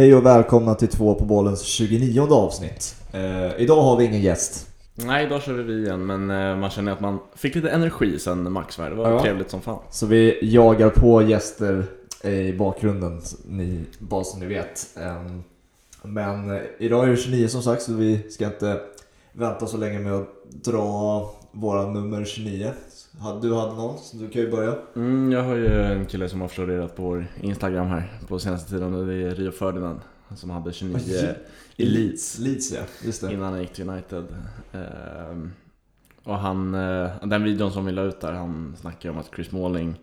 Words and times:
Hej 0.00 0.14
och 0.14 0.26
välkomna 0.26 0.74
till 0.74 0.88
två 0.88 1.14
på 1.14 1.24
bollens 1.24 1.62
29 1.62 2.32
avsnitt. 2.32 2.94
Eh, 3.12 3.60
idag 3.60 3.82
har 3.82 3.96
vi 3.96 4.04
ingen 4.04 4.20
gäst. 4.20 4.66
Nej, 4.94 5.26
idag 5.26 5.42
kör 5.42 5.52
vi 5.54 5.82
igen, 5.82 6.06
men 6.06 6.30
eh, 6.30 6.56
man 6.56 6.70
känner 6.70 6.92
att 6.92 7.00
man 7.00 7.18
fick 7.36 7.54
lite 7.54 7.70
energi 7.70 8.18
sen 8.18 8.52
Max 8.52 8.78
var. 8.78 8.90
Det 8.90 8.96
var 8.96 9.10
Ja. 9.10 9.22
trevligt 9.22 9.50
som 9.50 9.60
fan. 9.60 9.78
Så 9.90 10.06
vi 10.06 10.38
jagar 10.42 10.90
på 10.90 11.22
gäster 11.22 11.84
i 12.24 12.52
bakgrunden, 12.52 13.20
ni, 13.48 13.80
bara 13.98 14.24
så 14.24 14.38
ni 14.38 14.46
vet. 14.46 14.86
Ehm, 14.96 15.42
Men 16.02 16.50
eh, 16.50 16.60
idag 16.78 17.04
är 17.04 17.10
det 17.10 17.16
29 17.16 17.48
som 17.48 17.62
sagt, 17.62 17.82
så 17.82 17.92
vi 17.92 18.30
ska 18.30 18.46
inte 18.46 18.80
vänta 19.32 19.66
så 19.66 19.76
länge 19.76 19.98
med 19.98 20.12
att 20.14 20.28
dra 20.64 21.30
våra 21.52 21.86
nummer 21.92 22.24
29. 22.24 22.72
Hade- 23.20 23.40
Du 23.48 23.54
hade 23.54 23.74
någon, 23.74 23.98
så 23.98 24.16
du 24.16 24.28
kan 24.28 24.42
ju 24.42 24.50
börja. 24.50 24.74
Mm, 24.96 25.32
jag 25.32 25.42
har 25.42 25.54
ju 25.56 25.82
en 25.82 26.06
kille 26.06 26.28
som 26.28 26.40
har 26.40 26.48
florerat 26.48 26.96
på 26.96 27.02
vår 27.02 27.26
Instagram 27.40 27.86
här 27.86 28.12
på 28.28 28.38
senaste 28.38 28.70
tiden 28.70 28.94
och 28.94 29.06
det 29.06 29.14
är 29.14 29.34
Rio 29.34 29.50
Ferdinand 29.50 30.00
som 30.36 30.50
hade 30.50 30.72
29 30.72 31.34
Elites 31.76 32.38
Leeds 32.38 32.72
ja, 32.72 32.80
just 33.04 33.20
det. 33.20 33.32
innan 33.32 33.52
han 33.52 33.60
gick 33.60 33.72
till 33.72 33.88
United. 33.88 34.24
Ehm, 34.72 35.52
och 36.24 36.34
han, 36.38 36.74
eh, 36.74 37.10
den 37.26 37.42
videon 37.44 37.72
som 37.72 37.84
vi 37.86 37.92
la 37.92 38.02
ut 38.02 38.20
där, 38.20 38.32
han 38.32 38.76
snackar 38.80 39.08
ju 39.08 39.12
om 39.12 39.18
att 39.20 39.30
Chris 39.34 39.46
Smalling 39.48 39.94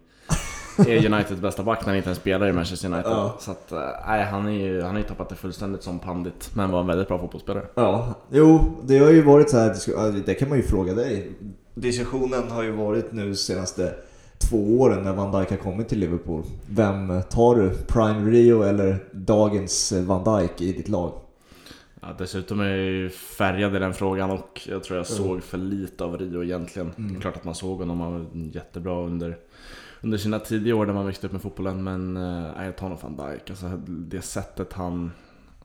är 0.79 1.05
Uniteds 1.13 1.41
bästa 1.41 1.63
back 1.63 1.79
när 1.81 1.87
han 1.87 1.95
inte 1.97 2.07
ens 2.09 2.19
spelar 2.19 2.47
i 2.47 2.53
Manchester 2.53 2.87
United. 2.93 3.11
Ja. 3.11 3.37
Så 3.39 3.51
att, 3.51 3.71
eh, 3.71 3.79
nej, 4.07 4.25
han 4.25 4.47
är 4.47 4.51
ju 4.51 4.81
han 4.81 4.91
har 4.91 4.97
ju 4.97 5.03
tappat 5.07 5.29
det 5.29 5.35
fullständigt 5.35 5.83
som 5.83 5.99
pandit, 5.99 6.49
men 6.53 6.71
var 6.71 6.79
en 6.81 6.87
väldigt 6.87 7.07
bra 7.07 7.19
fotbollsspelare. 7.19 7.65
Ja, 7.75 8.13
jo, 8.31 8.59
det 8.85 8.97
har 8.97 9.11
ju 9.11 9.21
varit 9.21 9.49
så 9.49 9.57
här, 9.57 10.25
det 10.25 10.33
kan 10.33 10.49
man 10.49 10.57
ju 10.57 10.63
fråga 10.63 10.93
dig. 10.93 11.31
Diskussionen 11.75 12.51
har 12.51 12.63
ju 12.63 12.71
varit 12.71 13.11
nu 13.11 13.35
senaste 13.35 13.93
två 14.49 14.79
åren 14.79 15.03
när 15.03 15.13
Van 15.13 15.39
Dijk 15.39 15.49
har 15.49 15.57
kommit 15.57 15.87
till 15.89 15.99
Liverpool. 15.99 16.43
Vem 16.69 17.21
tar 17.29 17.55
du? 17.55 17.69
Prime 17.87 18.29
Rio 18.31 18.61
eller 18.63 19.03
dagens 19.11 19.91
Van 19.91 20.39
Dijk 20.39 20.61
i 20.61 20.73
ditt 20.73 20.89
lag? 20.89 21.11
Ja, 22.01 22.07
dessutom 22.17 22.59
är 22.59 22.65
jag 22.69 22.77
ju 22.77 23.09
färgad 23.09 23.75
i 23.75 23.79
den 23.79 23.93
frågan 23.93 24.31
och 24.31 24.61
jag 24.67 24.83
tror 24.83 24.97
jag 24.97 25.05
Mm. 25.11 25.23
såg 25.27 25.43
för 25.43 25.57
lite 25.57 26.03
av 26.03 26.17
Rio 26.17 26.43
egentligen. 26.43 26.91
Mm. 26.97 27.13
Det 27.13 27.17
är 27.17 27.21
klart 27.21 27.35
att 27.35 27.43
man 27.43 27.55
såg 27.55 27.79
honom, 27.79 28.01
han 28.01 28.13
var 28.13 28.25
jättebra 28.53 29.01
under, 29.05 29.37
under 30.01 30.17
sina 30.17 30.39
tidiga 30.39 30.75
år 30.75 30.85
när 30.85 30.93
man 30.93 31.05
växte 31.05 31.27
upp 31.27 31.33
med 31.33 31.41
fotbollen. 31.41 31.83
Men 31.83 32.17
eh, 32.17 32.65
jag 32.65 32.77
tar 32.77 32.89
nog 32.89 32.97
van 33.01 33.15
Dijk. 33.29 33.49
Alltså, 33.49 33.67
det 33.87 34.21
sättet 34.21 34.73
han... 34.73 35.11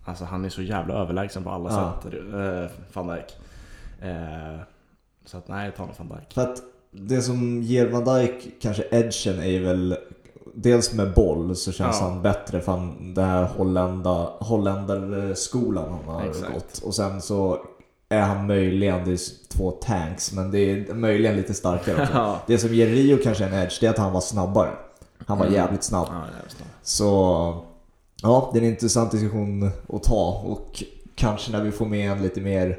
Alltså 0.04 0.24
han 0.24 0.44
är 0.44 0.48
så 0.48 0.62
jävla 0.62 0.94
överlägsen 0.94 1.44
på 1.44 1.50
alla 1.50 1.70
Ja. 1.70 2.00
sätt, 2.02 2.14
eh, 2.14 2.70
van 2.92 3.06
Dijk. 3.08 3.36
Eh, 4.02 4.60
så 5.24 5.38
att 5.38 5.48
nej, 5.48 5.64
jag 5.64 5.76
tar 5.76 5.86
nog 5.86 5.94
van 5.98 6.08
Dijk. 6.08 6.32
För 6.34 6.42
att 6.42 6.62
det 6.90 7.22
som 7.22 7.62
ger 7.62 7.88
Van 7.90 8.04
Dijk 8.04 8.60
kanske 8.62 8.84
edgen 8.90 9.38
är 9.42 9.60
väl 9.60 9.96
Dels 10.54 10.94
med 10.94 11.12
boll 11.14 11.56
så 11.56 11.72
känns 11.72 11.96
Ja. 12.00 12.08
han 12.08 12.22
bättre 12.22 12.60
för 12.60 12.72
han, 12.72 13.14
den 13.14 13.24
här 13.24 13.44
hollända, 13.44 14.28
holländarskolan 14.40 15.84
han 16.06 16.14
har 16.14 16.22
Exakt. 16.22 16.52
gått. 16.54 16.78
Och 16.84 16.94
sen 16.94 17.22
så 17.22 17.66
är 18.12 18.20
han 18.20 18.46
möjligen, 18.46 19.04
det 19.04 19.12
är 19.12 19.18
två 19.48 19.70
tanks, 19.70 20.32
men 20.32 20.50
det 20.50 20.58
är 20.58 20.94
möjligen 20.94 21.36
lite 21.36 21.54
starkare 21.54 22.02
också. 22.02 22.12
ja, 22.14 22.42
Det 22.46 22.58
som 22.58 22.74
ger 22.74 22.86
Rio 22.86 23.18
kanske 23.22 23.44
en 23.44 23.54
edge, 23.54 23.80
det 23.80 23.86
är 23.86 23.90
att 23.90 23.98
han 23.98 24.12
var 24.12 24.20
snabbare. 24.20 24.70
Han 25.26 25.38
var 25.38 25.46
Mm. 25.46 25.56
jävligt 25.56 25.82
snabb. 25.84 26.06
ja. 26.10 26.24
Så 26.82 27.64
ja, 28.22 28.50
det 28.52 28.58
är 28.58 28.62
en 28.62 28.68
intressant 28.68 29.10
diskussion 29.10 29.70
att 29.88 30.02
ta 30.02 30.42
och 30.46 30.82
kanske 31.14 31.52
när 31.52 31.62
vi 31.62 31.70
får 31.72 31.86
med 31.86 32.10
en 32.12 32.22
lite 32.22 32.40
mer 32.40 32.78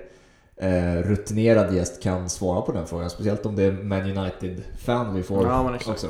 eh, 0.57 0.95
rutinerad 0.95 1.75
gäst 1.75 2.03
kan 2.03 2.29
svara 2.29 2.61
på 2.61 2.71
den 2.71 2.87
frågan. 2.87 3.09
Speciellt 3.09 3.45
om 3.45 3.55
det 3.55 3.63
är 3.63 3.71
Man 3.71 4.17
United-fan 4.17 5.15
vi 5.15 5.23
får 5.23 5.45
Ja, 5.47 5.77
också. 5.87 6.07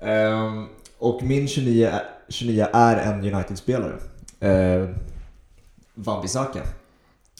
Ehm, 0.00 0.66
och 0.98 1.22
min 1.22 1.48
29 1.48 1.86
är, 1.86 2.02
29 2.28 2.66
är 2.72 2.96
en 2.96 3.34
United-spelare. 3.34 3.92
Uh, 4.44 4.88
Wan-Bissaka. 5.94 6.60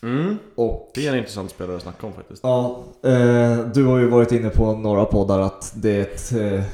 Mm, 0.03 0.39
Och 0.55 0.91
det 0.95 1.07
är 1.07 1.12
en 1.12 1.19
intressant 1.19 1.51
spelare 1.51 1.77
att 1.77 1.83
snacka 1.83 2.07
om 2.07 2.12
faktiskt. 2.12 2.41
ja, 2.43 2.84
eh, 3.03 3.59
du 3.75 3.84
har 3.84 3.99
ju 3.99 4.07
varit 4.09 4.33
inne 4.33 4.51
på 4.51 4.73
några 4.73 5.05
poddar 5.05 5.41
att 5.41 5.73
det 5.77 5.91
är 5.97 6.01
ett... 6.01 6.33
eh, 6.33 6.41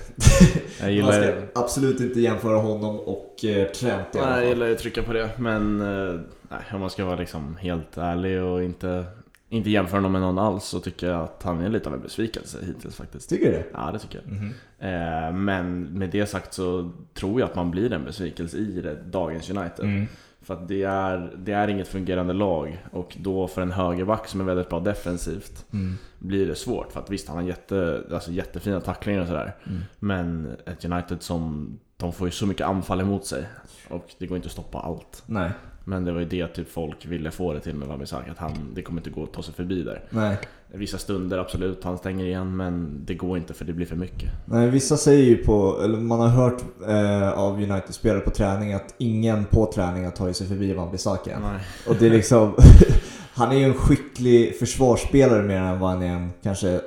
Jag 0.80 0.86
man 0.86 0.94
gillar 0.94 1.12
ska 1.12 1.60
absolut 1.60 2.00
inte 2.00 2.20
jämföra 2.20 2.56
honom 2.56 2.98
och 3.00 3.44
eh, 3.44 3.66
Trent 3.68 4.14
i 4.14 4.18
alla 4.18 4.30
Nej, 4.30 4.40
jag 4.40 4.48
gillar 4.48 4.70
att 4.70 4.78
trycka 4.78 5.02
på 5.02 5.12
det, 5.12 5.30
men 5.38 5.80
eh, 5.80 6.20
nej, 6.50 6.60
om 6.72 6.80
man 6.80 6.90
ska 6.90 7.04
vara 7.04 7.16
liksom 7.16 7.56
helt 7.56 7.96
ärlig 7.98 8.42
och 8.42 8.62
inte, 8.62 9.04
inte 9.48 9.70
jämföra 9.70 9.96
honom 9.98 10.12
med 10.12 10.20
någon 10.20 10.38
alls 10.38 10.64
så 10.64 10.80
tycker 10.80 11.06
jag 11.10 11.20
att 11.20 11.42
han 11.42 11.60
är 11.60 11.68
lite 11.68 11.88
av 11.88 11.94
en 11.94 12.00
besvikelse 12.02 12.58
hittills 12.66 12.96
faktiskt. 12.96 13.28
Tycker 13.30 13.46
du 13.46 13.52
det? 13.52 13.64
Ja, 13.72 13.90
det 13.92 13.98
tycker 13.98 14.22
jag. 14.24 14.32
Mhm. 14.32 14.52
Eh, 14.78 15.32
men 15.32 15.82
med 15.84 16.10
det 16.10 16.26
sagt 16.26 16.54
så 16.54 16.90
tror 17.14 17.40
jag 17.40 17.50
att 17.50 17.56
man 17.56 17.70
blir 17.70 17.92
en 17.92 18.04
besvikelse 18.04 18.56
i 18.56 18.80
det, 18.80 18.94
dagens 19.10 19.50
United. 19.50 19.84
Mm. 19.84 20.06
För 20.42 20.54
att 20.54 20.68
det 20.68 20.82
är, 20.82 21.32
det 21.38 21.52
är 21.52 21.68
inget 21.68 21.88
fungerande 21.88 22.32
lag 22.32 22.84
och 22.92 23.16
då 23.20 23.48
för 23.48 23.62
en 23.62 23.72
högerback 23.72 24.28
som 24.28 24.40
är 24.40 24.44
väldigt 24.44 24.68
bra 24.68 24.80
defensivt 24.80 25.66
Mm. 25.72 25.98
blir 26.18 26.46
det 26.46 26.54
svårt. 26.54 26.92
För 26.92 27.00
att 27.00 27.10
visst, 27.10 27.28
han 27.28 27.36
har 27.36 27.44
jätte, 27.44 28.02
alltså 28.12 28.30
jättefina 28.30 28.80
tacklingar 28.80 29.20
och 29.20 29.26
sådär. 29.26 29.56
Mm. 29.66 29.80
Men 29.98 30.56
ett 30.66 30.84
United 30.84 31.22
som, 31.22 31.72
de 31.96 32.12
får 32.12 32.26
ju 32.26 32.30
så 32.30 32.46
mycket 32.46 32.66
anfall 32.66 33.00
emot 33.00 33.26
sig. 33.26 33.44
Och 33.90 34.08
det 34.18 34.26
går 34.26 34.36
inte 34.36 34.46
att 34.46 34.52
stoppa 34.52 34.78
allt. 34.78 35.22
Nej, 35.26 35.50
Men 35.84 36.04
det 36.04 36.12
var 36.12 36.20
ju 36.20 36.26
det 36.26 36.46
typ 36.46 36.70
folk 36.70 37.06
ville 37.06 37.30
få 37.30 37.52
det 37.52 37.60
till 37.60 37.74
med 37.74 37.88
Wan-Bissaka, 37.88 38.30
att 38.30 38.38
han, 38.38 38.52
det 38.74 38.82
kommer 38.82 39.00
inte 39.00 39.10
gå 39.10 39.22
att 39.22 39.32
ta 39.32 39.42
sig 39.42 39.54
förbi 39.54 39.82
där. 39.82 40.04
nej. 40.10 40.38
Vissa 40.74 40.98
stunder 40.98 41.38
absolut, 41.38 41.84
han 41.84 41.98
stänger 41.98 42.24
igen 42.24 42.56
men 42.56 43.04
det 43.04 43.14
går 43.14 43.38
inte 43.38 43.54
för 43.54 43.64
det 43.64 43.72
blir 43.72 43.86
för 43.86 43.96
mycket. 43.96 44.30
Nej, 44.44 44.70
vissa 44.70 44.96
säger 44.96 45.24
ju 45.24 45.36
på, 45.36 45.80
eller 45.84 45.98
man 45.98 46.20
har 46.20 46.28
hört 46.28 46.62
eh, 46.88 47.38
av 47.38 47.54
United-spelare 47.54 48.20
på 48.20 48.30
träning 48.30 48.72
att 48.72 48.94
ingen 48.98 49.44
på 49.44 49.72
träning 49.74 50.04
har 50.04 50.10
tagit 50.10 50.36
sig 50.36 50.46
förbi 50.46 50.74
Wan-Bissaka. 50.74 51.38
Nej. 51.40 51.60
Och 51.88 51.96
det 51.98 52.06
är 52.06 52.10
liksom, 52.10 52.54
han 53.34 53.52
är 53.52 53.56
ju 53.56 53.64
en 53.64 53.74
skicklig 53.74 54.58
försvarsspelare 54.58 55.42
mer 55.42 55.60
än 55.60 55.80
vad 55.80 55.90
han 55.90 56.02
är 56.02 56.14
en 56.14 56.30
kanske, 56.42 56.80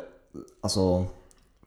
alltså 0.62 1.06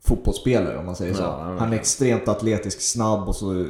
fotbollsspelare 0.01 0.77
om 0.77 0.85
man 0.85 0.95
säger 0.95 1.13
så. 1.13 1.21
Ja, 1.21 1.55
han 1.59 1.73
är 1.73 1.77
extremt 1.77 2.27
atletisk, 2.27 2.81
snabb 2.81 3.27
och 3.27 3.35
så 3.35 3.65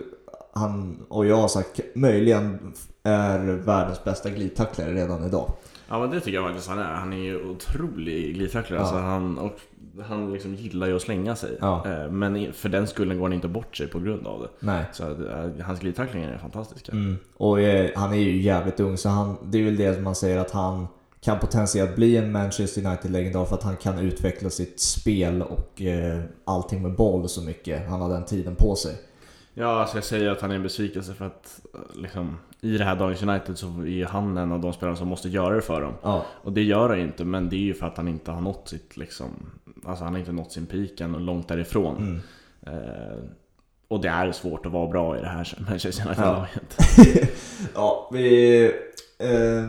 han, 0.54 1.06
och 1.10 1.26
jag 1.26 1.36
har 1.36 1.48
sagt, 1.48 1.80
möjligen 1.96 2.74
är 3.04 3.40
världens 3.40 4.04
bästa 4.04 4.30
glidtacklare 4.30 4.94
redan 4.94 5.26
idag. 5.26 5.52
Ja 5.90 6.00
men 6.00 6.10
det 6.10 6.20
tycker 6.20 6.38
jag 6.38 6.46
faktiskt 6.48 6.70
han 6.70 6.80
är. 6.80 6.94
Han 6.94 7.14
är 7.14 7.18
ju 7.18 7.50
otrolig 7.50 8.36
glidtacklare. 8.36 8.80
Ja. 8.80 8.86
Alltså, 8.86 8.98
han, 8.98 9.38
och 9.38 9.60
han 10.08 10.34
liksom 10.34 10.56
gillar 10.56 10.88
ju 10.88 10.96
att 10.96 11.02
slänga 11.02 11.36
sig. 11.36 11.58
Ja. 11.62 11.84
Eh, 11.86 12.12
Men 12.12 12.54
för 12.54 12.70
den 12.70 12.88
skullen 12.88 13.18
går 13.18 13.26
han 13.26 13.34
inte 13.34 13.48
bort 13.48 13.78
sig 13.78 13.88
på 13.88 14.00
grund 14.00 14.28
av 14.28 14.42
det. 14.42 14.50
Nej. 14.60 14.86
Så 14.94 15.04
eh, 15.04 15.66
hans 15.66 15.80
glidtacklingar 15.80 16.32
är 16.32 16.38
fantastiska. 16.38 16.92
Mm. 16.92 17.18
Och 17.38 17.62
eh, 17.62 17.90
han 17.96 18.14
är 18.14 18.18
ju 18.18 18.42
jävligt 18.42 18.80
ung 18.80 18.98
så 18.98 19.10
han, 19.10 19.38
det 19.44 19.58
är 19.60 19.64
väl 19.64 19.78
det 19.78 19.94
som 19.94 20.04
man 20.04 20.16
säger 20.16 20.38
att 20.38 20.52
han 20.52 20.88
kan 21.22 21.40
potentiellt 21.40 21.96
bli 21.96 22.18
en 22.18 22.32
Manchester 22.32 22.86
United-legendar 22.86 23.46
för 23.46 23.56
att 23.56 23.64
han 23.64 23.76
kan 23.76 24.00
utveckla 24.00 24.50
sitt 24.50 24.80
spel 24.80 25.42
och 25.42 25.82
eh, 25.82 26.22
allting 26.46 26.82
med 26.82 26.96
boll 26.96 27.30
så 27.30 27.42
mycket. 27.42 27.90
Han 27.90 28.02
har 28.02 28.10
den 28.10 28.26
tiden 28.26 28.56
på 28.56 28.76
sig. 28.76 28.96
Ja, 29.60 29.82
alltså 29.82 29.98
jag 29.98 30.04
säger 30.04 30.30
att 30.30 30.42
han 30.42 30.52
är 30.52 30.56
en 30.56 30.64
besvikelse 30.64 31.14
för 31.14 31.26
att 31.26 31.60
eh, 31.74 32.02
liksom, 32.02 32.38
i 32.62 32.78
det 32.78 32.84
här 32.84 32.96
dagens 32.96 33.24
United 33.24 33.58
så 33.58 33.68
är 33.68 34.06
han 34.06 34.38
en 34.38 34.52
av 34.52 34.60
de 34.60 34.74
spelarna 34.74 34.96
som 34.98 35.08
måste 35.08 35.30
göra 35.30 35.56
det 35.56 35.62
för 35.62 35.82
dem. 35.82 35.94
Ja, 36.04 36.26
Och 36.44 36.54
det 36.54 36.64
gör 36.64 36.90
han 36.90 37.00
inte, 37.00 37.26
men 37.26 37.50
det 37.50 37.56
är 37.56 37.60
ju 37.60 37.74
för 37.74 37.88
att 37.88 37.98
han 37.98 38.08
inte 38.08 38.32
har 38.32 38.42
nått 38.42 38.70
sitt 38.70 38.98
liksom, 38.98 39.30
alltså 39.86 40.04
han 40.04 40.14
har 40.14 40.20
inte 40.20 40.32
nått 40.32 40.52
sin 40.52 40.66
peak 40.66 41.02
än 41.02 41.16
och 41.16 41.22
långt 41.22 41.48
därifrån. 41.48 41.98
mm. 41.98 42.20
Eh, 42.78 43.18
och 43.88 44.02
det 44.02 44.08
är 44.10 44.32
svårt 44.32 44.66
att 44.66 44.72
vara 44.72 44.88
bra 44.88 45.18
i 45.18 45.22
det 45.22 45.28
här 45.28 45.58
Manchester 45.70 46.04
Ja. 46.04 46.10
United-laget. 46.10 47.30
ja 47.76 48.10
vi 48.14 48.64
eh, 49.20 49.64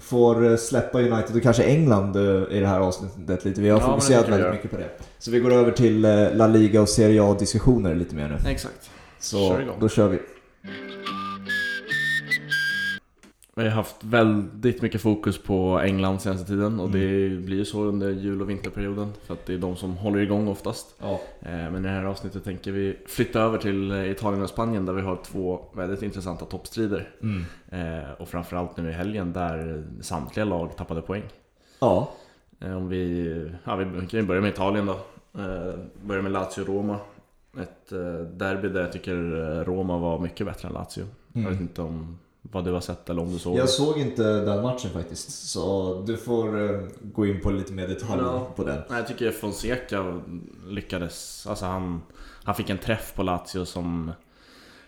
får 0.00 0.56
släppa 0.56 0.98
United 1.02 1.36
och 1.36 1.42
kanske 1.42 1.62
England 1.64 2.16
eh, 2.16 2.56
i 2.56 2.60
det 2.60 2.66
här 2.66 2.80
avsnittet 2.80 3.44
lite. 3.44 3.60
Vi 3.60 3.68
har 3.70 3.80
Ja, 3.80 3.86
fokuserat 3.86 4.28
väldigt 4.28 4.50
mycket 4.52 4.70
på 4.70 4.76
det. 4.76 4.88
Så 5.18 5.30
vi 5.30 5.40
går 5.40 5.52
över 5.52 5.72
till 5.72 6.04
eh, 6.04 6.34
La 6.34 6.46
Liga 6.46 6.80
och 6.82 6.88
Serie 6.88 7.22
A-diskussioner 7.22 7.94
lite 7.94 8.14
mer 8.14 8.28
nu. 8.28 8.50
Exakt. 8.50 8.90
Så 9.24 9.48
Kör 9.48 9.60
igång. 9.60 9.76
då 9.80 9.88
kör 9.88 10.08
vi. 10.08 10.18
Vi 13.56 13.62
har 13.62 13.70
haft 13.70 14.04
väldigt 14.04 14.82
mycket 14.82 15.00
fokus 15.00 15.38
på 15.42 15.80
England 15.84 16.18
senaste 16.20 16.46
tiden 16.46 16.80
och 16.80 16.90
det 16.90 17.28
blir 17.44 17.56
ju 17.56 17.64
så 17.64 17.82
under 17.82 18.10
jul 18.10 18.42
och 18.42 18.50
vinterperioden 18.50 19.12
för 19.26 19.34
att 19.34 19.46
det 19.46 19.54
är 19.54 19.58
de 19.58 19.76
som 19.76 19.96
håller 19.96 20.18
igång 20.18 20.48
oftast. 20.48 20.94
Ja. 21.00 21.20
Eh, 21.40 21.50
Men 21.70 21.76
i 21.76 21.80
det 21.82 21.88
här 21.88 22.04
avsnittet 22.04 22.44
tänker 22.44 22.72
vi 22.72 22.96
flytta 23.06 23.40
över 23.40 23.58
till 23.58 23.92
Italien 23.92 24.42
och 24.42 24.48
Spanien 24.48 24.86
där 24.86 24.92
vi 24.92 25.02
har 25.02 25.16
två 25.24 25.64
väldigt 25.74 26.02
intressanta 26.02 26.44
toppstrider. 26.44 27.08
Mm. 27.22 27.44
Eh, 27.68 28.10
Och 28.18 28.28
framförallt 28.28 28.76
nu 28.76 28.88
i 28.90 28.92
helgen 28.92 29.32
där 29.32 29.84
samtliga 30.00 30.44
lag 30.44 30.76
tappade 30.76 31.02
poäng. 31.02 31.22
Ja. 31.80 32.10
Eh, 32.60 32.76
Om 32.76 32.88
vi, 32.88 33.26
ja, 33.64 33.76
vi 33.76 34.06
kan 34.06 34.20
ju 34.20 34.26
börja 34.26 34.40
med 34.40 34.50
Italien 34.50 34.86
då. 34.86 34.96
Börja 36.04 36.22
med 36.22 36.32
Lazio-Roma. 36.32 36.96
Ett 37.62 37.92
eh, 37.92 37.98
derby 38.36 38.68
där 38.68 38.80
jag 38.80 38.92
tycker 38.92 39.14
eh, 39.58 39.64
Roma 39.64 39.98
var 39.98 40.18
mycket 40.18 40.46
bättre 40.46 40.68
än 40.68 40.74
Lazio. 40.74 41.04
Jag 41.32 41.40
vet 41.42 41.50
Mm. 41.50 41.62
inte 41.62 41.82
om 41.82 42.18
vad 42.42 42.64
du 42.64 42.72
har 42.72 42.80
sett 42.80 43.10
eller 43.10 43.22
om 43.22 43.32
du 43.32 43.38
såg 43.38 43.56
Jag 43.56 43.68
såg 43.68 43.98
inte 43.98 44.22
den 44.22 44.62
matchen 44.62 44.90
faktiskt, 44.90 45.48
så 45.48 45.94
du 46.06 46.16
får 46.16 46.70
eh, 46.74 46.80
gå 47.02 47.26
in 47.26 47.40
på 47.40 47.50
lite 47.50 47.72
mer 47.72 47.88
detalj 47.88 48.22
Ja. 48.22 48.46
på 48.56 48.64
den. 48.64 48.78
Nej, 48.88 48.98
jag 48.98 49.06
tycker 49.06 49.30
Fonseca 49.30 50.20
lyckades. 50.68 51.46
Alltså 51.46 51.64
han, 51.66 52.02
han 52.44 52.54
fick 52.54 52.70
en 52.70 52.78
träff 52.78 53.14
på 53.14 53.22
Lazio 53.22 53.64
som 53.64 54.12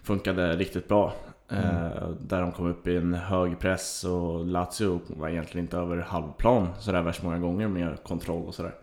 funkade 0.02 0.56
riktigt 0.56 0.88
bra. 0.88 1.12
Mm. 1.48 1.90
Där 2.20 2.40
de 2.40 2.52
kom 2.52 2.66
upp 2.66 2.86
i 2.86 2.96
en 2.96 3.14
hög 3.14 3.58
press 3.58 4.04
och 4.04 4.46
Lazio 4.46 5.00
var 5.06 5.28
egentligen 5.28 5.64
inte 5.64 5.76
över 5.76 5.96
halvplan 5.96 6.68
sådär 6.80 7.02
värst 7.02 7.22
många 7.22 7.38
gånger 7.38 7.68
med 7.68 8.02
kontroll 8.02 8.46
och 8.46 8.54
sådär. 8.54 8.74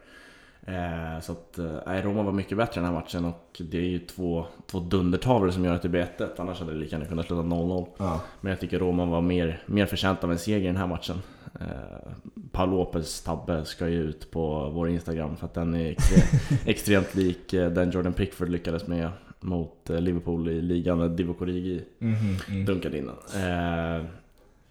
Eh, 0.65 1.19
så 1.21 1.31
att 1.31 1.57
eh, 1.59 2.01
Roma 2.03 2.23
var 2.23 2.31
mycket 2.31 2.57
bättre 2.57 2.81
den 2.81 2.85
här 2.85 2.93
matchen 2.93 3.25
och 3.25 3.61
det 3.71 3.77
är 3.77 3.81
ju 3.81 3.99
två, 3.99 4.45
två 4.67 4.79
dundertavlor 4.79 5.49
som 5.51 5.65
gör 5.65 5.73
att 5.75 5.81
det 5.81 5.89
blir 5.89 6.01
1 6.01 6.39
Annars 6.39 6.59
hade 6.59 6.71
det 6.73 6.77
lika 6.77 6.95
gärna 6.95 7.05
kunnat 7.09 7.25
sluta 7.25 7.41
0-0. 7.41 7.85
Ja. 7.97 8.21
Men 8.41 8.49
jag 8.49 8.59
tycker 8.59 8.79
Roma 8.79 9.05
var 9.05 9.21
mer, 9.21 9.63
mer 9.65 9.85
förtjänt 9.85 10.23
av 10.23 10.31
en 10.31 10.37
seger 10.37 10.63
i 10.63 10.67
den 10.67 10.77
här 10.77 10.87
matchen. 10.87 11.21
Eh, 11.59 12.11
Paul 12.51 12.69
Lopez 12.69 13.21
tabbe 13.23 13.65
ska 13.65 13.87
ju 13.87 14.01
ut 14.03 14.31
på 14.31 14.69
vår 14.69 14.89
Instagram 14.89 15.35
för 15.35 15.45
att 15.45 15.53
den 15.53 15.75
är 15.75 15.91
extremt, 15.91 16.61
extremt 16.67 17.15
lik 17.15 17.53
eh, 17.53 17.71
den 17.71 17.91
Jordan 17.91 18.13
Pickford 18.13 18.49
lyckades 18.49 18.87
med 18.87 19.09
mot 19.39 19.89
Liverpool 19.89 20.49
i 20.49 20.61
ligan 20.61 20.99
när 20.99 21.09
Divock 21.09 21.41
Origi 21.41 21.83
Mhm, 21.99 22.15
mm. 22.49 22.65
dunkade 22.65 22.97
in 22.97 23.05
den. 23.33 23.43
Eh, 23.43 24.05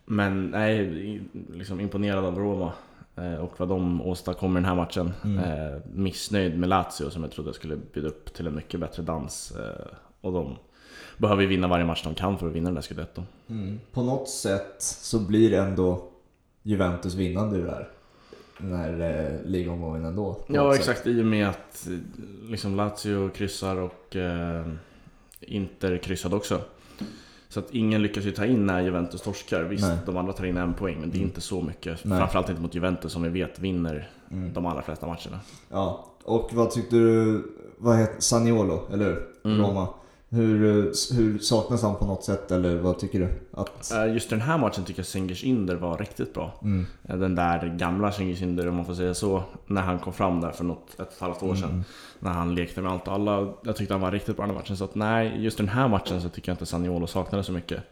men 0.06 0.50
nej, 0.50 0.90
liksom 1.52 1.80
imponerad 1.80 2.24
av 2.24 2.38
Roma 2.38 2.72
och 3.14 3.60
vad 3.60 3.68
de 3.68 4.02
åstadkommer 4.02 4.60
i 4.60 4.62
den 4.62 4.68
här 4.68 4.76
matchen. 4.76 5.12
Mm. 5.24 5.38
Eh, 5.38 5.80
missnöjd 5.94 6.58
med 6.58 6.68
Lazio 6.68 7.10
som 7.10 7.22
jag 7.22 7.32
trodde 7.32 7.54
skulle 7.54 7.76
bjuda 7.76 8.08
upp 8.08 8.34
till 8.34 8.46
en 8.46 8.54
mycket 8.54 8.80
bättre 8.80 9.02
dans. 9.02 9.52
Eh, 9.56 9.86
och 10.20 10.32
de 10.32 10.56
behöver 11.18 11.42
ju 11.42 11.48
vinna 11.48 11.68
varje 11.68 11.84
match 11.84 12.02
de 12.04 12.14
kan 12.14 12.38
för 12.38 12.46
att 12.46 12.52
vinna 12.52 12.64
den 12.64 12.74
där 12.74 12.82
scudetton. 12.82 13.26
Mm. 13.48 13.80
På 13.92 14.02
något 14.02 14.28
sätt 14.28 14.76
så 14.78 15.18
blir 15.18 15.52
ändå 15.52 16.04
Juventus 16.62 17.14
vinnande 17.14 17.56
ur 17.56 17.64
det 17.64 17.70
här. 17.70 17.88
Den 18.58 18.72
här 18.72 19.00
eh, 19.00 19.50
ligomgången 19.50 20.04
ändå. 20.04 20.36
Ja 20.46 20.62
något 20.62 20.76
sätt. 20.76 20.80
exakt, 20.80 21.06
i 21.06 21.22
och 21.22 21.26
med 21.26 21.48
att 21.48 21.86
eh, 21.86 21.98
liksom 22.50 22.76
Lazio 22.76 23.28
kryssar 23.28 23.76
och 23.76 24.16
eh, 24.16 24.66
Inter 25.40 25.98
kryssade 25.98 26.36
också. 26.36 26.60
Så 27.52 27.60
att 27.60 27.70
ingen 27.70 28.02
lyckas 28.02 28.24
ju 28.24 28.30
ta 28.30 28.44
in 28.46 28.66
när 28.66 28.80
Juventus 28.80 29.20
torskar. 29.22 29.62
Visst, 29.62 29.84
Nej. 29.84 29.96
de 30.06 30.16
andra 30.16 30.32
tar 30.32 30.44
in 30.44 30.56
en 30.56 30.74
poäng, 30.74 30.96
men 31.00 31.10
det 31.10 31.16
är 31.16 31.18
Mm. 31.18 31.28
inte 31.28 31.40
så 31.40 31.62
mycket. 31.62 32.04
Nej. 32.04 32.18
Framförallt 32.18 32.48
inte 32.48 32.62
mot 32.62 32.74
Juventus 32.74 33.12
som 33.12 33.22
vi 33.22 33.28
vet 33.28 33.58
vinner 33.58 34.10
Mm. 34.30 34.52
de 34.52 34.66
allra 34.66 34.82
flesta 34.82 35.06
matcherna. 35.06 35.40
Ja, 35.70 36.06
och 36.24 36.50
vad 36.52 36.70
tyckte 36.70 36.96
du, 36.96 37.42
vad 37.78 37.98
heter 37.98 38.20
Saniolo, 38.20 38.80
eller 38.92 39.04
hur? 39.04 39.26
Mm. 39.44 39.60
Roma. 39.66 39.88
Hur, 40.34 40.64
eh, 40.64 40.92
hur 41.16 41.38
saknas 41.38 41.82
han 41.82 41.96
på 41.96 42.06
något 42.06 42.24
sätt 42.24 42.50
eller 42.50 42.76
vad 42.76 42.98
tycker 42.98 43.18
du? 43.20 43.28
Att... 43.52 43.92
Eh, 43.92 44.12
Just 44.14 44.30
den 44.30 44.40
här 44.40 44.58
matchen 44.58 44.84
tycker 44.84 45.00
jag 45.00 45.06
Cengiz 45.06 45.44
Ynder 45.44 45.76
var 45.76 45.98
riktigt 45.98 46.34
bra. 46.34 46.52
Mm. 46.62 46.86
Eh, 47.08 47.16
Den 47.16 47.34
där 47.34 47.76
gamla 47.78 48.12
Cengiz 48.12 48.42
Ynder, 48.42 48.68
om 48.68 48.76
man 48.76 48.84
får 48.84 48.94
säga 48.94 49.14
så, 49.14 49.42
när 49.66 49.82
han 49.82 49.98
kom 49.98 50.12
fram 50.12 50.40
där 50.40 50.50
för 50.50 50.64
något, 50.64 50.90
ett 50.94 51.00
och 51.00 51.12
ett 51.12 51.20
halvt 51.20 51.42
år 51.42 51.54
sedan. 51.54 51.70
Mm. 51.70 51.84
När 52.18 52.30
han 52.30 52.54
lekte 52.54 52.80
med 52.82 52.92
allt 52.92 53.08
och 53.08 53.14
alla. 53.14 53.52
Jag 53.62 53.76
tyckte 53.76 53.94
han 53.94 54.00
var 54.00 54.10
riktigt 54.10 54.36
bra 54.36 54.46
den 54.46 54.54
matchen. 54.54 54.76
Så 54.76 54.84
att 54.84 54.94
nej, 54.94 55.44
just 55.44 55.56
den 55.58 55.68
här 55.68 55.88
matchen 55.88 56.22
så 56.22 56.28
tycker 56.28 56.50
jag 56.50 56.54
inte 56.54 56.66
Saniolo 56.66 57.06
saknade 57.06 57.44
så 57.44 57.52
mycket. 57.52 57.82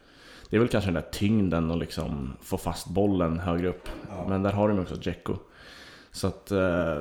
Det 0.50 0.56
är 0.56 0.60
väl 0.60 0.68
kanske 0.68 0.88
den 0.90 1.02
där 1.02 1.10
tyngden 1.10 1.70
och 1.70 1.76
liksom 1.78 2.32
få 2.42 2.58
fast 2.58 2.88
bollen 2.88 3.38
högre 3.38 3.68
upp. 3.68 3.88
Ja. 4.08 4.26
Men 4.28 4.42
där 4.42 4.52
har 4.52 4.68
de 4.68 4.78
också 4.78 4.94
Dzeko. 4.94 5.34
Så 6.12 6.26
att... 6.26 6.50
Eh, 6.50 6.96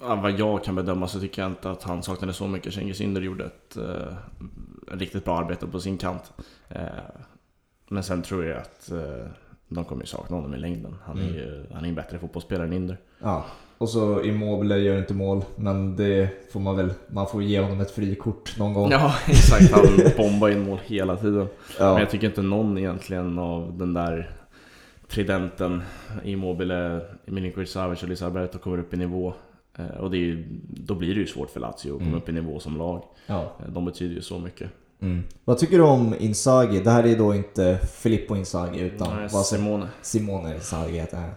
ja, 0.00 0.14
vad 0.14 0.30
jag 0.32 0.64
kan 0.64 0.74
bedöma 0.74 1.08
så 1.08 1.20
tycker 1.20 1.42
jag 1.42 1.50
inte 1.50 1.70
att 1.70 1.82
han 1.82 2.02
saknade 2.02 2.32
så 2.32 2.46
mycket. 2.48 2.74
Cengiz 2.74 3.00
Ynder 3.00 3.20
gjorde 3.20 3.44
ett 3.44 3.76
eh, 3.76 4.16
riktigt 4.98 5.24
bra 5.24 5.38
arbete 5.38 5.66
på 5.66 5.80
sin 5.80 5.98
kant. 5.98 6.32
Eh, 6.68 6.80
men 7.88 8.02
sen 8.02 8.22
tror 8.22 8.44
jag 8.44 8.58
att 8.58 8.90
eh, 8.90 9.26
de 9.68 9.84
kommer 9.84 10.02
ju 10.02 10.06
sakna 10.06 10.36
honom 10.36 10.54
i 10.54 10.58
längden. 10.58 10.96
Han 11.04 11.18
är 11.18 11.22
Mm. 11.22 11.34
ju 11.34 11.66
han 11.74 11.84
är 11.84 11.88
en 11.88 11.94
bättre 11.94 12.18
fotbollsspelare 12.18 12.66
än 12.66 12.72
Ynder. 12.72 12.98
Ja. 13.22 13.44
Och 13.78 13.88
så 13.88 14.22
Immobile 14.22 14.78
gör 14.78 14.98
inte 14.98 15.14
mål, 15.14 15.44
men 15.56 15.96
det 15.96 16.28
får 16.52 16.60
man 16.60 16.76
väl, 16.76 16.92
man 17.08 17.26
får 17.26 17.42
ge 17.42 17.60
honom 17.60 17.80
ett 17.80 17.90
frikort 17.90 18.58
någon 18.58 18.74
gång. 18.74 18.90
Ja, 18.90 19.14
exakt. 19.26 19.72
Han 19.72 19.86
bombar 20.16 20.48
in 20.48 20.62
mål 20.64 20.78
hela 20.84 21.16
tiden. 21.16 21.34
Men 21.78 21.86
Ja. 21.86 21.98
jag 22.00 22.10
tycker 22.10 22.26
inte 22.26 22.42
någon 22.42 22.78
egentligen 22.78 23.38
av 23.38 23.78
den 23.78 23.94
där 23.94 24.30
tridenten 25.08 25.82
Immobile, 26.24 27.00
Milinkovic 27.24 27.70
Savic 27.72 28.02
och 28.02 28.08
Lisa 28.08 28.26
Alberto 28.26 28.58
kommer 28.58 28.78
upp 28.78 28.94
i 28.94 28.96
nivå. 28.96 29.34
Eh, 29.78 29.86
Och 29.86 30.10
det 30.10 30.16
är 30.16 30.20
ju, 30.20 30.46
då 30.68 30.94
blir 30.94 31.14
det 31.14 31.20
ju 31.20 31.26
svårt 31.26 31.50
för 31.50 31.60
Lazio 31.60 31.72
att 31.74 31.82
komma 31.98 32.00
Mm. 32.02 32.14
upp 32.14 32.28
i 32.28 32.32
nivå 32.32 32.60
som 32.60 32.76
lag. 32.76 33.02
Ja. 33.26 33.42
Eh, 33.60 33.68
De 33.68 33.84
betyder 33.84 34.14
ju 34.14 34.22
så 34.22 34.38
mycket. 34.38 34.70
Mm. 35.00 35.22
Vad 35.44 35.58
tycker 35.58 35.76
du 35.78 35.84
om 35.84 36.14
Inzaghi? 36.18 36.80
Det 36.80 36.90
här 36.90 37.04
är 37.06 37.18
då 37.18 37.34
inte 37.34 37.78
Filippo 37.92 38.36
Inzaghi 38.36 38.80
utan 38.80 39.16
Nej, 39.16 39.28
vad 39.32 39.46
Simone. 39.46 39.88
Simone 40.02 40.54
Inzaghi 40.54 40.98
heter 40.98 41.16
han. 41.16 41.30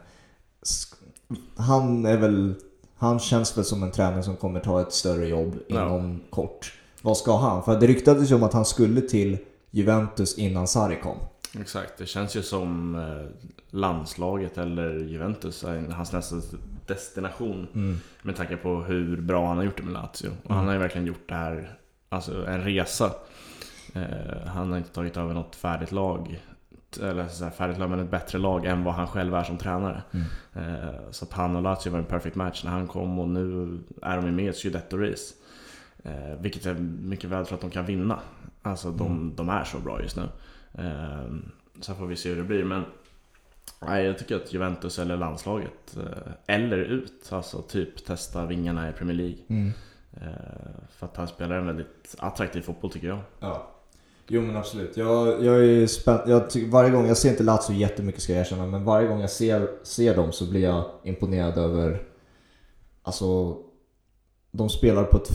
Han 1.56 2.06
är 2.06 2.18
väl, 2.18 2.54
han 2.98 3.20
känns 3.20 3.58
väl 3.58 3.66
som 3.66 3.84
en 3.84 3.92
tränare 3.92 4.24
som 4.24 4.36
kommer 4.36 4.60
ta 4.60 4.82
ett 4.82 4.94
större 4.94 5.28
jobb 5.28 5.56
Ja. 5.68 5.86
inom 5.86 6.20
kort. 6.30 6.74
Vad 7.02 7.18
ska 7.18 7.38
han? 7.38 7.64
För 7.64 7.80
det 7.80 7.88
ryktades 7.88 8.32
ju 8.32 8.36
om 8.36 8.44
att 8.44 8.54
han 8.54 8.66
skulle 8.66 9.02
till 9.02 9.38
Juventus 9.72 10.38
innan 10.38 10.68
Sarri 10.68 11.00
kom. 11.04 11.18
Exakt, 11.62 11.98
det 11.98 12.06
känns 12.06 12.36
ju 12.36 12.42
som 12.42 12.96
eh, 12.96 13.48
landslaget 13.70 14.58
eller 14.58 15.00
Juventus 15.00 15.64
är 15.64 15.92
hans 15.92 16.14
nästa 16.14 16.36
destination. 16.90 17.68
Med 18.22 18.36
tanke 18.36 18.58
på 18.58 18.76
hur 18.82 19.22
bra 19.22 19.48
han 19.48 19.58
har 19.58 19.64
gjort 19.64 19.78
det 19.78 19.84
med 19.84 19.94
Lazio. 19.94 20.32
Och 20.44 20.56
han 20.56 20.66
har 20.66 20.74
ju 20.74 20.80
verkligen 20.80 21.08
gjort 21.08 21.30
det 21.30 21.36
här, 21.36 21.78
alltså 22.10 22.46
en 22.48 22.64
resa. 22.64 23.12
Eh, 23.96 24.48
han 24.48 24.72
har 24.72 24.78
inte 24.78 24.90
tagit 24.94 25.18
över 25.18 25.34
något 25.34 25.56
färdigt 25.56 25.92
lag. 25.92 26.40
Eller 27.02 27.28
så 27.28 27.44
här, 27.44 27.52
färdigt 27.52 27.78
lag, 27.80 27.90
men 27.90 28.00
ett 28.00 28.12
bättre 28.12 28.38
lag 28.38 28.66
än 28.66 28.84
vad 28.84 28.94
han 28.94 29.08
själv 29.08 29.34
är 29.36 29.44
som 29.44 29.58
tränare. 29.58 30.02
Mm. 30.12 30.26
Eh, 30.76 30.94
så 31.12 31.26
att 31.26 31.34
han 31.34 31.56
och 31.56 31.62
Lazio 31.62 31.90
var 31.92 32.00
en 32.00 32.06
perfect 32.06 32.36
match 32.36 32.64
när 32.64 32.72
han 32.72 32.88
kom 32.88 33.20
och 33.20 33.30
nu 33.30 33.78
är 34.02 34.16
de 34.22 34.36
med 34.36 34.46
i 34.46 34.48
ett 34.48 34.56
Scudetto-race. 34.56 35.34
Eh, 36.04 36.42
vilket 36.42 36.66
jag 36.66 36.80
mycket 36.82 37.30
väl 37.30 37.46
tror 37.46 37.56
att 37.56 37.62
de 37.62 37.70
kan 37.70 37.86
vinna. 37.86 38.20
Alltså 38.62 38.92
de, 38.92 39.08
Mm. 39.08 39.36
de 39.36 39.50
är 39.50 39.64
så 39.64 39.80
bra 39.80 40.02
just 40.02 40.18
nu. 40.18 40.24
Eh, 40.74 41.26
så 41.82 41.94
får 41.96 42.06
vi 42.08 42.16
se 42.16 42.30
hur 42.30 42.36
det 42.38 42.44
blir. 42.44 42.64
Men 42.64 42.84
nej, 43.80 44.06
jag 44.06 44.18
tycker 44.18 44.36
att 44.36 44.54
Juventus 44.54 45.00
eller 45.00 45.18
landslaget, 45.18 45.98
eh, 45.98 46.56
eller 46.56 46.78
ut, 46.78 47.30
alltså 47.30 47.62
typ 47.62 48.06
testa 48.06 48.46
vingarna 48.46 48.90
i 48.90 48.94
Premier 48.94 49.18
League. 49.18 49.38
Mm. 49.48 49.72
Eh, 50.14 50.28
för 50.98 51.06
att 51.06 51.18
han 51.18 51.28
spelar 51.28 51.56
en 51.56 51.66
väldigt 51.66 52.16
attraktiv 52.18 52.62
fotboll 52.62 52.92
tycker 52.92 53.08
jag. 53.08 53.20
Ja. 53.40 53.72
Jo 54.28 54.42
men 54.42 54.56
absolut. 54.58 54.98
Jag, 54.98 55.46
jag 55.46 55.66
är 55.66 55.88
spänd. 55.88 56.20
Jag 56.26 56.50
tycker, 56.50 56.72
varje 56.72 56.90
gång, 56.90 57.08
jag 57.08 57.18
ser 57.18 57.30
inte 57.30 57.44
Lazio 57.44 57.76
jättemycket 57.76 58.22
ska 58.22 58.34
jag 58.34 58.40
erkänna, 58.42 58.66
men 58.66 58.84
varje 58.84 59.08
gång 59.08 59.22
jag 59.22 59.30
ser, 59.30 59.70
ser 59.84 60.16
dem 60.16 60.32
så 60.32 60.50
blir 60.50 60.62
jag 60.64 60.86
imponerad 61.04 61.58
över... 61.58 62.02
Alltså... 63.04 63.58
De 64.52 64.70
spelar 64.70 65.04
på 65.04 65.18
ett... 65.18 65.30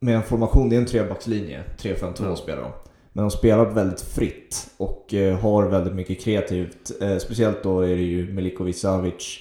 Med 0.00 0.16
en 0.16 0.22
formation, 0.22 0.68
det 0.68 0.76
är 0.76 0.80
en 0.80 0.86
trebackslinje. 0.86 1.64
3-5-2 1.78 2.12
Ja. 2.24 2.36
spelar 2.36 2.62
de. 2.62 2.72
Men 3.12 3.24
de 3.24 3.30
spelar 3.30 3.64
väldigt 3.64 4.00
fritt 4.00 4.70
och 4.76 5.14
eh, 5.14 5.38
har 5.38 5.66
väldigt 5.68 5.94
mycket 5.94 6.20
kreativt. 6.20 6.92
Eh, 7.00 7.18
speciellt 7.18 7.62
då 7.62 7.80
är 7.80 7.96
det 7.96 8.02
ju 8.02 8.32
Milikovic 8.32 8.80
Savic 8.80 9.38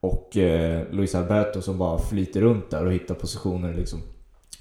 och 0.00 0.36
eh, 0.36 0.82
Luis 0.90 1.14
Alberto 1.14 1.62
som 1.62 1.78
bara 1.78 1.98
flyter 1.98 2.40
runt 2.40 2.70
där 2.70 2.86
och 2.86 2.92
hittar 2.92 3.14
positioner 3.14 3.74
liksom. 3.74 4.00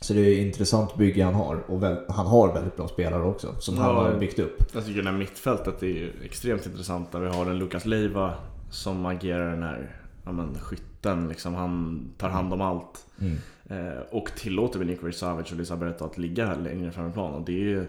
Så 0.02 0.14
det 0.14 0.20
är 0.20 0.32
ett 0.32 0.46
intressant 0.46 0.96
bygge 0.96 1.24
han 1.24 1.34
har. 1.34 1.56
Och 1.68 1.84
väl, 1.84 1.98
han 2.10 2.26
har 2.28 2.54
väldigt 2.54 2.78
bra 2.78 2.88
spelare 2.88 3.24
också, 3.24 3.56
som 3.60 3.78
han 3.78 3.96
Ja. 3.96 4.02
har 4.02 4.20
byggt 4.20 4.40
upp. 4.40 4.64
Jag 4.74 4.86
tycker 4.86 5.02
det 5.04 5.10
här 5.10 5.18
mittfältet 5.18 5.84
är 5.84 5.88
ju 5.88 6.12
extremt 6.24 6.66
intressant 6.66 7.12
där 7.12 7.20
vi 7.20 7.28
har 7.28 7.46
en 7.46 7.58
Lukas 7.60 7.86
Leiva 7.86 8.34
som 8.72 9.06
agerar 9.06 9.52
den 9.52 9.64
här 9.64 9.96
ja, 10.26 10.32
men, 10.32 10.60
skytten. 10.60 11.28
Liksom, 11.30 11.54
han 11.56 12.06
tar 12.18 12.30
hand 12.30 12.54
om 12.54 12.62
allt. 12.62 13.06
Mm. 13.22 13.38
Eh, 13.70 14.02
och 14.12 14.30
tillåter 14.38 14.80
Milinkovic 14.80 15.18
Savic 15.18 15.52
och 15.52 15.58
Lisaberto 15.58 16.06
att 16.06 16.18
ligga 16.18 16.46
här 16.46 16.56
längre 16.56 16.92
fram 16.92 17.10
i 17.10 17.14
plan. 17.14 17.34
Och 17.34 17.42
det 17.46 17.52
är 17.52 17.66
ju, 17.66 17.86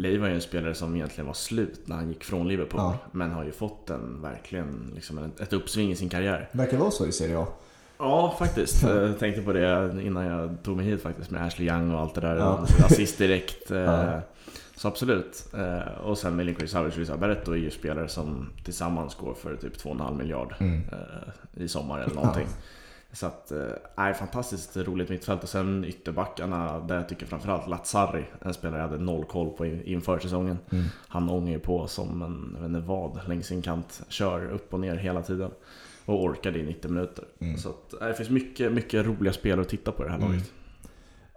Leiva 0.00 0.26
är 0.26 0.30
ju 0.30 0.34
en 0.34 0.40
spelare 0.42 0.74
som 0.74 0.96
egentligen 0.96 1.26
var 1.26 1.34
slut 1.34 1.80
när 1.84 1.96
han 1.96 2.08
gick 2.08 2.24
från 2.24 2.48
Liverpool. 2.48 2.80
Ja. 2.80 2.98
Men 3.12 3.30
har 3.30 3.44
ju 3.44 3.52
fått 3.52 3.90
en, 3.90 4.22
verkligen 4.22 4.92
liksom 4.94 5.32
ett 5.40 5.52
uppsving 5.52 5.90
i 5.90 5.96
sin 5.96 6.08
karriär. 6.08 6.48
Verkar 6.52 6.76
vara 6.78 6.90
så 6.90 7.06
i 7.06 7.12
Serie 7.12 7.38
A. 7.38 7.46
Ja, 7.98 8.34
faktiskt. 8.38 8.82
Jag 8.88 9.18
tänkte 9.18 9.42
på 9.42 9.52
det 9.52 9.92
innan 10.02 10.26
jag 10.26 10.56
tog 10.62 10.76
mig 10.76 10.86
hit 10.86 11.02
faktiskt 11.02 11.30
med 11.30 11.46
Ashley 11.46 11.68
Young 11.68 11.90
och 11.94 12.00
allt 12.00 12.14
det 12.14 12.20
där. 12.20 12.36
Ja. 12.36 12.66
Assist 12.84 13.18
direkt. 13.18 13.70
Eh, 13.70 13.78
Ja. 13.78 14.20
Så 14.76 14.88
absolut. 14.88 15.48
Eh, 15.54 15.98
Och 16.04 16.18
sen 16.18 16.36
Milinkovic 16.36 16.70
Savic 16.70 16.94
och 16.94 17.00
Lisaberto 17.00 17.52
är 17.52 17.56
ju 17.56 17.70
spelare 17.70 18.08
som 18.08 18.48
tillsammans 18.64 19.14
går 19.14 19.34
för 19.34 19.56
typ 19.56 19.76
2,5 19.76 20.18
miljard 20.18 20.54
Mm. 20.60 20.80
eh, 20.92 21.62
i 21.64 21.68
sommar 21.68 22.00
eller 22.00 22.14
någonting. 22.14 22.46
Så 23.12 23.26
att, 23.26 23.52
eh, 23.52 23.58
är 23.96 24.12
fantastiskt 24.12 24.76
roligt 24.76 25.08
mittfält 25.08 25.42
och 25.42 25.48
sen 25.48 25.84
ytterbackarna 25.84 26.80
där 26.80 26.96
jag 26.96 27.08
tycker 27.08 27.26
framförallt 27.26 27.68
Lazzari, 27.68 28.24
en 28.40 28.54
spelare 28.54 28.80
jag 28.80 28.88
hade 28.88 29.02
noll 29.04 29.24
koll 29.24 29.50
på 29.50 29.66
in- 29.66 29.82
inför 29.84 30.18
säsongen. 30.18 30.58
Mm. 30.72 30.84
Han 31.08 31.30
ångar 31.30 31.52
ju 31.52 31.58
på 31.58 31.86
som 31.86 32.22
en, 32.22 32.50
jag 32.54 32.60
vet 32.68 32.76
inte 32.76 32.88
vad, 32.88 33.28
längs 33.28 33.46
sin 33.46 33.62
kant. 33.62 34.02
Kör 34.08 34.50
upp 34.52 34.74
och 34.74 34.80
ner 34.80 34.96
hela 34.96 35.22
tiden. 35.22 35.50
Och 36.04 36.24
orkar 36.24 36.50
det 36.50 36.58
i 36.58 36.62
90 36.62 36.90
minuter. 36.90 37.24
Mm. 37.40 37.56
Så 37.58 37.68
att, 37.68 38.00
eh, 38.02 38.08
det 38.08 38.14
finns 38.14 38.30
mycket, 38.30 38.72
mycket 38.72 39.06
roliga 39.06 39.32
spel 39.32 39.60
att 39.60 39.68
titta 39.68 39.92
på 39.92 40.02
i 40.02 40.06
det 40.06 40.10
här 40.12 40.18
Mm. 40.18 40.30
laget. 40.30 40.50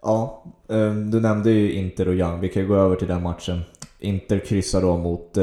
Ja, 0.02 0.44
eh, 0.70 0.94
du 0.96 1.20
nämnde 1.20 1.52
ju 1.52 1.72
Inter 1.74 2.08
och 2.08 2.14
Young. 2.14 2.40
Vi 2.40 2.50
kan 2.50 2.62
ju 2.62 2.68
gå 2.68 2.76
över 2.76 2.96
till 2.96 3.08
den 3.08 3.24
matchen. 3.24 3.62
Inter 4.00 4.40
kryssar 4.40 4.82
då 4.82 4.98
mot, 4.98 5.38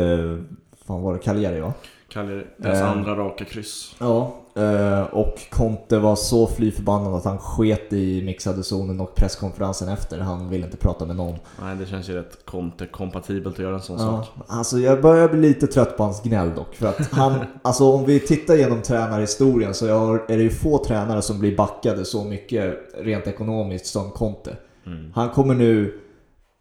fan 0.86 1.02
var 1.02 1.12
det 1.12 1.18
Cagliari 1.20 1.60
va? 1.60 1.72
Cagliari, 2.12 2.46
deras 2.56 2.78
Eh. 2.80 2.90
andra 2.90 3.16
raka 3.16 3.44
kryss. 3.44 3.94
Ja, 3.98 4.34
eh, 4.56 5.00
och 5.02 5.34
Conte 5.50 5.98
var 5.98 6.16
så 6.16 6.46
fly 6.46 6.70
förbannad 6.72 7.14
att 7.14 7.24
han 7.24 7.38
sket 7.38 7.92
i 7.92 8.22
mixade 8.22 8.62
zonen 8.62 9.00
och 9.00 9.14
presskonferensen 9.14 9.88
efter. 9.88 10.18
Han 10.18 10.48
ville 10.48 10.64
inte 10.64 10.76
prata 10.76 11.06
med 11.06 11.16
någon. 11.16 11.34
Nej, 11.62 11.76
det 11.76 11.86
känns 11.86 12.08
ju 12.08 12.14
rätt 12.14 12.38
Conte-kompatibelt 12.46 13.54
att 13.54 13.58
göra 13.58 13.74
en 13.74 13.80
sån 13.82 13.98
Ja, 13.98 14.06
sak. 14.06 14.44
alltså 14.46 14.78
jag 14.78 15.02
börjar 15.02 15.28
bli 15.28 15.40
lite 15.40 15.66
trött 15.66 15.96
på 15.96 16.02
hans 16.02 16.22
gnäll 16.22 16.54
dock. 16.54 16.74
För 16.74 16.86
att 16.86 17.12
han, 17.12 17.34
alltså 17.62 17.84
om 17.92 18.04
vi 18.04 18.20
tittar 18.20 18.54
genom 18.54 18.82
tränarhistorien 18.82 19.74
så 19.74 19.86
är 20.14 20.36
det 20.36 20.42
ju 20.42 20.50
få 20.50 20.84
tränare 20.84 21.22
som 21.22 21.38
blir 21.38 21.56
backade 21.56 22.04
så 22.04 22.24
mycket 22.24 22.74
rent 22.98 23.26
ekonomiskt 23.26 23.86
som 23.86 24.10
Conte. 24.10 24.56
Mm. 24.86 25.12
Han 25.14 25.28
kommer 25.28 25.54
nu 25.54 26.00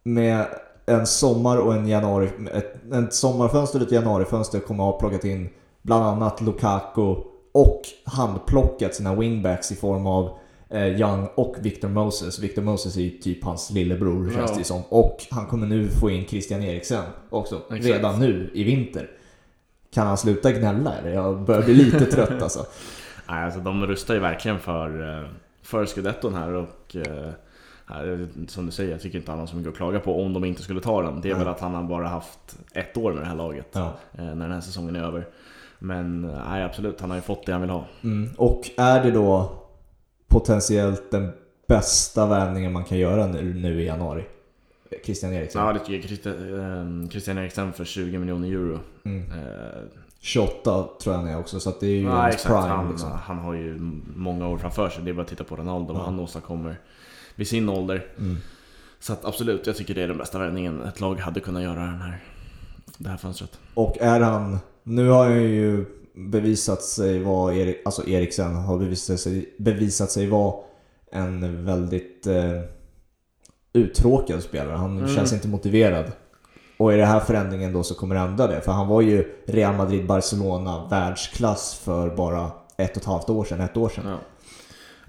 med 0.03 0.45
en 0.89 1.07
sommar 1.07 1.57
och 1.57 1.73
en 1.73 1.87
januari, 1.87 2.29
ett, 2.53 2.73
en 2.91 3.11
sommarfönster 3.11 3.79
och 3.79 3.85
ett 3.85 3.91
januarifönster 3.91 4.59
kommer 4.59 4.83
att 4.89 4.93
ha 4.93 4.99
plockat 4.99 5.25
in 5.25 5.49
bland 5.81 6.03
annat 6.03 6.41
Lukaku 6.41 7.15
och 7.51 7.81
handplockat 8.05 8.95
sina 8.95 9.15
wingbacks 9.15 9.71
i 9.71 9.75
form 9.75 10.07
av 10.07 10.37
eh, 10.69 10.87
Young 10.87 11.27
och 11.35 11.55
Victor 11.59 11.87
Moses. 11.89 12.39
Victor 12.39 12.61
Moses 12.61 12.97
är 12.97 13.01
ju 13.01 13.09
typ 13.09 13.43
hans 13.43 13.71
lillebror 13.71 14.31
känns 14.35 14.51
Ja. 14.51 14.57
det 14.57 14.63
som. 14.63 14.81
Och 14.89 15.17
han 15.31 15.45
kommer 15.45 15.67
nu 15.67 15.87
få 15.89 16.09
in 16.09 16.25
Christian 16.27 16.63
Eriksen 16.63 17.03
också. 17.29 17.55
Exakt. 17.55 17.85
Redan 17.85 18.19
nu 18.19 18.51
i 18.53 18.63
vinter. 18.63 19.09
Kan 19.93 20.07
han 20.07 20.17
sluta 20.17 20.51
gnälla 20.51 20.93
eller? 20.95 21.11
Jag 21.13 21.41
börjar 21.45 21.61
bli 21.61 21.73
lite 21.73 22.05
trött 22.11 22.41
alltså. 22.41 22.65
Nej, 23.29 23.43
alltså 23.45 23.59
de 23.59 23.87
rustar 23.87 24.13
ju 24.13 24.19
verkligen 24.19 24.59
för, 24.59 25.19
eh, 25.21 25.29
för 25.63 25.85
scudetton 25.85 26.33
här 26.33 26.53
och 26.53 26.95
eh, 26.95 27.29
som 28.47 28.65
du 28.65 28.71
säger, 28.71 28.91
jag 28.91 29.01
tycker 29.01 29.17
inte 29.17 29.31
han 29.31 29.39
har 29.39 29.47
så 29.47 29.55
mycket 29.55 29.71
att 29.71 29.77
klaga 29.77 29.99
på 29.99 30.21
om 30.23 30.33
de 30.33 30.45
inte 30.45 30.61
skulle 30.61 30.81
ta 30.81 31.01
den. 31.01 31.21
Det 31.21 31.29
är 31.29 31.33
Nej. 31.33 31.43
väl 31.43 31.53
att 31.53 31.59
han 31.59 31.73
har 31.73 31.83
bara 31.83 32.07
haft 32.07 32.57
ett 32.73 32.97
år 32.97 33.13
med 33.13 33.21
det 33.21 33.27
här 33.27 33.35
laget 33.35 33.67
Ja. 33.71 33.93
eh, 34.17 34.23
när 34.25 34.35
den 34.35 34.51
här 34.51 34.61
säsongen 34.61 34.95
är 34.95 35.03
över. 35.03 35.27
Men 35.79 36.23
eh, 36.29 36.49
nej, 36.49 36.63
absolut, 36.63 37.01
han 37.01 37.09
har 37.09 37.17
ju 37.17 37.21
fått 37.21 37.45
det 37.45 37.51
han 37.51 37.61
vill 37.61 37.69
ha. 37.69 37.85
Mm. 38.03 38.29
Och 38.37 38.69
är 38.77 39.03
det 39.03 39.11
då 39.11 39.51
potentiellt 40.27 41.11
den 41.11 41.31
bästa 41.67 42.25
värvningen 42.27 42.71
man 42.73 42.83
kan 42.83 42.97
göra 42.97 43.27
nu, 43.27 43.53
nu 43.53 43.81
i 43.81 43.85
januari? 43.85 44.25
Christian 45.05 45.33
Eriksen? 45.33 45.61
Ja, 45.65 45.73
det 45.73 45.79
tycker 45.79 45.93
jag. 45.93 46.03
Christian, 46.03 47.03
eh, 47.03 47.09
Christian 47.09 47.37
Eriksen 47.37 47.73
för 47.73 47.85
20 47.85 48.17
miljoner 48.17 48.47
euro. 48.47 48.79
Mm. 49.05 49.31
Eh, 49.31 49.81
28 50.21 50.87
tror 51.01 51.15
jag 51.15 51.21
han 51.21 51.27
är 51.29 51.39
också, 51.39 51.59
så 51.59 51.69
att 51.69 51.79
det 51.79 51.87
är 51.87 51.91
ju 51.95 52.03
Ja, 52.03 52.11
hans 52.11 52.43
prime 52.43 52.59
han, 52.59 52.89
liksom. 52.89 53.11
han 53.11 53.37
har 53.37 53.53
ju 53.53 53.77
många 54.15 54.47
år 54.47 54.57
framför 54.57 54.89
sig. 54.89 55.03
Det 55.03 55.09
är 55.09 55.13
bara 55.13 55.21
att 55.21 55.27
titta 55.27 55.43
på 55.43 55.55
Ronaldo, 55.55 55.93
vad 55.93 56.01
Ja. 56.01 56.05
han 56.05 56.19
åstadkommer 56.19 56.75
vid 57.39 57.47
sin 57.47 57.69
ålder. 57.69 58.05
Mm. 58.17 58.37
Så 58.99 59.13
att 59.13 59.25
absolut, 59.25 59.67
jag 59.67 59.75
tycker 59.75 59.95
det 59.95 60.03
är 60.03 60.07
den 60.07 60.17
bästa 60.17 60.39
värvningen 60.39 60.81
ett 60.83 60.99
lag 60.99 61.19
hade 61.19 61.39
kunnat 61.39 61.63
göra 61.63 61.79
den 61.79 62.01
här, 62.01 62.23
det 62.97 63.09
här 63.09 63.17
fönstret. 63.17 63.59
Och 63.73 63.97
är 63.99 64.19
han... 64.19 64.59
Nu 64.83 65.09
har 65.09 65.23
han 65.25 65.41
ju 65.43 65.85
bevisat 66.15 66.81
sig 66.83 67.19
vara, 67.23 67.53
Erik, 67.55 67.81
alltså 67.85 68.07
Eriksen 68.07 68.55
har 68.55 68.77
bevisat 68.77 69.19
sig, 69.19 69.55
bevisat 69.59 70.11
sig 70.11 70.27
vara 70.29 70.53
en 71.11 71.65
väldigt 71.65 72.27
eh, 72.27 72.61
uttråkad 73.73 74.43
spelare. 74.43 74.75
Han 74.75 74.97
Mm. 74.97 75.15
känns 75.15 75.33
inte 75.33 75.47
motiverad. 75.47 76.11
Och 76.77 76.93
i 76.93 76.97
den 76.97 77.07
här 77.07 77.19
förändringen 77.19 77.73
då 77.73 77.83
så 77.83 77.95
kommer 77.95 78.15
det 78.15 78.21
ändra 78.21 78.47
det. 78.47 78.61
För 78.61 78.71
han 78.71 78.87
var 78.87 79.01
ju 79.01 79.35
Real 79.45 79.75
Madrid-Barcelona 79.75 80.87
världsklass 80.89 81.73
för 81.83 82.15
bara 82.15 82.51
ett 82.77 82.91
och 82.91 82.97
ett 82.97 83.05
halvt 83.05 83.29
år 83.29 83.43
sedan, 83.45 83.61
ett 83.61 83.77
år 83.77 83.89
sedan. 83.89 84.03
Ja. 84.07 84.17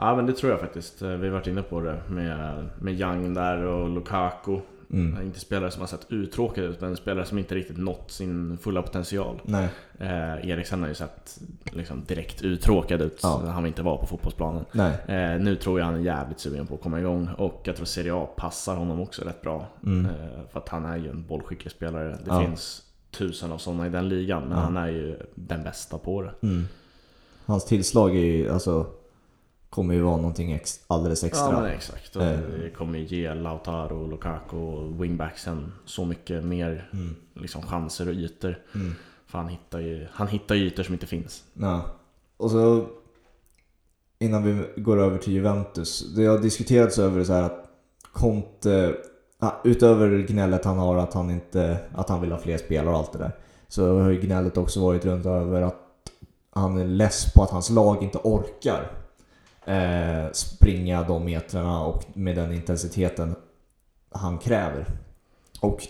Ja, 0.01 0.17
men 0.17 0.27
det 0.27 0.33
tror 0.33 0.51
jag 0.53 0.61
faktiskt. 0.61 1.03
Eh, 1.03 1.09
Vi 1.09 1.27
har 1.29 1.35
varit 1.35 1.47
inne 1.47 1.63
på 1.63 1.81
det 1.81 2.01
med, 2.09 2.65
med 2.81 3.01
Young 3.01 3.35
där 3.35 3.63
och 3.65 3.89
Lukaku. 3.91 4.59
Mm. 4.93 5.23
Inte 5.27 5.41
spelare 5.41 5.71
som 5.71 5.81
har 5.81 5.87
sett 5.87 6.07
uttråkade 6.09 6.67
ut, 6.67 6.81
men 6.81 6.97
spelare 6.97 7.25
som 7.25 7.39
inte 7.39 7.55
riktigt 7.55 7.79
nått 7.79 8.11
sin 8.11 8.59
fulla 8.59 8.83
potential. 8.83 9.41
Nej. 9.45 9.69
Eh, 9.99 10.49
Eriksen 10.51 10.81
har 10.81 10.89
ju 10.89 10.95
sett 10.95 11.39
liksom, 11.73 12.05
direkt 12.05 12.43
uttråkad 12.43 13.03
ut 13.03 13.21
Ja. 13.23 13.41
när 13.45 13.51
han 13.51 13.67
inte 13.67 13.83
var 13.83 13.97
på 13.97 14.07
fotbollsplanen. 14.07 14.65
Nej. 14.73 14.93
Eh, 15.07 15.41
nu 15.41 15.57
tror 15.57 15.79
jag 15.79 15.87
han 15.87 15.95
är 15.95 15.99
jävligt 16.01 16.41
sugen 16.41 16.67
på 16.67 16.75
att 16.75 16.81
komma 16.81 17.01
igång 17.01 17.29
och 17.39 17.61
jag 17.65 17.77
tror 17.77 17.87
Serie 17.87 18.15
A 18.15 18.29
passar 18.37 18.77
honom 18.77 19.01
också 19.01 19.25
rätt 19.25 19.43
bra. 19.43 19.67
Mm. 19.87 20.07
Eh, 20.07 20.13
för 20.53 20.59
att 20.61 20.69
han 20.69 20.85
är 20.85 20.97
ju 20.97 21.11
en 21.11 21.25
bollskicklig 21.27 21.73
spelare. 21.73 22.09
Det 22.09 22.19
Ja. 22.27 22.41
finns 22.45 22.83
tusen 23.11 23.53
av 23.53 23.59
sådana 23.59 23.87
i 23.87 23.91
den 23.91 24.09
ligan, 24.09 24.43
men 24.43 24.59
Ja. 24.59 24.65
han 24.65 24.77
är 24.77 24.89
ju 24.89 25.17
den 25.35 25.63
bästa 25.63 25.99
på 25.99 26.23
det. 26.23 26.33
Mm. 26.43 26.65
Hans 27.47 27.65
tillslag 27.65 28.11
är 28.17 28.21
ju, 28.21 28.51
alltså, 28.53 28.87
kommer 29.71 29.95
ju 29.95 30.01
vara 30.01 30.17
någonting 30.17 30.53
ex, 30.53 30.81
alldeles 30.87 31.25
extra. 31.25 31.45
Ja 31.53 31.61
men 31.61 31.71
exakt. 31.71 32.17
Och 32.17 32.23
Eh. 32.23 32.39
det 32.63 32.71
kommer 32.71 32.99
ju 32.99 33.05
ge 33.05 33.35
Lautaro, 33.35 34.07
Lukaku 34.07 34.57
och 34.57 35.05
wingbacksen 35.05 35.73
så 35.85 36.05
mycket 36.05 36.45
mer 36.45 36.89
Mm. 36.93 37.17
liksom, 37.35 37.63
chanser 37.63 38.09
och 38.09 38.15
ytor. 38.15 38.59
Mm. 38.75 38.95
För 39.27 39.39
han 39.39 39.49
hittar 39.49 39.81
ju 39.81 40.07
han 40.13 40.29
hittar 40.29 40.55
ytor 40.55 40.83
som 40.83 40.95
inte 40.95 41.07
finns. 41.07 41.45
Ja. 41.55 41.83
Och 42.37 42.51
så 42.51 42.87
innan 44.19 44.43
vi 44.45 44.83
går 44.83 45.01
över 45.01 45.19
till 45.19 45.33
Juventus. 45.33 46.15
Det 46.17 46.27
har 46.27 46.39
diskuterats 46.39 46.99
över 46.99 47.25
så 47.25 47.33
här 47.33 47.43
att 47.43 47.67
Conte, 48.13 48.95
utöver 49.65 50.19
gnället 50.29 50.65
han 50.65 50.79
har 50.79 50.97
att 50.97 51.15
han, 51.15 51.31
inte, 51.31 51.79
att 51.95 52.09
han 52.09 52.21
vill 52.21 52.33
ha 52.33 52.39
fler 52.39 52.59
spelare 52.59 52.91
och 52.91 52.99
allt 52.99 53.13
det 53.13 53.19
där. 53.19 53.33
Så 53.69 53.99
har 54.01 54.11
ju 54.11 54.21
gnället 54.21 54.57
också 54.57 54.81
varit 54.81 55.05
runt 55.05 55.27
över 55.27 55.63
att 55.63 55.77
han 56.51 56.79
är 56.79 56.85
less 56.87 57.35
på 57.35 57.43
att 57.43 57.51
hans 57.51 57.71
lag 57.71 58.03
inte 58.03 58.19
orkar 58.19 58.91
eh, 59.71 60.33
springa 60.33 61.03
de 61.03 61.25
metrarna 61.25 61.85
och 61.85 62.05
med 62.15 62.37
den 62.37 62.53
intensiteten 62.53 63.35
han 64.11 64.39
kräver. 64.39 64.87
Och 65.61 65.87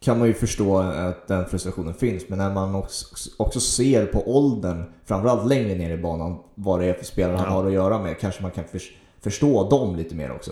kan 0.00 0.18
man 0.18 0.28
ju 0.28 0.34
förstå 0.34 0.78
att 0.78 1.28
den 1.28 1.44
frustrationen 1.46 1.94
finns, 1.94 2.28
men 2.28 2.38
när 2.38 2.54
man 2.54 2.74
också, 2.74 3.06
också 3.38 3.60
ser 3.60 4.06
på 4.06 4.36
åldern, 4.36 4.84
framförallt 5.04 5.48
längre 5.48 5.74
ner 5.74 5.90
i 5.90 6.02
banan, 6.02 6.38
vad 6.54 6.80
det 6.80 6.86
är 6.86 6.92
för 6.94 7.04
spelare 7.04 7.36
han 7.36 7.46
Ja. 7.46 7.52
har 7.52 7.66
att 7.66 7.72
göra 7.72 8.02
med, 8.02 8.18
kanske 8.20 8.42
man 8.42 8.50
kan 8.50 8.64
förs- 8.64 8.92
förstå 9.20 9.68
dem 9.68 9.96
lite 9.96 10.14
mer 10.14 10.32
också. 10.32 10.50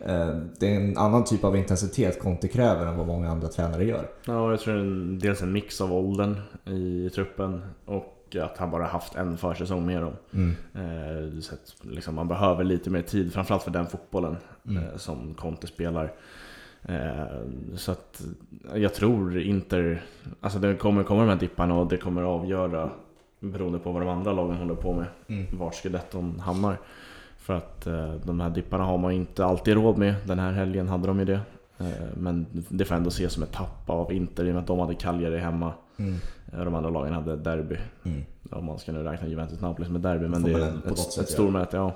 Eh, 0.00 0.36
Det 0.58 0.74
är 0.74 0.80
en 0.80 0.98
annan 0.98 1.24
typ 1.24 1.44
av 1.44 1.56
intensitet 1.56 2.20
Conte 2.22 2.48
kräver 2.48 2.86
än 2.86 2.96
vad 2.96 3.06
många 3.06 3.30
andra 3.30 3.48
tränare 3.48 3.84
gör. 3.84 4.10
Ja, 4.26 4.50
jag 4.50 4.60
tror 4.60 4.74
det 4.74 4.80
är 4.80 4.84
en, 4.84 5.18
dels 5.18 5.42
en 5.42 5.52
mix 5.52 5.80
av 5.80 5.92
åldern 5.92 6.40
i 6.66 7.10
truppen 7.10 7.62
och 7.86 8.15
att 8.34 8.58
han 8.58 8.70
bara 8.70 8.84
haft 8.86 9.14
en 9.14 9.36
försäsong 9.36 9.86
med 9.86 10.02
dem. 10.02 10.12
Eh, 10.74 11.40
så 11.40 11.54
att, 11.54 11.74
liksom, 11.82 12.14
man 12.14 12.28
behöver 12.28 12.64
lite 12.64 12.90
mer 12.90 13.02
tid, 13.02 13.32
framförallt 13.32 13.62
för 13.62 13.70
den 13.70 13.86
fotbollen 13.86 14.36
Mm. 14.68 14.82
eh, 14.82 14.96
som 14.96 15.34
Conte 15.34 15.66
spelar. 15.66 16.12
Eh, 16.82 17.24
så 17.76 17.92
att 17.92 18.22
jag 18.74 18.94
tror 18.94 19.38
Inter, 19.38 20.02
alltså 20.40 20.58
det 20.58 20.74
kommer 20.74 21.02
komma 21.04 21.20
de 21.20 21.28
här 21.28 21.36
dipparna 21.36 21.74
och 21.74 21.88
det 21.88 21.96
kommer 21.96 22.22
avgöra 22.22 22.90
beroende 23.40 23.78
på 23.78 23.92
vad 23.92 24.02
de 24.02 24.08
andra 24.08 24.32
lagen 24.32 24.56
håller 24.56 24.74
på 24.74 24.92
med. 24.94 25.06
Mm. 25.28 25.46
Vart 25.58 25.74
scudetton 25.74 26.40
hamnar. 26.40 26.78
För 27.38 27.54
att 27.54 27.84
de 28.24 28.40
här 28.40 28.50
dipparna 28.50 28.84
har 28.84 28.98
man 28.98 29.12
inte 29.12 29.44
alltid 29.44 29.74
råd 29.74 29.98
med. 29.98 30.14
Den 30.24 30.38
här 30.38 30.52
helgen 30.52 30.88
hade 30.88 31.06
de 31.06 31.18
ju 31.18 31.24
det. 31.24 31.40
Men 32.14 32.46
det 32.52 32.84
får 32.84 32.94
ändå 32.94 33.08
ses 33.08 33.32
som 33.32 33.42
ett 33.42 33.52
tapp 33.52 33.90
av 33.90 34.12
Inter 34.12 34.44
i 34.44 34.50
och 34.50 34.54
med 34.54 34.60
att 34.60 34.66
de 34.66 34.78
hade 34.78 34.94
Cagliari 34.94 35.38
hemma. 35.38 35.72
Mm. 35.96 36.14
Eh, 36.52 36.64
De 36.64 36.74
andra 36.74 36.90
lagen 36.90 37.12
hade 37.12 37.36
derby. 37.36 37.76
Mm. 38.04 38.24
Om 38.50 38.64
man 38.64 38.78
ska 38.78 38.92
nu 38.92 39.02
räkna 39.02 39.28
Juventus 39.28 39.60
Napoli 39.60 39.86
som 39.86 39.96
ett 39.96 40.02
derby. 40.02 40.28
Men 40.28 40.42
det 40.42 40.52
är 40.52 40.68
ett, 40.68 41.18
ett 41.18 41.28
stormöte, 41.28 41.76
ja. 41.76 41.86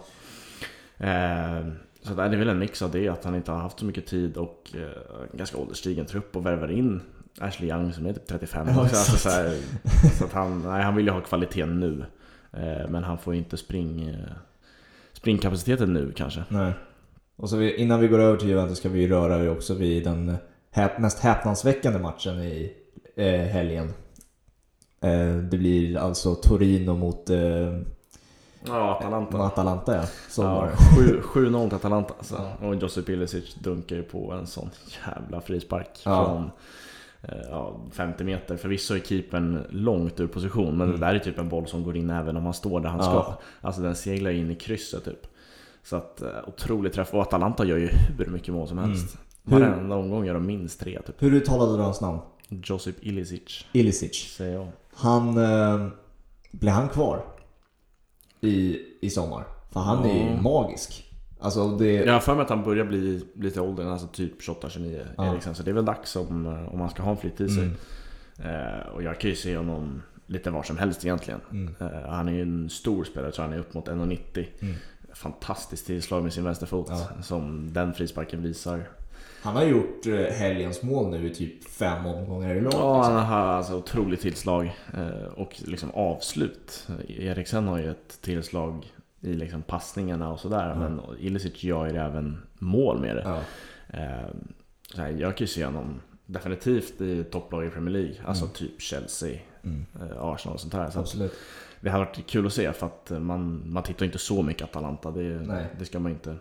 Eh, 0.99 1.66
så 2.02 2.14
det 2.14 2.23
är 2.23 2.37
väl 2.37 2.49
en 2.49 2.59
mix 2.59 2.83
av 2.83 2.90
det, 2.90 3.09
att 3.09 3.25
han 3.25 3.35
inte 3.35 3.52
har 3.52 3.59
haft 3.59 3.78
så 3.78 3.85
mycket 3.85 4.07
tid 4.07 4.37
och 4.37 4.71
eh, 4.75 4.80
en 5.33 5.38
ganska 5.38 5.59
ålderstigen 5.59 6.07
trupp 6.07 6.37
och 6.37 6.47
värvar 6.47 6.71
in 6.71 7.00
Ashley 7.40 7.69
Young 7.71 7.92
som 7.92 8.07
är 8.07 8.12
typ 8.12 8.26
35 8.26 8.66
Ja, 8.69 8.83
också. 8.83 8.97
Alltså, 8.97 9.16
så, 9.16 9.28
här, 9.28 9.59
så 10.19 10.25
att 10.25 10.33
han, 10.33 10.62
nej, 10.62 10.83
han 10.83 10.97
vill 10.97 11.07
ju 11.07 11.12
ha 11.12 11.21
kvaliteten 11.21 11.80
nu. 11.80 12.04
Eh, 12.52 12.88
men 12.88 13.04
han 13.04 13.19
får 13.19 13.35
inte 13.35 13.57
spring, 13.57 14.09
eh, 14.09 14.33
springkapaciteten 15.12 15.92
nu 15.92 16.12
kanske. 16.12 16.45
Nej. 16.49 16.73
Och 17.37 17.50
så 17.50 17.57
vi, 17.57 17.76
innan 17.76 18.00
vi 18.00 18.09
går 18.09 18.19
över 18.19 18.37
till 18.37 18.49
Juventus 18.49 18.78
ska 18.78 18.88
vi 18.88 19.09
röra 19.09 19.42
ju 19.42 19.50
också 19.50 19.75
vid 19.75 20.04
den 20.04 20.37
häp, 20.71 20.99
mest 20.99 21.19
häpnadsväckande 21.19 21.99
matchen 21.99 22.38
i 22.38 22.73
eh, 23.16 23.40
helgen. 23.40 23.92
Eh, 25.00 25.37
det 25.37 25.59
blir 25.59 25.97
alltså 25.97 26.35
Torino 26.35 26.97
mot 26.97 27.30
eh, 27.30 27.38
Ja, 28.66 28.97
Atalanta. 28.99 29.38
Atalanta 29.38 29.97
ja. 29.97 30.04
Ja, 30.37 30.69
det. 30.71 31.02
sju- 31.02 31.21
7-0 31.23 31.69
till 31.69 31.76
Atalanta 31.76 32.14
alltså. 32.19 32.35
Ja. 32.61 32.66
Och 32.69 32.75
Josip 32.75 33.09
Ilicic 33.09 33.54
dunkar 33.54 33.97
ju 33.97 34.02
på 34.02 34.33
en 34.33 34.47
sån 34.47 34.71
jävla 35.07 35.40
frispark 35.40 35.88
Ja. 36.04 36.25
från 36.25 36.50
eh, 37.23 37.45
ja, 37.50 37.80
50 37.92 38.25
meter. 38.25 38.57
Förvisso 38.57 38.95
är 38.95 38.99
keepern 39.00 39.64
långt 39.71 40.21
ur 40.21 40.26
position, 40.26 40.76
men 40.76 40.88
Mm. 40.88 41.00
det 41.00 41.07
där 41.07 41.14
är 41.14 41.19
typ 41.19 41.38
en 41.38 41.49
boll 41.49 41.66
som 41.66 41.85
går 41.85 41.97
in 41.97 42.11
även 42.11 42.37
om 42.37 42.45
han 42.45 42.54
står 42.54 42.80
där 42.80 42.88
han 42.88 43.02
ska. 43.02 43.35
Alltså 43.61 43.83
den 43.83 43.95
seglar 43.97 44.30
in 44.30 44.50
i 44.50 44.54
krysset 44.54 45.04
typ. 45.04 45.26
Så 45.83 45.97
att 45.97 46.23
otrolig 46.47 46.92
träff. 46.92 47.14
Och 47.14 47.23
Atalanta 47.23 47.64
gör 47.64 47.76
ju 47.76 47.88
hur 48.19 48.26
mycket 48.26 48.54
mål 48.54 48.69
som 48.69 48.78
helst. 48.78 49.16
Hur- 49.45 49.61
Varenda 49.61 49.97
omgång 49.97 50.25
gör 50.26 50.35
de 50.35 50.47
minst 50.47 50.80
tre 50.80 51.00
typ. 51.07 51.23
Hur 51.23 51.35
uttalade 51.35 51.76
du 51.76 51.83
hans 51.83 52.00
namn? 52.00 52.19
Josip 52.49 52.97
Ilicic, 53.07 53.64
Ilicic. 53.73 54.35
säger 54.37 54.54
jag. 54.54 54.69
Han... 55.00 55.38
Eh, 55.38 55.88
blir 56.52 56.71
han 56.71 56.88
kvar? 56.88 57.25
I, 58.40 58.78
I 59.00 59.11
sommar? 59.11 59.45
För 59.71 59.80
han 59.80 60.04
är 60.04 60.30
ju 60.30 60.40
magisk. 60.42 61.07
Alltså 61.40 61.69
det... 61.76 61.92
Jag 61.92 62.12
har 62.12 62.21
för 62.21 62.35
mig 62.35 62.42
att 62.42 62.50
han 62.50 62.62
börjar 62.62 62.85
bli 62.85 63.25
lite 63.35 63.61
åldern, 63.61 63.88
alltså 63.88 64.07
typ 64.07 64.40
28-29 64.40 65.07
Ja. 65.16 65.33
Eriksen. 65.33 65.54
Så 65.54 65.62
det 65.62 65.71
är 65.71 65.75
väl 65.75 65.85
dags 65.85 66.16
om, 66.16 66.47
eh, 66.47 66.75
om 66.75 66.80
han 66.80 66.90
ska 66.90 67.02
ha 67.02 67.11
en 67.11 67.16
flytt 67.16 67.40
i 67.40 67.49
sig. 67.49 67.71
Mm. 68.42 68.76
Eh, 68.78 68.87
och 68.87 69.02
jag 69.02 69.21
kan 69.21 69.30
ju 69.30 69.37
se 69.37 69.57
honom 69.57 70.02
lite 70.26 70.50
var 70.50 70.62
som 70.62 70.78
helst 70.78 71.04
egentligen. 71.04 71.40
Mm. 71.50 71.75
Eh, 71.80 72.09
han 72.11 72.28
är 72.28 72.33
ju 72.33 72.42
en 72.42 72.71
stor 72.71 73.04
spelare, 73.04 73.33
tror 73.33 73.45
han 73.45 73.54
är 73.54 73.59
upp 73.59 73.75
mot 73.75 73.88
1,90. 73.88 74.47
Mm. 74.61 74.75
Fantastiskt 75.14 75.87
tillslag 75.87 76.23
med 76.23 76.33
sin 76.33 76.45
vänsterfot 76.45 76.87
Ja. 76.90 77.23
som 77.23 77.73
den 77.73 77.95
frisparken 77.95 78.42
visar. 78.42 78.88
Han 79.43 79.57
har 79.57 79.65
gjort 79.65 80.07
eh, 80.07 80.15
helgens 80.15 80.83
mål 80.83 81.11
nu 81.11 81.27
i 81.27 81.35
typ 81.35 81.65
fem 81.65 82.07
omgångar 82.07 82.55
i 82.55 82.61
lag. 82.61 82.73
Ja, 82.75 82.97
liksom. 82.99 83.15
han 83.15 83.27
har 83.27 83.39
alltså 83.39 83.75
otroligt 83.77 84.21
tillslag 84.21 84.77
eh, 84.95 85.33
och 85.37 85.57
liksom 85.67 85.91
avslut. 85.91 86.89
Eriksen 87.09 87.69
har 87.69 87.79
ju 87.79 87.91
ett 87.91 88.19
tillslag 88.23 88.93
i 89.21 89.33
liksom 89.35 89.63
passningarna 89.63 90.33
och 90.33 90.41
sådär. 90.41 90.73
Mm. 90.73 90.79
Men 90.79 91.01
Ilicic 91.19 91.65
gör 91.65 91.87
ju 91.91 91.97
även 91.97 92.43
mål 92.59 93.01
med 93.01 93.17
det. 93.17 93.23
Ja. 93.25 93.39
Eh, 93.99 94.29
så 94.95 95.01
här, 95.03 95.09
jag 95.11 95.37
kan 95.37 95.45
ju 95.45 95.49
se 95.49 95.65
honom 95.65 96.01
definitivt 96.27 97.01
i 97.01 97.25
topplag 97.25 97.67
i 97.67 97.71
Premier 97.71 97.93
League. 97.93 98.15
Alltså 98.27 98.45
Mm. 98.45 98.55
typ 98.55 98.81
Chelsea, 98.81 99.39
Mm. 99.65 99.87
Arsenal 100.21 100.55
och 100.55 100.61
sånt 100.61 100.75
här. 100.75 100.91
Så 100.91 101.01
Absolut. 101.01 101.33
det 101.81 101.91
har 101.91 101.99
varit 101.99 102.27
kul 102.27 102.47
att 102.47 102.53
se 102.53 102.73
för 102.73 102.87
att 102.87 103.11
man, 103.23 103.63
man 103.73 103.83
tittar 103.83 104.07
inte 104.07 104.19
så 104.19 104.43
mycket 104.43 104.63
Atalanta. 104.63 105.11
Det, 105.11 105.67
det 105.79 105.85
ska 105.85 105.99
man 105.99 106.13
inte 106.13 106.37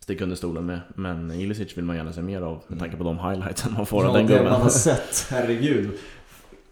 sticka 0.00 0.24
under 0.24 0.36
stolen 0.36 0.66
med. 0.66 0.80
Men 0.94 1.30
Ilicic 1.30 1.76
vill 1.78 1.84
man 1.84 1.96
gärna 1.96 2.12
se 2.12 2.22
mer 2.22 2.40
av 2.42 2.52
med 2.54 2.62
Mm. 2.68 2.78
tanke 2.78 2.96
på 2.96 3.04
de 3.04 3.18
highlightsen 3.18 3.72
man 3.72 3.86
får 3.86 4.02
ja, 4.04 4.08
av 4.08 4.14
den 4.14 4.26
det 4.26 4.32
gubben. 4.32 4.52
man 4.52 4.62
har 4.62 4.68
sett, 4.70 5.26
herregud. 5.30 5.90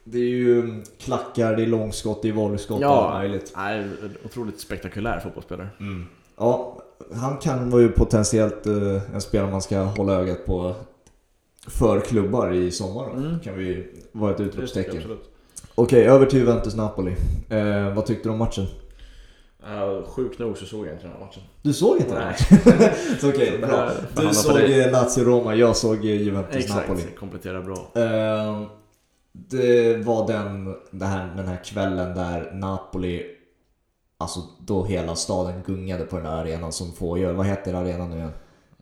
Det 0.05 0.19
är 0.19 0.29
ju 0.29 0.83
klackar, 0.99 1.57
det 1.57 1.63
är 1.63 1.67
långskott, 1.67 2.23
det 2.23 2.29
är 2.29 2.33
volleyskott 2.33 2.81
Ja. 2.81 2.99
och 2.99 3.05
allt 3.11 3.15
möjligt. 3.19 3.53
Nej, 3.57 3.85
otroligt 4.25 4.61
spektakulär 4.61 5.21
fotbollsspelare. 5.21 5.69
Ja, 6.39 6.83
han 7.15 7.37
kan 7.37 7.71
vara 7.71 7.83
ju 7.83 7.89
potentiellt 7.89 8.67
eh, 8.67 9.15
en 9.15 9.21
spelare 9.21 9.51
man 9.51 9.63
ska 9.63 9.81
hålla 9.81 10.13
ögat 10.13 10.47
på 10.47 10.75
för 11.67 12.01
klubbar 12.01 12.53
i 12.53 12.71
sommar. 12.71 13.11
Mm. 13.17 13.41
kan 13.41 13.55
vi 13.59 13.87
vara 14.13 14.35
ett 14.35 14.41
utropstecken. 14.41 15.03
Okej, 15.75 16.05
över 16.07 16.27
till 16.27 16.39
Juventus-Napoli. 16.39 17.15
Eh, 17.49 17.95
vad 17.95 18.07
tyckte 18.07 18.29
du 18.29 18.33
om 18.33 18.39
matchen? 18.39 18.67
Uh, 19.69 20.07
sjukt 20.07 20.39
nog 20.39 20.57
så 20.57 20.67
såg 20.67 20.87
jag 20.87 20.95
inte 20.95 21.05
den 21.05 21.13
här 21.13 21.21
matchen. 21.21 21.43
Du 21.63 21.73
såg 21.73 21.97
inte 21.97 22.15
den 22.15 22.23
Nej. 22.25 22.95
Okej, 23.23 23.59
det 23.61 23.67
bra. 23.67 23.77
här 23.77 23.95
Du 24.17 24.35
såg 24.35 24.59
Lazio-Roma, 24.93 25.55
jag 25.55 25.77
såg 25.77 26.05
Juventus-Napoli. 26.05 26.99
Exakt, 26.99 27.19
kompletterar 27.19 27.63
bra. 27.63 28.03
Eh, 28.03 28.63
det 29.33 29.97
var 29.97 30.27
den, 30.27 30.75
det 30.91 31.05
här, 31.05 31.35
den 31.37 31.47
här 31.47 31.65
kvällen 31.65 32.15
där 32.15 32.53
Napoli, 32.53 33.27
alltså 34.19 34.41
då 34.61 34.85
hela 34.85 35.17
staden 35.17 35.63
gungade 35.67 36.05
på 36.05 36.17
den 36.17 36.25
där 36.25 36.33
arenan 36.33 36.73
som 36.73 36.93
får 36.93 37.19
göra. 37.19 37.33
Vad 37.33 37.47
heter 37.47 37.75
arenan 37.75 38.11
nu 38.11 38.17
igen? 38.17 38.33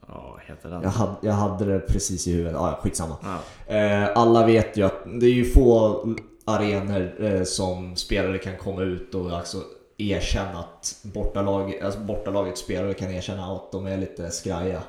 Ja, 0.08 0.38
heter 0.46 0.68
den? 0.68 0.82
Jag 0.82 0.90
hade, 0.90 1.16
jag 1.20 1.32
hade 1.32 1.64
det 1.64 1.78
precis 1.80 2.26
i 2.26 2.32
huvudet, 2.32 2.56
ah, 2.56 2.68
ja 2.68 2.78
skitsamma. 2.82 3.16
Ja. 3.22 3.74
Eh, 3.74 4.08
alla 4.14 4.46
vet 4.46 4.76
ju 4.76 4.82
att 4.82 5.04
det 5.20 5.26
är 5.26 5.34
ju 5.34 5.44
få 5.44 6.00
arenor 6.44 7.24
eh, 7.24 7.42
som 7.42 7.96
spelare 7.96 8.38
kan 8.38 8.56
komma 8.56 8.82
ut 8.82 9.14
och 9.14 9.30
alltså 9.30 9.58
erkänna 9.98 10.58
att 10.58 11.00
bortalag, 11.02 11.80
alltså 11.82 12.00
bortalagets 12.00 12.60
spelare 12.60 12.94
kan 12.94 13.10
erkänna 13.10 13.52
att 13.52 13.72
de 13.72 13.86
är 13.86 13.96
lite 13.96 14.30
skraja. 14.30 14.82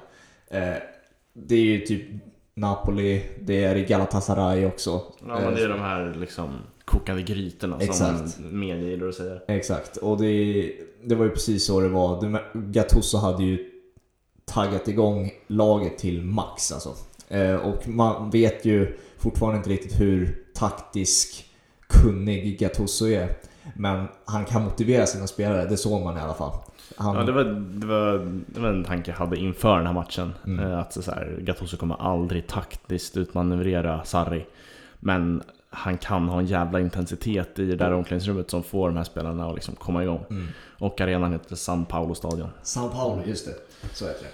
Eh, 0.48 0.74
det 1.34 1.56
är 1.56 1.64
ju 1.64 1.80
typ 1.80 2.02
Napoli, 2.54 3.24
det 3.42 3.64
är 3.64 3.76
i 3.76 3.86
Galatasaray 3.86 4.66
också. 4.66 5.02
Ja, 5.28 5.40
men 5.40 5.56
det 5.56 5.64
är 5.64 5.70
de 5.70 5.80
här 5.80 6.16
liksom 6.20 6.50
kokande 6.86 7.24
grytorna 7.24 7.78
Exakt. 7.80 8.30
som 8.30 8.60
media 8.60 8.90
gillar 8.90 9.08
att 9.08 9.16
säga. 9.16 9.40
Exakt, 9.48 9.98
och 9.98 10.22
det, 10.22 10.72
det 11.04 11.16
var 11.16 11.26
ju 11.26 11.32
precis 11.32 11.66
så 11.66 11.80
det 11.80 11.90
var. 11.90 12.42
Gattuso 12.54 13.18
hade 13.18 13.44
ju 13.44 13.72
taggat 14.46 14.88
igång 14.88 15.32
laget 15.48 15.98
till 15.98 16.22
max 16.22 16.72
alltså. 16.72 16.96
Eh, 17.28 17.56
och 17.56 17.88
man 17.88 18.30
vet 18.30 18.66
ju 18.66 18.98
fortfarande 19.18 19.58
inte 19.58 19.70
riktigt 19.70 20.00
hur 20.00 20.44
taktisk 20.54 21.46
kunnig 21.88 22.60
Gattuso 22.60 23.08
är. 23.08 23.38
Men 23.76 24.08
han 24.26 24.46
kan 24.46 24.64
motivera 24.64 25.06
sina 25.06 25.28
spelare, 25.28 25.66
det 25.66 25.78
såg 25.78 26.04
man 26.04 26.18
i 26.18 26.20
alla 26.20 26.34
fall. 26.34 26.52
Han, 26.98 27.16
Ja, 27.16 27.24
det, 27.24 27.32
var, 27.32 27.44
det, 27.44 27.86
var, 27.86 28.42
det 28.48 28.60
var 28.60 28.70
en 28.70 28.84
tanke 28.84 29.12
jag 29.12 29.18
hade 29.18 29.38
inför 29.38 29.78
den 29.78 29.86
här 29.86 29.94
matchen. 29.94 30.34
Mm. 30.46 30.66
Eh, 30.72 30.80
Att 30.80 31.04
så 31.04 31.12
här, 31.12 31.38
Gattuso 31.42 31.78
kommer 31.78 32.02
aldrig 32.02 32.48
taktiskt 32.48 33.18
utmanövrera 33.18 34.04
Sarri. 34.04 34.46
Men 35.00 35.44
han 35.70 35.98
kan 35.98 36.30
ha 36.30 36.40
en 36.40 36.46
jävla 36.46 36.80
intensitet 36.80 37.60
i 37.60 37.66
det 37.66 37.76
där 37.76 37.94
omklädningsrummet 37.94 38.50
som 38.50 38.64
får 38.64 38.88
de 38.88 38.98
här 38.98 39.04
spelarna 39.04 39.48
att 39.50 39.56
liksom 39.56 39.76
komma 39.76 40.04
igång. 40.04 40.26
Mm. 40.30 40.48
Och 40.80 41.02
arenan 41.02 41.32
heter 41.32 41.56
San 41.56 41.86
Paolo-stadion. 41.86 42.50
Sao 42.64 42.90
Paulo, 42.90 43.22
just 43.26 43.46
det. 43.46 43.54
Så 43.94 44.06
heter 44.08 44.24
det. 44.24 44.32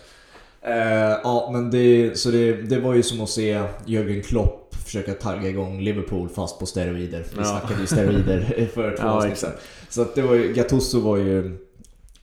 Eh, 0.66 1.20
ja, 1.24 1.50
men 1.54 1.72
det, 1.72 2.20
så 2.20 2.32
det, 2.32 2.54
det 2.54 2.80
var 2.80 2.94
ju 2.94 3.04
som 3.04 3.22
att 3.22 3.30
se 3.30 3.64
Jürgen 3.86 4.24
Klopp 4.24 4.63
försöka 4.84 5.14
tagga 5.14 5.50
igång 5.50 5.82
Liverpool 5.82 6.30
fast 6.30 6.60
på 6.60 6.66
steroider. 6.66 7.20
Vi 7.32 7.38
Ja. 7.38 7.44
snackade 7.44 7.82
ju 7.82 7.88
steroider 7.88 8.70
för 8.74 8.98
två 8.98 9.04
Ja, 9.04 9.28
exakt. 9.28 9.62
Så 9.90 10.02
att 10.02 10.16
det 10.16 10.22
var 10.22 10.36
ju, 10.36 10.54
Gattuso 10.54 11.00
var 11.00 11.18
ju 11.18 11.58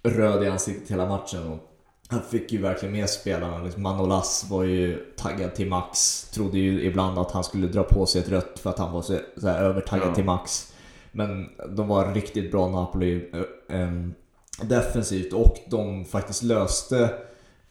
röd 0.02 0.42
i 0.44 0.48
ansiktet 0.48 0.90
hela 0.90 1.06
matchen. 1.06 1.46
Och 1.52 1.58
han 2.08 2.20
fick 2.30 2.52
ju 2.52 2.58
verkligen 2.62 2.92
med 2.92 3.10
spelarna. 3.10 3.62
Liksom 3.64 3.82
Manolas 3.82 4.46
var 4.50 4.64
ju 4.64 4.96
taggad 5.16 5.54
till 5.54 5.68
max. 5.68 6.22
Trodde 6.34 6.58
ju 6.58 6.82
ibland 6.84 7.18
att 7.18 7.30
han 7.32 7.44
skulle 7.44 7.66
dra 7.66 7.82
på 7.82 8.06
sig 8.06 8.20
ett 8.20 8.28
rött 8.28 8.58
för 8.58 8.70
att 8.70 8.78
han 8.78 8.92
var 8.92 9.02
så, 9.02 9.18
så 9.36 9.48
övertaggad 9.48 10.08
Ja. 10.08 10.14
till 10.14 10.24
max. 10.24 10.72
Men 11.12 11.46
de 11.76 11.88
var 11.88 12.14
riktigt 12.14 12.50
bra 12.50 12.68
Napoli 12.68 13.30
eh, 13.70 13.80
em, 13.80 14.14
defensivt 14.62 15.32
och 15.32 15.56
de 15.70 16.04
faktiskt 16.04 16.42
löste 16.42 17.10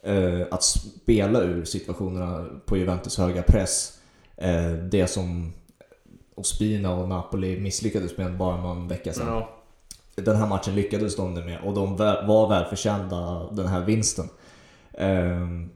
eh, 0.02 0.40
att 0.50 0.62
spela 0.62 1.40
ur 1.40 1.64
situationerna 1.64 2.46
på 2.66 2.76
Juventus 2.76 3.18
höga 3.18 3.42
press. 3.42 3.98
Eh, 4.40 4.72
det 4.72 5.06
som 5.06 5.52
Ospina 6.34 6.94
och 6.94 7.08
Napoli 7.08 7.60
misslyckades 7.60 8.16
med 8.18 8.36
bara 8.36 8.56
någon 8.56 8.88
vecka 8.88 9.12
sedan. 9.12 9.26
Ja. 9.26 9.50
Den 10.14 10.36
här 10.36 10.46
matchen 10.46 10.74
lyckades 10.74 11.16
de 11.16 11.34
med 11.34 11.60
och 11.64 11.74
de 11.74 11.96
var 12.26 12.48
välförtjänta 12.48 13.46
den 13.52 13.66
här 13.66 13.84
vinsten. 13.84 14.28
Ehm, 14.98 15.70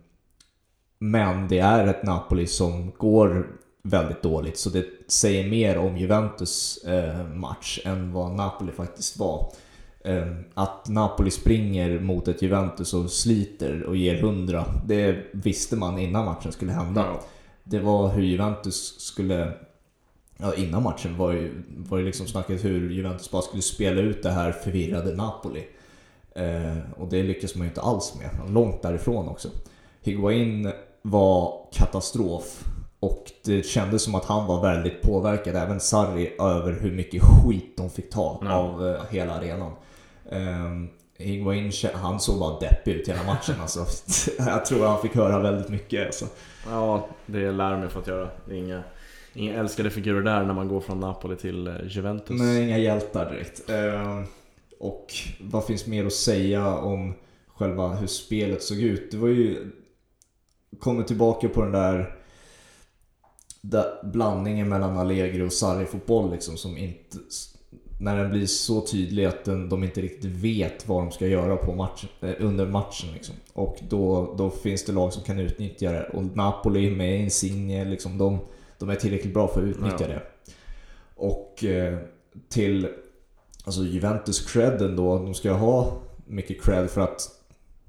Men 0.98 1.48
det 1.48 1.58
är 1.58 1.86
ett 1.86 2.02
Napoli 2.02 2.46
som 2.46 2.92
går 2.98 3.46
väldigt 3.82 4.22
dåligt 4.22 4.58
så 4.58 4.70
det 4.70 4.84
säger 5.08 5.50
mer 5.50 5.78
om 5.78 5.96
Juventus 5.96 6.76
eh, 6.84 7.26
match 7.26 7.80
än 7.84 8.12
vad 8.12 8.32
Napoli 8.32 8.72
faktiskt 8.72 9.18
var. 9.18 9.52
Ehm, 10.04 10.44
Att 10.54 10.88
Napoli 10.88 11.30
springer 11.30 12.00
mot 12.00 12.28
ett 12.28 12.42
Juventus 12.42 12.94
och 12.94 13.10
sliter 13.10 13.82
och 13.82 13.96
ger 13.96 14.14
100, 14.14 14.64
det 14.86 15.16
visste 15.32 15.76
man 15.76 15.98
innan 15.98 16.24
matchen 16.24 16.52
skulle 16.52 16.72
hända. 16.72 17.00
Ja. 17.00 17.20
Det 17.64 17.78
var 17.78 18.08
hur 18.08 18.22
Juventus 18.22 19.00
skulle... 19.00 19.52
Ja, 20.36 20.54
innan 20.54 20.82
matchen 20.82 21.16
var 21.16 21.32
ju, 21.32 21.62
var 21.76 21.98
ju 21.98 22.04
liksom 22.04 22.26
snacket 22.26 22.64
hur 22.64 22.90
Juventus 22.90 23.30
bara 23.30 23.42
skulle 23.42 23.62
spela 23.62 24.00
ut 24.00 24.22
det 24.22 24.30
här 24.30 24.52
förvirrade 24.52 25.16
Napoli. 25.16 25.66
Eh, 26.34 26.78
och 26.96 27.08
det 27.08 27.22
lyckas 27.22 27.54
man 27.54 27.64
ju 27.64 27.68
inte 27.68 27.80
alls 27.80 28.14
med. 28.18 28.52
Långt 28.52 28.82
därifrån 28.82 29.28
också. 29.28 29.48
Higuain 30.02 30.72
var 31.02 31.68
katastrof. 31.72 32.64
Och 33.00 33.32
det 33.44 33.66
kändes 33.66 34.02
som 34.02 34.14
att 34.14 34.24
han 34.24 34.46
var 34.46 34.62
väldigt 34.62 35.02
påverkad, 35.02 35.56
även 35.56 35.80
Sarri, 35.80 36.36
över 36.40 36.72
hur 36.80 36.92
mycket 36.92 37.22
skit 37.22 37.76
de 37.76 37.90
fick 37.90 38.10
ta 38.10 38.40
av 38.48 38.88
eh, 38.88 39.02
hela 39.10 39.34
arenan. 39.34 39.72
Um, 40.30 40.90
Higuain, 41.18 41.72
han 41.94 42.20
såg 42.20 42.38
bara 42.38 42.60
deppig 42.60 42.92
ut 42.92 43.08
hela 43.08 43.24
matchen 43.24 43.54
alltså. 43.60 43.86
Jag 44.38 44.66
tror 44.66 44.86
han 44.86 45.02
fick 45.02 45.14
höra 45.14 45.38
väldigt 45.38 45.68
mycket 45.68 46.06
alltså. 46.06 46.26
ja, 46.66 47.08
det 47.26 47.52
lär 47.52 47.70
de 47.70 47.82
ju 47.82 47.88
fått 47.88 48.06
göra. 48.06 48.28
Det 48.46 48.54
är 48.54 48.58
inga, 48.58 48.82
inga 49.32 49.54
älskade 49.54 49.90
figurer 49.90 50.22
där 50.22 50.44
när 50.44 50.54
man 50.54 50.68
går 50.68 50.80
från 50.80 51.00
Napoli 51.00 51.36
till 51.36 51.66
eh, 51.66 51.74
Juventus. 51.86 52.40
Nej, 52.40 52.62
inga 52.62 52.78
hjältar 52.78 53.30
direkt. 53.30 53.70
Ehm, 53.70 54.24
och 54.78 55.14
vad 55.40 55.64
finns 55.64 55.86
mer 55.86 56.06
att 56.06 56.12
säga 56.12 56.76
om 56.76 57.14
själva 57.46 57.88
hur 57.88 58.06
spelet 58.06 58.62
såg 58.62 58.78
ut? 58.78 59.10
Det 59.10 59.16
var 59.16 59.28
ju... 59.28 59.70
Kommer 60.78 61.02
tillbaka 61.02 61.48
på 61.48 61.62
den 61.62 61.72
där, 61.72 62.16
där 63.60 63.84
blandningen 64.02 64.68
mellan 64.68 64.98
Allegri 64.98 65.42
och 65.42 65.52
Sarri-fotboll 65.52 66.30
liksom 66.30 66.56
som 66.56 66.76
inte... 66.76 67.18
När 68.00 68.16
den 68.16 68.30
blir 68.30 68.46
så 68.46 68.80
tydlig 68.80 69.24
att 69.24 69.44
den, 69.44 69.68
de 69.68 69.84
inte 69.84 70.00
riktigt 70.00 70.30
vet 70.30 70.88
vad 70.88 71.02
de 71.02 71.10
ska 71.10 71.26
göra 71.26 71.56
på 71.56 71.72
match, 71.74 72.04
eh, 72.20 72.30
under 72.38 72.66
matchen. 72.66 73.08
Liksom. 73.14 73.34
Och 73.52 73.76
då, 73.88 74.34
då 74.38 74.50
finns 74.50 74.84
det 74.84 74.92
lag 74.92 75.12
som 75.12 75.22
kan 75.22 75.38
utnyttja 75.38 75.92
det. 75.92 76.04
Och 76.04 76.22
Napoli 76.36 76.90
med 76.90 77.20
Insigne, 77.20 77.84
liksom, 77.84 78.18
de, 78.18 78.38
de 78.78 78.88
är 78.90 78.94
tillräckligt 78.94 79.34
bra 79.34 79.48
för 79.48 79.60
att 79.62 79.68
utnyttja 79.68 79.96
Ja. 80.00 80.06
det. 80.06 80.22
Och 81.16 81.64
eh, 81.64 81.98
till 82.48 82.88
alltså 83.64 83.82
Juventus 83.82 84.52
credden 84.52 84.96
då, 84.96 85.18
de 85.18 85.34
ska 85.34 85.52
ha 85.52 85.92
mycket 86.26 86.62
cred 86.62 86.90
för 86.90 87.00
att 87.00 87.28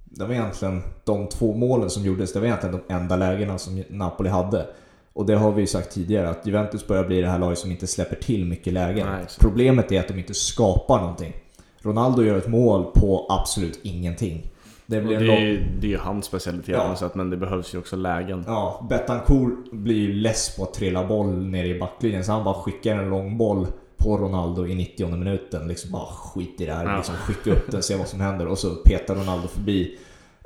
det 0.06 0.26
var 0.26 0.34
egentligen 0.34 0.82
de 1.04 1.28
två 1.28 1.54
målen 1.54 1.90
som 1.90 2.06
gjordes, 2.06 2.34
det 2.34 2.40
var 2.40 2.48
egentligen 2.48 2.80
de 2.88 2.94
enda 2.94 3.16
lägena 3.16 3.58
som 3.58 3.84
Napoli 3.90 4.30
hade. 4.30 4.68
Och 5.16 5.26
det 5.26 5.36
har 5.36 5.52
vi 5.52 5.62
ju 5.62 5.68
sagt 5.68 5.92
tidigare, 5.94 6.30
att 6.30 6.48
Juventus 6.48 6.88
börjar 6.88 7.04
bli 7.04 7.22
det 7.22 7.28
här 7.28 7.40
laget 7.40 7.58
som 7.60 7.72
inte 7.72 7.88
släpper 7.88 8.16
till 8.16 8.46
mycket 8.46 8.74
lägen. 8.74 9.08
Nej. 9.08 9.26
Problemet 9.40 9.92
är 9.92 10.00
att 10.00 10.08
de 10.08 10.20
inte 10.20 10.34
skapar 10.34 11.00
någonting. 11.00 11.34
Ronaldo 11.82 12.24
gör 12.24 12.38
ett 12.38 12.48
mål 12.48 12.84
på 12.96 13.26
absolut 13.30 13.80
ingenting. 13.84 14.52
Det 14.86 15.02
blir 15.02 15.20
det, 15.20 15.26
är, 15.26 15.28
lång... 15.28 15.68
det 15.80 15.88
är 15.88 15.92
ju 15.92 15.98
hans 15.98 16.26
specialitet 16.26 16.76
Ja. 16.76 16.96
sätt, 16.96 17.16
men 17.16 17.30
det 17.30 17.38
behövs 17.38 17.74
ju 17.74 17.78
också 17.80 17.96
lägen. 17.96 18.44
Ja, 18.48 18.86
Betancourt 18.90 19.72
blir 19.72 19.96
ju 19.96 20.14
less 20.14 20.56
på 20.58 20.64
att 20.64 20.74
trilla 20.74 21.08
boll 21.08 21.46
ner 21.46 21.64
i 21.66 21.80
backlinjen 21.80 22.24
så 22.24 22.32
han 22.32 22.44
bara 22.44 22.56
skickar 22.56 22.96
en 22.98 23.10
lång 23.10 23.38
boll 23.38 23.68
på 23.98 24.18
Ronaldo 24.18 24.68
i 24.68 24.76
90 24.76 25.08
minuten. 25.08 25.68
Liksom 25.68 25.92
bara 25.92 26.06
skit 26.06 26.62
i 26.62 26.66
det 26.66 26.74
här, 26.74 26.86
Ja. 26.86 26.96
liksom 26.98 27.16
skicka 27.16 27.52
upp 27.52 27.72
den, 27.72 27.84
se 27.84 27.96
vad 27.96 28.08
som 28.08 28.20
händer. 28.22 28.48
Och 28.48 28.58
så 28.58 28.70
petar 28.76 29.16
Ronaldo 29.16 29.48
förbi 29.48 29.98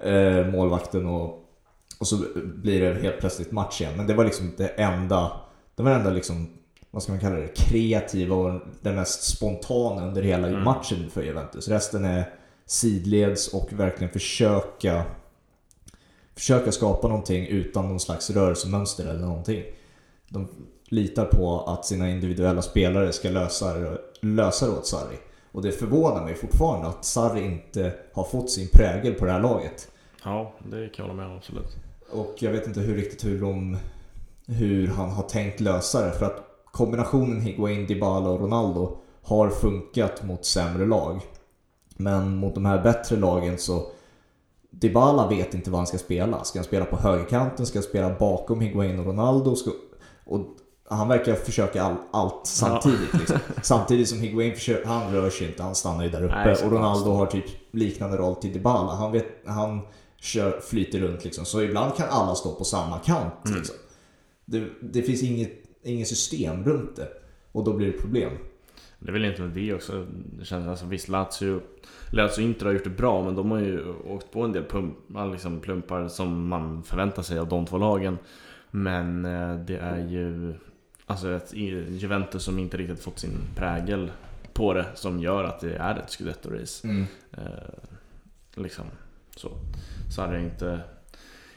eh, 0.04 0.48
målvakten 0.52 1.06
och, 1.08 1.46
och 2.00 2.08
så 2.08 2.18
blir 2.36 2.82
det 2.82 3.02
helt 3.02 3.20
plötsligt 3.20 3.52
match 3.52 3.82
igen. 3.82 3.94
Men 3.98 4.08
det 4.08 4.14
var 4.14 4.26
liksom 4.26 4.54
det 4.58 4.68
enda, 4.68 5.32
det 5.76 5.84
var 5.84 5.92
det 5.92 5.98
enda 5.98 6.10
liksom, 6.10 6.50
vad 6.92 7.04
ska 7.04 7.12
man 7.12 7.22
kalla 7.22 7.36
det, 7.36 7.48
kreativa 7.48 8.36
och 8.36 8.62
det 8.82 8.92
mest 8.92 9.24
spontana 9.38 10.08
under 10.08 10.22
hela 10.22 10.48
Mm. 10.48 10.64
matchen 10.64 11.10
för 11.10 11.24
Juventus. 11.24 11.68
Resten 11.68 12.06
är 12.06 12.34
sidleds 12.66 13.48
och 13.54 13.74
verkligen 13.74 14.14
försöka 14.14 15.04
försöka 16.36 16.72
skapa 16.72 17.08
någonting 17.08 17.48
utan 17.48 17.88
någon 17.88 18.00
slags 18.00 18.30
rörelsemönster 18.30 19.04
eller 19.06 19.20
någonting. 19.26 19.64
De 20.30 20.48
litar 20.90 21.26
på 21.26 21.62
att 21.62 21.86
sina 21.86 22.10
individuella 22.10 22.62
spelare 22.62 23.14
ska 23.14 23.30
lösa, 23.30 23.98
lösa 24.20 24.66
det 24.66 24.72
åt 24.72 24.88
Sarri. 24.88 25.18
Och 25.52 25.62
det 25.62 25.72
förvånar 25.72 26.26
mig 26.26 26.36
fortfarande 26.36 26.88
att 26.88 27.06
Sarri 27.06 27.46
inte 27.46 27.94
har 28.14 28.24
fått 28.24 28.52
sin 28.52 28.68
prägel 28.68 29.14
på 29.14 29.26
det 29.26 29.32
här 29.32 29.42
laget. 29.42 29.88
Ja, 30.24 30.54
det 30.72 30.90
kan 30.90 31.06
jag 31.06 31.14
hålla 31.14 31.14
med 31.14 31.26
om 31.32 31.38
absolut. 31.38 31.78
Och 32.12 32.36
jag 32.40 32.52
vet 32.52 32.68
inte 32.68 32.80
hur 32.80 32.96
riktigt 32.96 33.26
hur, 33.26 33.42
de, 33.42 33.78
hur 34.48 34.88
han 34.88 35.10
har 35.10 35.24
tänkt 35.24 35.60
lösa 35.60 36.06
det. 36.06 36.12
För 36.12 36.26
att 36.26 36.44
kombinationen 36.66 37.42
Higuain, 37.42 37.88
Dybala 37.88 38.30
och 38.30 38.40
Ronaldo 38.40 38.98
har 39.24 39.50
funkat 39.50 40.24
mot 40.24 40.46
sämre 40.46 40.86
lag. 40.86 41.22
Men 41.98 42.36
mot 42.36 42.56
de 42.56 42.66
här 42.66 42.84
bättre 42.84 43.16
lagen 43.16 43.58
så 43.58 43.92
Dybala 44.72 45.28
vet 45.28 45.54
inte 45.54 45.72
vad 45.72 45.80
han 45.80 45.88
ska 45.88 45.98
spela. 45.98 46.44
Ska 46.44 46.60
han 46.60 46.64
spela 46.64 46.86
på 46.86 46.98
högerkanten? 46.98 47.66
Ska 47.66 47.80
han 47.80 47.84
spela 47.84 48.16
bakom 48.20 48.62
Higuain 48.62 49.00
och 49.00 49.06
Ronaldo? 49.06 49.56
Ska, 49.56 49.72
och 50.26 50.40
han 50.90 51.08
verkar 51.08 51.36
försöka 51.36 51.84
all, 51.84 51.96
allt 52.12 52.42
samtidigt. 52.44 53.14
Liksom. 53.14 53.38
Samtidigt 53.62 54.10
som 54.10 54.20
Higuain 54.20 54.56
försöker, 54.56 54.88
han 54.88 55.14
rör 55.14 55.30
sig 55.30 55.48
inte, 55.48 55.64
han 55.64 55.76
stannar 55.76 56.04
ju 56.04 56.10
där 56.10 56.24
uppe. 56.24 56.46
Nej, 56.46 56.66
och 56.66 56.72
Ronaldo 56.72 57.12
har 57.12 57.26
typ 57.26 57.46
liknande 57.72 58.18
roll 58.18 58.36
till 58.36 58.54
Dybala. 58.54 58.96
Han, 58.96 59.12
vet, 59.12 59.26
han 59.46 59.82
kör, 60.20 60.60
flyter 60.60 61.00
runt 61.00 61.24
liksom. 61.24 61.46
Så 61.46 61.62
ibland 61.62 61.96
kan 61.96 62.10
alla 62.10 62.36
stå 62.36 62.56
på 62.56 62.64
samma 62.64 63.00
kant. 63.00 63.46
Mm. 63.46 63.58
Liksom. 63.58 63.76
Det, 64.46 64.66
det 64.82 65.02
finns 65.02 65.24
inget, 65.24 65.64
inget 65.84 66.08
system 66.08 66.64
runt 66.64 66.96
det. 66.96 67.08
Och 67.52 67.64
då 67.64 67.74
blir 67.74 67.88
det 67.88 67.98
problem. 67.98 68.32
Det 69.00 69.10
är 69.10 69.14
väl 69.14 69.24
egentligen 69.24 69.54
det 69.54 69.74
också. 69.74 70.08
Det 70.40 70.46
känns 70.46 70.68
alltså 70.68 70.86
visst 70.86 71.08
Lazio, 71.08 71.62
Lazio 72.12 72.42
Inter 72.42 72.66
har 72.66 72.74
gjort 72.74 72.84
det 72.84 72.90
bra 72.90 73.24
men 73.24 73.36
de 73.36 73.52
har 73.52 73.60
ju 73.60 73.94
åkt 73.94 74.32
på 74.32 74.42
en 74.42 74.52
del 74.52 74.64
pump, 74.64 74.96
liksom 75.32 75.60
plumpar 75.60 76.08
som 76.08 76.48
man 76.48 76.84
förväntar 76.84 77.24
sig 77.24 77.40
av 77.40 77.48
de 77.48 77.66
två 77.66 77.78
lagen. 77.78 78.18
Men 78.72 79.26
eh, 79.26 79.56
det 79.56 79.78
är 79.78 80.08
ju 80.08 80.54
alltså 81.06 81.32
ett 81.32 81.54
Juventus 81.54 82.44
som 82.44 82.60
inte 82.60 82.78
riktigt 82.78 83.00
fått 83.00 83.20
sin 83.20 83.38
prägel 83.56 84.12
på 84.54 84.74
det 84.74 84.86
som 84.96 85.20
gör 85.20 85.44
att 85.44 85.60
det 85.60 85.76
är 85.76 85.96
ett 85.96 86.10
scudetto-race. 86.10 87.06
Eh, 87.32 87.44
liksom 88.56 88.86
så. 89.36 89.52
Så 90.10 90.22
hade 90.22 90.34
jag 90.34 90.44
inte, 90.44 90.80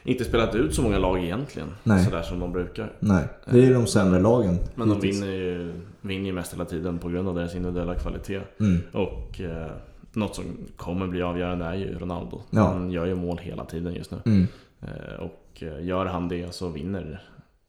inte 0.03 0.23
spelat 0.23 0.55
ut 0.55 0.75
så 0.75 0.81
många 0.81 0.97
lag 0.97 1.23
egentligen. 1.23 1.69
Nej. 1.83 2.05
Sådär 2.05 2.21
som 2.21 2.39
de 2.39 2.51
brukar. 2.51 2.91
Nej, 2.99 3.23
det 3.45 3.57
är 3.57 3.65
ju 3.65 3.73
de 3.73 3.87
sämre 3.87 4.19
lagen. 4.19 4.59
Men 4.75 4.89
de 4.89 4.99
vinner 4.99 5.27
ju, 5.27 5.73
vinner 6.01 6.25
ju 6.25 6.33
mest 6.33 6.53
hela 6.53 6.65
tiden 6.65 6.99
på 6.99 7.09
grund 7.09 7.29
av 7.29 7.35
deras 7.35 7.55
individuella 7.55 7.95
kvalitet. 7.95 8.41
Mm. 8.59 8.81
Och 8.91 9.41
eh, 9.41 9.71
något 10.13 10.35
som 10.35 10.45
kommer 10.75 11.07
bli 11.07 11.21
avgörande 11.21 11.65
är 11.65 11.75
ju 11.75 11.99
Ronaldo. 11.99 12.41
Ja. 12.49 12.61
Han 12.61 12.91
gör 12.91 13.05
ju 13.05 13.15
mål 13.15 13.37
hela 13.37 13.65
tiden 13.65 13.93
just 13.93 14.11
nu. 14.11 14.17
Mm. 14.25 14.47
Eh, 14.81 15.19
och 15.19 15.63
eh, 15.63 15.85
gör 15.85 16.05
han 16.05 16.29
det 16.29 16.53
så 16.53 16.67
vinner, 16.67 17.23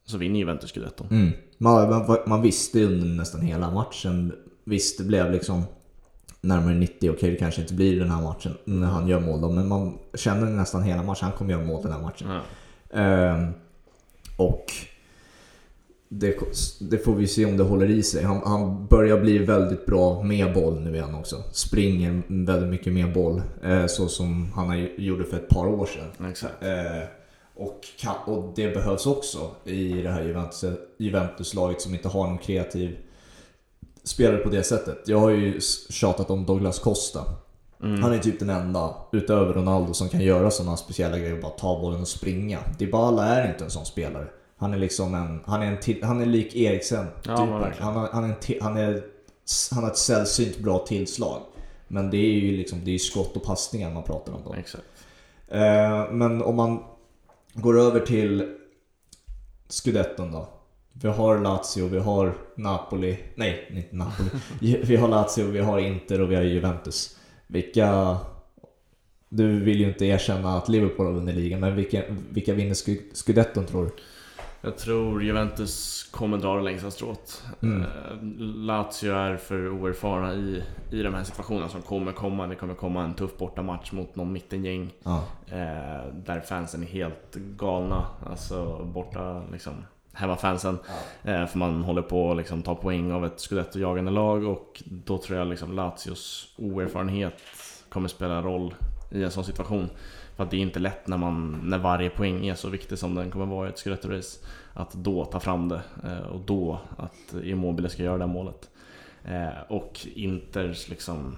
så 0.06 0.18
vinner 0.18 0.38
Juventus 0.38 0.70
scudetton. 0.70 1.06
Mm. 1.10 1.32
Man, 1.58 1.90
man, 1.90 2.18
man 2.26 2.42
visste 2.42 2.78
ju 2.78 2.86
under 2.86 3.06
nästan 3.06 3.40
hela 3.40 3.70
matchen. 3.70 4.32
Visst, 4.64 4.98
det 4.98 5.04
blev 5.04 5.32
liksom 5.32 5.62
närmare 6.44 6.74
90. 6.74 7.10
Okej, 7.10 7.30
det 7.30 7.36
kanske 7.36 7.60
inte 7.60 7.74
blir 7.74 8.00
den 8.00 8.10
här 8.10 8.22
matchen 8.22 8.54
när 8.64 8.86
han 8.86 9.08
gör 9.08 9.20
mål 9.20 9.40
då. 9.40 9.50
Men 9.50 9.68
man 9.68 9.98
kände 10.14 10.46
nästan 10.50 10.82
hela 10.82 11.02
matchen. 11.02 11.24
Han 11.28 11.32
kommer 11.32 11.50
göra 11.52 11.64
mål 11.64 11.82
den 11.82 11.92
här 11.92 12.00
matchen. 12.00 12.28
Ja. 12.30 12.40
Ehm, 13.00 13.52
och 14.36 14.64
det, 16.08 16.36
det 16.80 16.98
får 16.98 17.14
vi 17.14 17.26
se 17.26 17.44
om 17.46 17.56
det 17.56 17.62
håller 17.64 17.90
i 17.90 18.02
sig. 18.02 18.24
Han, 18.24 18.40
han 18.44 18.86
börjar 18.86 19.20
bli 19.20 19.38
väldigt 19.38 19.86
bra 19.86 20.22
med 20.22 20.54
boll 20.54 20.80
nu 20.80 20.94
igen 20.94 21.14
också. 21.14 21.42
Springer 21.52 22.22
väldigt 22.28 22.70
mycket 22.70 22.92
med 22.92 23.12
boll. 23.12 23.42
Eh, 23.62 23.86
så 23.86 24.08
som 24.08 24.52
han 24.54 24.66
har- 24.68 25.00
gjorde 25.00 25.24
för 25.24 25.36
ett 25.36 25.48
par 25.48 25.66
år 25.66 25.86
sedan. 25.86 26.26
Eh, 26.60 27.08
och, 27.56 27.80
och 28.26 28.52
det 28.56 28.74
behövs 28.74 29.06
också 29.06 29.38
i 29.64 30.02
det 30.02 30.10
här 30.10 30.22
Juventus, 30.24 30.64
Juventus-laget 30.98 31.80
som 31.80 31.94
inte 31.94 32.08
har 32.08 32.26
någon 32.26 32.38
kreativ 32.38 32.96
spelare 34.04 34.38
på 34.38 34.48
det 34.48 34.62
sättet. 34.62 34.98
Jag 35.06 35.18
har 35.18 35.30
ju 35.30 35.60
tjatat 35.90 36.30
om 36.30 36.46
Douglas 36.46 36.78
Costa. 36.78 37.24
Mm. 37.82 38.02
Han 38.02 38.12
är 38.12 38.18
typ 38.18 38.38
den 38.38 38.50
enda, 38.50 38.94
utöver 39.12 39.54
Ronaldo, 39.54 39.94
som 39.94 40.08
kan 40.08 40.20
göra 40.20 40.50
sådana 40.50 40.76
speciella 40.76 41.18
grejer. 41.18 41.42
Bara 41.42 41.50
ta 41.50 41.80
bollen 41.80 42.00
och 42.00 42.08
springa. 42.08 42.58
Dybala 42.78 43.26
är 43.26 43.48
inte 43.48 43.64
en 43.64 43.70
sån 43.70 43.86
spelare. 43.86 44.26
Han 44.56 44.74
är 44.74 44.78
liksom 44.78 45.14
en, 45.14 45.40
han 45.46 45.62
är, 45.62 45.66
en 45.66 45.80
till, 45.80 46.02
han 46.02 46.20
är 46.20 46.26
lik 46.26 46.56
Eriksen. 46.56 47.06
Ja, 47.24 47.36
typ. 47.36 47.80
han, 47.80 47.94
har, 47.94 48.08
han, 48.12 48.30
är 48.30 48.34
till, 48.34 48.58
han, 48.62 48.76
är, 48.76 49.02
han 49.70 49.84
har 49.84 49.90
ett 49.90 49.98
sällsynt 49.98 50.58
bra 50.58 50.78
tillslag. 50.78 51.42
Men 51.88 52.10
det 52.10 52.16
är 52.16 52.32
ju 52.32 52.56
liksom, 52.56 52.80
det 52.84 52.94
är 52.94 52.98
skott 52.98 53.36
och 53.36 53.44
passningar 53.44 53.90
man 53.90 54.02
pratar 54.02 54.32
om 54.32 54.40
då. 54.44 54.54
Exakt. 54.54 54.84
Eh, 55.48 56.10
men 56.10 56.42
om 56.42 56.56
man 56.56 56.84
går 57.54 57.78
över 57.80 58.00
till 58.00 58.56
Scudetton 59.68 60.32
då. 60.32 60.48
Vi 61.02 61.08
har 61.08 61.38
Lazio, 61.38 61.86
vi 61.88 61.98
har 61.98 62.34
Napoli. 62.56 63.18
Nej, 63.34 63.66
inte 63.70 63.96
Napoli. 63.96 64.30
Vi 64.84 64.96
har 64.96 65.08
Lazio, 65.08 65.44
vi 65.50 65.58
har 65.60 65.78
Inter 65.78 66.20
och 66.20 66.30
vi 66.30 66.34
har 66.34 66.42
Juventus. 66.42 67.18
Vilka... 67.46 68.16
Du 69.28 69.60
vill 69.60 69.80
ju 69.80 69.88
inte 69.88 70.06
erkänna 70.06 70.56
att 70.56 70.68
Liverpool 70.68 71.06
har 71.06 71.12
vunnit 71.12 71.34
ligan, 71.34 71.60
men 71.60 71.76
vilka, 71.76 72.02
vilka 72.30 72.54
vinner 72.54 72.74
Scu- 72.74 73.14
Scudetton 73.14 73.66
tror 73.66 73.84
du? 73.84 73.90
Jag 74.60 74.78
tror 74.78 75.22
Juventus 75.22 76.04
kommer 76.10 76.38
dra 76.38 76.56
det 76.56 76.62
längsta 76.62 76.90
strået. 76.90 77.42
Mm. 77.62 77.82
Eh, 77.82 77.86
Lazio 78.38 79.12
är 79.14 79.36
för 79.36 79.68
oerfarna 79.68 80.34
i, 80.34 80.62
i 80.90 81.02
de 81.02 81.14
här 81.14 81.24
situationerna 81.24 81.68
som 81.68 81.82
kommer 81.82 82.12
komma. 82.12 82.46
Det 82.46 82.54
kommer 82.54 82.74
komma 82.74 83.04
en 83.04 83.14
tuff 83.14 83.38
bortamatch 83.38 83.92
mot 83.92 84.16
någon 84.16 84.32
mittengäng. 84.32 84.92
Ja. 85.02 85.24
Eh, 85.46 86.12
där 86.26 86.40
fansen 86.40 86.82
är 86.82 86.86
helt 86.86 87.34
galna. 87.34 88.06
Alltså 88.30 88.84
borta 88.84 89.42
liksom. 89.52 89.72
Hemmafansen. 90.14 90.78
Eh, 91.22 91.46
för 91.46 91.58
man 91.58 91.82
håller 91.82 92.02
på 92.02 92.30
att 92.30 92.36
liksom, 92.36 92.62
ta 92.62 92.74
poäng 92.74 93.12
av 93.12 93.26
ett 93.26 93.40
scudetto-jagande 93.40 94.10
lag 94.10 94.44
och 94.44 94.82
då 94.84 95.18
tror 95.18 95.38
jag 95.38 95.48
liksom 95.48 95.72
Lazios 95.72 96.54
oerfarenhet 96.58 97.34
kommer 97.88 98.08
spela 98.08 98.42
roll 98.42 98.74
i 99.10 99.22
en 99.22 99.30
sån 99.30 99.44
situation. 99.44 99.88
För 100.36 100.44
att 100.44 100.50
det 100.50 100.56
är 100.56 100.60
inte 100.60 100.80
lätt 100.80 101.06
när, 101.06 101.16
man, 101.16 101.60
när 101.64 101.78
varje 101.78 102.10
poäng 102.10 102.46
är 102.46 102.54
så 102.54 102.68
viktig 102.68 102.98
som 102.98 103.14
den 103.14 103.30
kommer 103.30 103.46
vara 103.46 103.66
i 103.66 103.70
ett 103.70 103.78
scudetto-race. 103.78 104.44
Att 104.74 104.92
då 104.92 105.24
ta 105.24 105.40
fram 105.40 105.68
det 105.68 105.82
eh, 106.04 106.26
och 106.26 106.40
då 106.40 106.78
att 106.96 107.34
Immobile 107.42 107.88
ska 107.88 108.02
göra 108.02 108.18
det 108.18 108.26
målet. 108.26 108.70
Eh, 109.24 109.62
och 109.68 110.06
Inters 110.14 110.88
liksom 110.88 111.36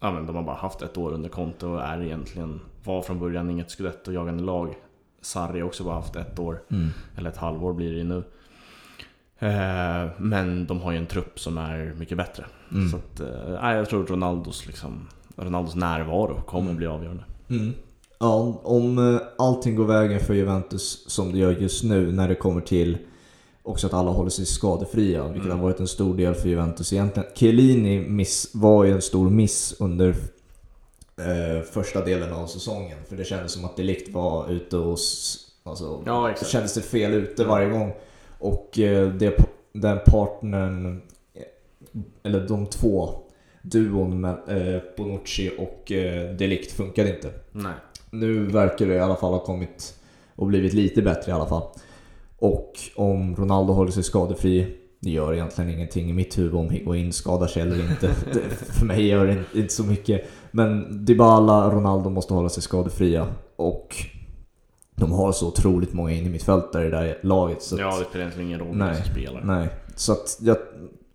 Ja 0.00 0.12
men 0.12 0.26
de 0.26 0.36
har 0.36 0.42
bara 0.42 0.56
haft 0.56 0.82
ett 0.82 0.98
år 0.98 1.12
under 1.12 1.28
konto 1.28 1.68
och 1.68 1.82
är 1.82 2.02
egentligen 2.02 2.60
Var 2.84 3.02
från 3.02 3.18
början 3.18 3.50
inget 3.50 3.70
scudetto-jagande 3.70 4.42
lag 4.42 4.74
Sarri 5.22 5.62
också 5.62 5.84
bara 5.84 5.94
haft 5.94 6.16
ett 6.16 6.38
år 6.38 6.62
Mm. 6.70 6.88
eller 7.16 7.30
ett 7.30 7.36
halvår 7.36 7.72
blir 7.72 7.90
det 7.92 7.98
ju 7.98 8.04
nu. 8.04 8.24
Eh, 9.38 10.10
men 10.18 10.66
de 10.66 10.80
har 10.80 10.92
ju 10.92 10.98
en 10.98 11.06
trupp 11.06 11.40
som 11.40 11.58
är 11.58 11.94
mycket 11.98 12.16
bättre. 12.16 12.44
Mm. 12.72 12.88
Så 12.90 12.96
att, 12.96 13.20
eh, 13.20 13.60
nej, 13.62 13.76
jag 13.76 13.88
tror 13.88 14.06
Ronaldos, 14.06 14.66
liksom, 14.66 15.08
Ronaldos 15.36 15.74
närvaro 15.74 16.42
kommer 16.46 16.72
bli 16.74 16.86
avgörande. 16.86 17.24
Mm. 17.50 17.72
Ja, 18.18 18.60
om 18.64 18.98
eh, 19.14 19.20
allting 19.38 19.76
går 19.76 19.84
vägen 19.84 20.20
för 20.20 20.34
Juventus 20.34 21.04
som 21.10 21.32
det 21.32 21.38
gör 21.38 21.50
just 21.52 21.84
nu 21.84 22.12
när 22.12 22.28
det 22.28 22.34
kommer 22.34 22.60
till 22.60 22.98
också 23.62 23.86
att 23.86 23.94
alla 23.94 24.10
håller 24.10 24.30
sig 24.30 24.46
skadefria, 24.46 25.24
vilket 25.28 25.44
Mm. 25.46 25.58
har 25.58 25.64
varit 25.64 25.80
en 25.80 25.86
stor 25.88 26.16
del 26.16 26.34
för 26.34 26.48
Juventus 26.48 26.92
egentligen. 26.92 27.28
Chiellini 27.34 28.08
miss, 28.08 28.50
var 28.54 28.84
ju 28.84 28.92
en 28.92 29.02
stor 29.02 29.30
miss 29.30 29.74
under 29.80 30.14
eh, 31.18 31.62
första 31.62 32.04
delen 32.04 32.32
av 32.32 32.46
säsongen, 32.46 32.98
för 33.08 33.16
det 33.16 33.24
kändes 33.24 33.52
som 33.52 33.64
att 33.64 33.76
Delict 33.76 34.08
var 34.14 34.50
ute 34.50 34.76
och... 34.76 34.98
Alltså, 35.64 36.02
Ja, 36.06 36.24
det 36.26 36.30
exakt. 36.32 36.50
kändes 36.50 36.74
det 36.74 36.80
fel 36.82 37.14
ute 37.14 37.44
varje 37.44 37.68
gång. 37.70 37.92
Och 38.38 38.78
eh, 38.78 39.08
det, 39.08 39.36
den 39.72 39.98
partnern, 40.06 41.02
eh, 41.34 41.42
eller 42.22 42.48
de 42.48 42.66
två, 42.66 43.10
duon 43.62 44.20
med 44.20 44.36
eh, 44.48 44.82
Bonucci 44.96 45.50
och 45.58 45.92
eh, 45.92 46.34
Delict 46.36 46.72
funkade 46.72 47.14
inte. 47.14 47.30
Nej. 47.52 47.72
Nu 48.10 48.46
verkar 48.46 48.86
det 48.86 48.94
i 48.94 49.00
alla 49.00 49.16
fall 49.16 49.32
ha 49.32 49.40
kommit 49.40 49.94
och 50.36 50.46
blivit 50.46 50.72
lite 50.72 51.02
bättre 51.02 51.30
i 51.30 51.34
alla 51.34 51.46
fall. 51.46 51.62
Och 52.38 52.72
om 52.94 53.36
Ronaldo 53.36 53.72
håller 53.72 53.90
sig 53.90 54.02
skadefri, 54.02 54.76
det 55.00 55.10
gör 55.10 55.34
egentligen 55.34 55.70
ingenting 55.70 56.10
i 56.10 56.12
mitt 56.12 56.38
huvud 56.38 56.54
om 56.54 56.70
Higuain 56.70 57.12
skadar 57.12 57.46
sig 57.46 57.62
eller 57.62 57.90
inte. 57.90 58.06
Det, 58.32 58.40
för 58.56 58.86
mig 58.86 59.06
gör 59.06 59.26
det 59.26 59.58
inte 59.60 59.74
så 59.74 59.84
mycket. 59.84 60.24
Men 60.52 61.04
Dybala, 61.04 61.70
Ronaldo 61.70 62.10
måste 62.10 62.34
hålla 62.34 62.48
sig 62.48 62.62
skadefria. 62.62 63.26
Och 63.56 63.96
de 64.94 65.12
har 65.12 65.32
så 65.32 65.48
otroligt 65.48 65.92
många 65.92 66.10
in 66.12 66.26
i 66.26 66.28
mitt 66.30 66.42
fält 66.42 66.72
där 66.72 66.80
i 66.80 66.90
det 66.90 66.96
där 66.96 67.18
laget. 67.22 67.62
Så 67.62 67.76
Ja, 67.80 67.98
det 67.98 68.04
spelar 68.04 68.20
egentligen 68.24 68.48
ingen 68.48 68.60
roll 68.60 68.76
Nej. 68.76 68.94
som 68.96 69.04
spelar. 69.04 69.40
Nej, 69.44 69.68
så 69.96 70.12
att 70.12 70.38
jag 70.40 70.56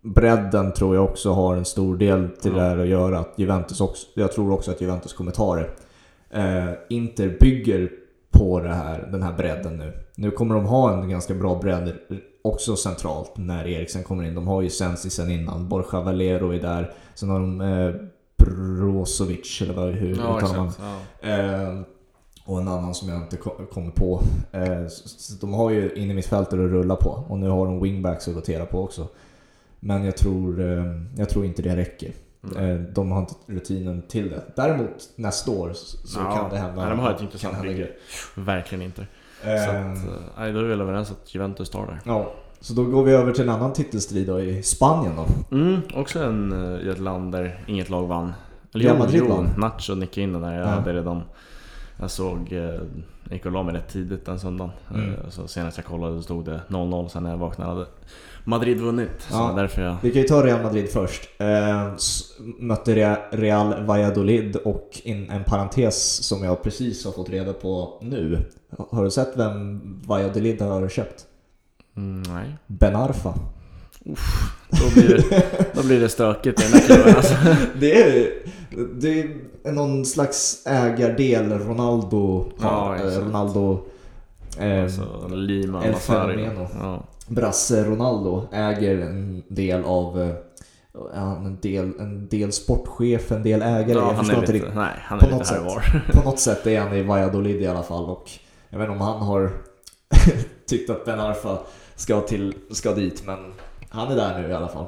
bredden 0.02 0.72
tror 0.72 0.94
jag 0.94 1.04
också 1.04 1.32
har 1.32 1.56
en 1.56 1.64
stor 1.64 1.96
del 1.96 2.28
till 2.28 2.50
Ja. 2.52 2.58
det 2.58 2.68
här 2.68 2.78
att 2.78 2.86
göra. 2.88 3.18
Att 3.18 3.32
Juventus 3.36 3.80
också, 3.80 4.06
jag 4.14 4.32
tror 4.32 4.52
också 4.52 4.70
att 4.70 4.80
Juventus 4.80 5.12
kommer 5.12 5.30
ta 5.32 5.56
det. 5.56 5.68
Eh, 6.30 6.70
Inter 6.88 7.36
bygger 7.40 7.90
på 8.30 8.60
det 8.60 8.74
här, 8.74 9.08
den 9.12 9.22
här 9.22 9.32
bredden 9.32 9.76
nu. 9.76 9.92
Nu 10.16 10.30
kommer 10.30 10.54
de 10.54 10.64
ha 10.66 10.92
en 10.92 11.08
ganska 11.08 11.34
bra 11.34 11.58
bredd 11.62 11.92
också 12.42 12.76
centralt 12.76 13.32
när 13.36 13.66
Eriksen 13.66 14.02
kommer 14.02 14.24
in. 14.24 14.34
De 14.34 14.46
har 14.48 14.62
ju 14.62 14.70
Sensi 14.70 15.10
sen 15.10 15.30
innan, 15.30 15.68
Borja 15.68 16.00
Valero 16.00 16.54
är 16.54 16.60
där. 16.60 16.92
Sen 17.14 17.28
har 17.30 17.40
de 17.40 17.60
eh, 17.60 17.94
Brozovic, 18.50 19.62
eller 19.62 19.74
vad, 19.74 19.88
hur 19.92 20.16
Ja, 20.16 20.38
uttalar 20.38 20.56
man? 20.56 20.72
Ja. 21.22 21.28
Eh, 21.28 21.80
och 22.44 22.60
en 22.60 22.68
annan 22.68 22.94
som 22.94 23.08
jag 23.08 23.18
inte 23.18 23.36
ko- 23.36 23.66
kommer 23.72 23.90
på. 23.90 24.20
Eh, 24.52 24.82
de 25.40 25.52
har 25.54 25.70
ju 25.70 25.92
in 25.94 26.10
i 26.10 26.14
mittfältet 26.14 26.52
att 26.52 26.58
rulla 26.58 26.96
på. 26.96 27.24
Och 27.28 27.38
nu 27.38 27.48
har 27.48 27.66
de 27.66 27.80
wingbacks 27.82 28.28
att 28.28 28.34
rotera 28.34 28.66
på 28.66 28.82
också. 28.84 29.08
Men 29.80 30.04
jag 30.04 30.16
tror, 30.16 30.60
eh, 30.60 30.84
jag 31.16 31.28
tror 31.28 31.44
inte 31.44 31.62
det 31.62 31.76
räcker. 31.76 32.12
Mm. 32.56 32.92
De 32.94 33.10
har 33.12 33.20
inte 33.20 33.34
rutinen 33.46 34.02
till 34.08 34.30
det. 34.30 34.42
Däremot 34.56 35.08
nästa 35.16 35.50
år 35.50 35.70
så 35.74 36.20
Ja, 36.20 36.36
kan 36.36 36.50
det 36.50 36.56
hända. 36.58 36.80
nej, 36.80 36.90
de 36.90 36.98
har 36.98 37.10
ett 37.14 37.20
intressant 37.22 37.62
bygge. 37.62 37.88
Verkligen 38.36 38.82
inte. 38.82 39.06
Så 39.42 39.48
Eh, 39.48 39.62
att, 39.92 39.96
eh, 39.98 40.12
nej, 40.38 40.52
då 40.52 40.58
är 40.58 40.62
vi 40.62 40.68
väl 40.68 40.80
överens 40.80 41.10
att 41.10 41.34
Juventus 41.34 41.70
tar 41.70 41.86
där. 41.86 42.00
ja, 42.04 42.32
så 42.60 42.72
då 42.74 42.84
går 42.84 43.04
vi 43.04 43.12
över 43.12 43.32
till 43.32 43.42
en 43.42 43.48
annan 43.48 43.72
titelstrid 43.72 44.26
då 44.26 44.40
i 44.40 44.62
Spanien 44.62 45.12
då. 45.16 45.56
Mm, 45.56 45.80
också 45.94 46.18
en, 46.22 46.52
eh, 46.74 46.86
i 46.86 46.88
ett 46.88 46.98
land 46.98 47.32
där 47.32 47.64
inget 47.66 47.90
lag 47.90 48.06
vann. 48.06 48.32
Eller 48.74 48.84
Real 48.84 48.98
Madrid 48.98 49.22
jo, 49.28 49.34
vann. 49.34 49.48
Nacho 49.58 49.94
nickade 49.94 50.20
in 50.22 50.32
den 50.32 50.42
där. 50.42 50.52
Jag 50.54 50.62
Ja. 50.62 50.66
hade 50.66 50.92
redan... 50.92 51.22
Jag 52.00 52.10
såg... 52.10 52.52
eh, 52.52 52.58
Jag 53.24 53.32
gick 53.36 53.46
och 53.46 53.52
la 53.52 53.62
mig 53.62 53.74
rätt 53.74 53.88
tidigt 53.88 54.26
den 54.26 54.40
söndagen. 54.40 54.72
Mm. 54.94 55.10
Eh, 55.12 55.28
Så 55.30 55.48
senast 55.48 55.76
jag 55.76 55.86
kollade 55.86 56.16
så 56.16 56.22
stod 56.22 56.44
det 56.44 56.60
0-0. 56.68 57.08
Sen 57.08 57.22
när 57.22 57.30
jag 57.30 57.38
vaknade 57.38 57.70
hade 57.70 57.86
Madrid 58.44 58.80
vunnit. 58.80 59.10
Så 59.18 59.34
Ja. 59.34 59.52
därför 59.56 59.82
jag... 59.82 59.96
Vi 60.02 60.10
kan 60.10 60.22
ju 60.22 60.28
ta 60.28 60.46
Real 60.46 60.62
Madrid 60.62 60.88
först. 60.90 61.28
Eh, 61.38 61.88
mötte 62.58 62.94
Rea- 62.94 63.18
Real 63.30 63.84
Valladolid 63.84 64.56
och 64.56 65.00
in 65.04 65.30
en 65.30 65.44
parentes 65.44 66.26
som 66.26 66.44
jag 66.44 66.62
precis 66.62 67.04
har 67.04 67.12
fått 67.12 67.30
reda 67.30 67.52
på 67.52 67.98
nu. 68.02 68.38
Har 68.90 69.04
du 69.04 69.10
sett 69.10 69.32
vem 69.36 69.80
Valladolid 70.06 70.62
har 70.62 70.88
köpt? 70.88 71.24
Mm, 71.98 72.22
nej. 72.22 72.56
Ben 72.66 72.96
Arfa. 72.96 73.34
Då 74.70 74.90
blir, 74.94 75.08
det, 75.08 75.44
då 75.74 75.82
blir 75.82 76.00
det 76.00 76.08
stökigt 76.08 76.60
i 76.60 76.62
den 76.62 76.72
här 76.72 76.86
klubben 76.86 77.16
alltså. 77.16 77.34
Det 77.80 78.02
är, 78.02 78.30
det 78.94 79.20
är 79.64 79.72
någon 79.72 80.04
slags 80.04 80.66
ägardel 80.66 81.52
Ronaldo 81.52 82.44
Ja, 82.60 82.96
eh, 82.96 83.20
Ronaldo 83.20 83.80
eh, 84.58 84.82
alltså 84.82 85.28
Lima 85.30 85.84
El. 85.84 85.94
Fenomeno. 85.94 86.68
Ja. 86.80 87.02
Brasse 87.28 87.84
Ronaldo 87.84 88.48
äger 88.52 88.98
en 89.00 89.42
del 89.48 89.84
av 89.84 90.22
eh, 90.22 90.34
en 91.14 91.58
del, 91.60 91.92
en 92.00 92.28
del 92.28 92.52
sportchef, 92.52 93.32
en 93.32 93.42
del 93.42 93.62
ägare. 93.62 93.92
Ja, 93.92 93.98
jag 93.98 94.04
han 94.04 94.16
förstår 94.16 94.36
är 94.36 94.40
inte 94.40 94.52
riktigt. 94.52 94.74
nej, 94.74 94.94
han 95.02 95.18
på 95.18 95.26
är 95.26 95.30
lite 95.30 95.38
något 95.38 95.50
här 95.50 95.60
var. 95.60 96.12
På 96.12 96.28
något 96.30 96.40
sätt 96.48 96.66
är 96.66 96.80
han 96.80 96.96
i 96.96 97.02
Valladolid 97.02 97.62
i 97.62 97.66
alla 97.66 97.82
fall 97.82 98.04
och 98.04 98.30
jag 98.68 98.78
vet 98.78 98.88
inte 98.88 98.98
om 98.98 99.06
han 99.06 99.22
har 99.22 99.50
tyckt 100.66 100.90
att 100.90 101.04
Ben 101.04 101.20
Arfa 101.20 101.58
ska, 101.98 102.20
till, 102.20 102.54
ska 102.70 102.94
dit 102.94 103.26
men 103.26 103.38
han 103.88 104.12
är 104.12 104.16
där 104.16 104.42
nu 104.42 104.48
i 104.48 104.52
alla 104.52 104.68
fall. 104.68 104.86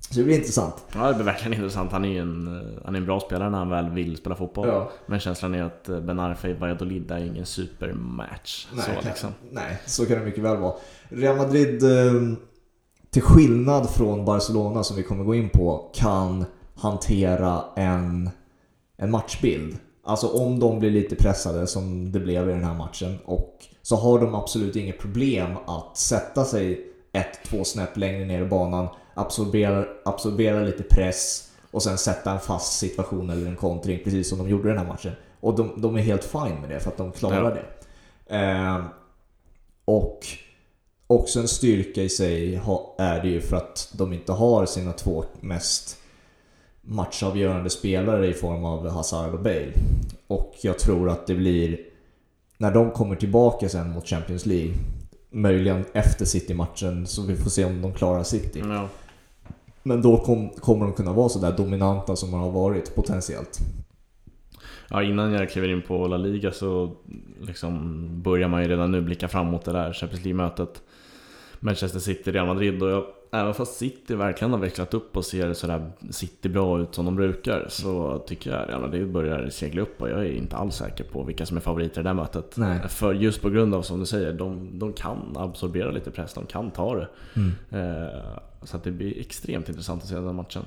Så 0.00 0.18
det 0.18 0.24
blir 0.24 0.36
intressant. 0.36 0.74
Ja, 0.94 1.08
det 1.08 1.14
blir 1.14 1.24
verkligen 1.24 1.52
intressant. 1.52 1.92
Han 1.92 2.04
är 2.04 2.08
ju 2.08 2.18
en, 2.18 2.80
han 2.84 2.94
är 2.94 2.98
en 2.98 3.06
bra 3.06 3.20
spelare 3.20 3.50
när 3.50 3.58
han 3.58 3.68
väl 3.70 3.90
vill 3.90 4.16
spela 4.16 4.34
fotboll. 4.34 4.68
Ja. 4.68 4.90
Men 5.06 5.20
känslan 5.20 5.54
är 5.54 5.62
att 5.62 5.86
Ben 5.86 6.20
Arfa 6.20 6.48
i 6.48 6.52
Valladolid 6.52 7.10
är 7.10 7.18
ingen 7.18 7.46
supermatch. 7.46 8.66
Nej, 8.72 8.84
så 8.84 8.90
kan, 8.90 9.04
liksom. 9.04 9.30
nej, 9.50 9.82
så 9.86 10.06
kan 10.06 10.18
det 10.18 10.24
mycket 10.24 10.44
väl 10.44 10.56
vara. 10.56 10.74
Real 11.08 11.36
Madrid, 11.36 11.82
eh, 11.82 12.12
till 13.10 13.22
skillnad 13.22 13.90
från 13.90 14.24
Barcelona 14.24 14.84
som 14.84 14.96
vi 14.96 15.02
kommer 15.02 15.24
gå 15.24 15.34
in 15.34 15.48
på, 15.48 15.90
kan 15.94 16.44
hantera 16.74 17.64
en, 17.76 18.30
en 18.96 19.10
matchbild. 19.10 19.76
Alltså 20.04 20.26
om 20.26 20.60
de 20.60 20.78
blir 20.78 20.90
lite 20.90 21.16
pressade 21.16 21.66
som 21.66 22.12
det 22.12 22.20
blev 22.20 22.50
i 22.50 22.52
den 22.52 22.64
här 22.64 22.74
matchen 22.74 23.18
och 23.24 23.67
så 23.88 23.96
har 23.96 24.18
de 24.18 24.34
absolut 24.34 24.76
inget 24.76 24.98
problem 24.98 25.56
att 25.66 25.96
sätta 25.96 26.44
sig 26.44 26.86
ett, 27.12 27.40
två 27.44 27.64
snäpp 27.64 27.96
längre 27.96 28.24
ner 28.24 28.42
i 28.42 28.44
banan, 28.44 28.88
absorbera, 29.14 29.84
absorbera 30.04 30.60
lite 30.60 30.82
press 30.82 31.52
och 31.70 31.82
sen 31.82 31.98
sätta 31.98 32.30
en 32.30 32.40
fast 32.40 32.78
situation 32.78 33.30
eller 33.30 33.46
en 33.46 33.56
kontring 33.56 34.00
precis 34.04 34.28
som 34.28 34.38
de 34.38 34.48
gjorde 34.48 34.68
den 34.68 34.78
här 34.78 34.86
matchen. 34.86 35.12
Och 35.40 35.56
de, 35.56 35.72
de 35.76 35.96
är 35.96 36.00
helt 36.00 36.24
fine 36.24 36.60
med 36.60 36.70
det 36.70 36.80
för 36.80 36.90
att 36.90 36.96
de 36.96 37.12
klarar 37.12 37.54
det. 37.54 37.64
Eh, 38.36 38.84
och 39.84 40.26
också 41.06 41.40
en 41.40 41.48
styrka 41.48 42.02
i 42.02 42.08
sig 42.08 42.60
är 42.98 43.22
det 43.22 43.28
ju 43.28 43.40
för 43.40 43.56
att 43.56 43.92
de 43.92 44.12
inte 44.12 44.32
har 44.32 44.66
sina 44.66 44.92
två 44.92 45.24
mest 45.40 45.98
matchavgörande 46.80 47.70
spelare 47.70 48.26
i 48.26 48.34
form 48.34 48.64
av 48.64 48.88
Hazard 48.88 49.34
och 49.34 49.42
Bale. 49.42 49.72
Och 50.26 50.54
jag 50.62 50.78
tror 50.78 51.10
att 51.10 51.26
det 51.26 51.34
blir, 51.34 51.87
när 52.58 52.74
de 52.74 52.90
kommer 52.90 53.16
tillbaka 53.16 53.68
sen 53.68 53.90
mot 53.90 54.06
Champions 54.06 54.46
League, 54.46 54.74
möjligen 55.30 55.84
efter 55.92 56.24
City-matchen, 56.24 57.06
så 57.06 57.22
vi 57.22 57.36
får 57.36 57.50
se 57.50 57.64
om 57.64 57.82
de 57.82 57.92
klarar 57.92 58.22
City. 58.22 58.62
Ja. 58.68 58.88
Men 59.82 60.02
då 60.02 60.16
kom, 60.16 60.48
kommer 60.48 60.84
de 60.84 60.94
kunna 60.94 61.12
vara 61.12 61.28
sådär 61.28 61.52
dominanta 61.56 62.16
som 62.16 62.30
de 62.30 62.40
har 62.40 62.50
varit 62.50 62.94
potentiellt. 62.94 63.58
ja, 64.90 65.02
innan 65.02 65.32
jag 65.32 65.50
kliver 65.50 65.68
in 65.68 65.82
på 65.82 66.06
La 66.06 66.16
Liga 66.16 66.52
så 66.52 66.96
liksom 67.40 68.08
börjar 68.22 68.48
man 68.48 68.62
ju 68.62 68.68
redan 68.68 68.90
nu 68.90 69.00
blicka 69.00 69.28
fram 69.28 69.46
mot 69.46 69.64
det 69.64 69.72
där 69.72 69.92
Champions 69.92 70.24
League-mötet. 70.24 70.82
Manchester 71.60 71.98
City, 72.00 72.32
Real 72.32 72.46
Madrid 72.46 72.82
och 72.82 72.90
jag, 72.90 73.04
även 73.30 73.54
fast 73.54 73.76
City 73.76 74.14
verkligen 74.14 74.52
har 74.52 74.58
växlat 74.58 74.94
upp 74.94 75.16
och 75.16 75.24
ser 75.24 75.52
sådär 75.52 75.90
City 76.10 76.48
bra 76.48 76.80
ut 76.80 76.94
som 76.94 77.04
de 77.04 77.16
brukar 77.16 77.66
så 77.68 78.18
tycker 78.26 78.50
jag 78.50 78.68
Real 78.68 78.80
Madrid 78.80 79.12
börjar 79.12 79.48
segla 79.48 79.82
upp 79.82 80.02
och 80.02 80.10
jag 80.10 80.18
är 80.18 80.32
inte 80.32 80.56
alls 80.56 80.76
säker 80.76 81.04
på 81.04 81.22
vilka 81.22 81.46
som 81.46 81.56
är 81.56 81.60
favoriter 81.60 82.00
i 82.00 82.02
det 82.02 82.08
där 82.08 82.14
mötet. 82.14 82.56
Nej. 82.56 82.88
För 82.88 83.12
just 83.12 83.42
på 83.42 83.50
grund 83.50 83.74
av 83.74 83.82
som 83.82 84.00
du 84.00 84.06
säger, 84.06 84.32
de, 84.32 84.78
de 84.78 84.92
kan 84.92 85.34
absorbera 85.36 85.90
lite 85.90 86.10
press, 86.10 86.34
de 86.34 86.46
kan 86.46 86.70
ta 86.70 86.94
det. 86.94 87.08
Mm. 87.36 87.52
Eh, 87.70 88.18
så 88.62 88.78
det 88.84 88.90
blir 88.90 89.20
extremt 89.20 89.68
intressant 89.68 90.02
att 90.02 90.08
se 90.08 90.14
den 90.14 90.24
här 90.24 90.32
matchen. 90.32 90.62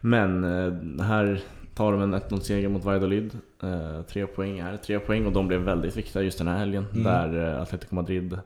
Men 0.00 0.44
eh, 0.44 1.04
här 1.04 1.42
tar 1.74 1.92
de 1.92 2.02
en 2.02 2.14
1-0 2.14 2.40
seger 2.40 2.68
mot 2.68 2.84
Valladolid. 2.84 3.38
Eh, 3.62 4.02
tre 4.02 4.26
poäng 4.26 4.58
är 4.58 4.76
tre 4.76 4.98
poäng 4.98 5.26
och 5.26 5.32
de 5.32 5.48
blev 5.48 5.60
väldigt 5.60 5.96
viktiga 5.96 6.22
just 6.22 6.38
den 6.38 6.48
här 6.48 6.58
helgen. 6.58 6.86
Mm. 6.92 7.04
Där 7.04 7.54
eh, 7.54 7.62
Atletico 7.62 7.94
Madrid 7.94 8.38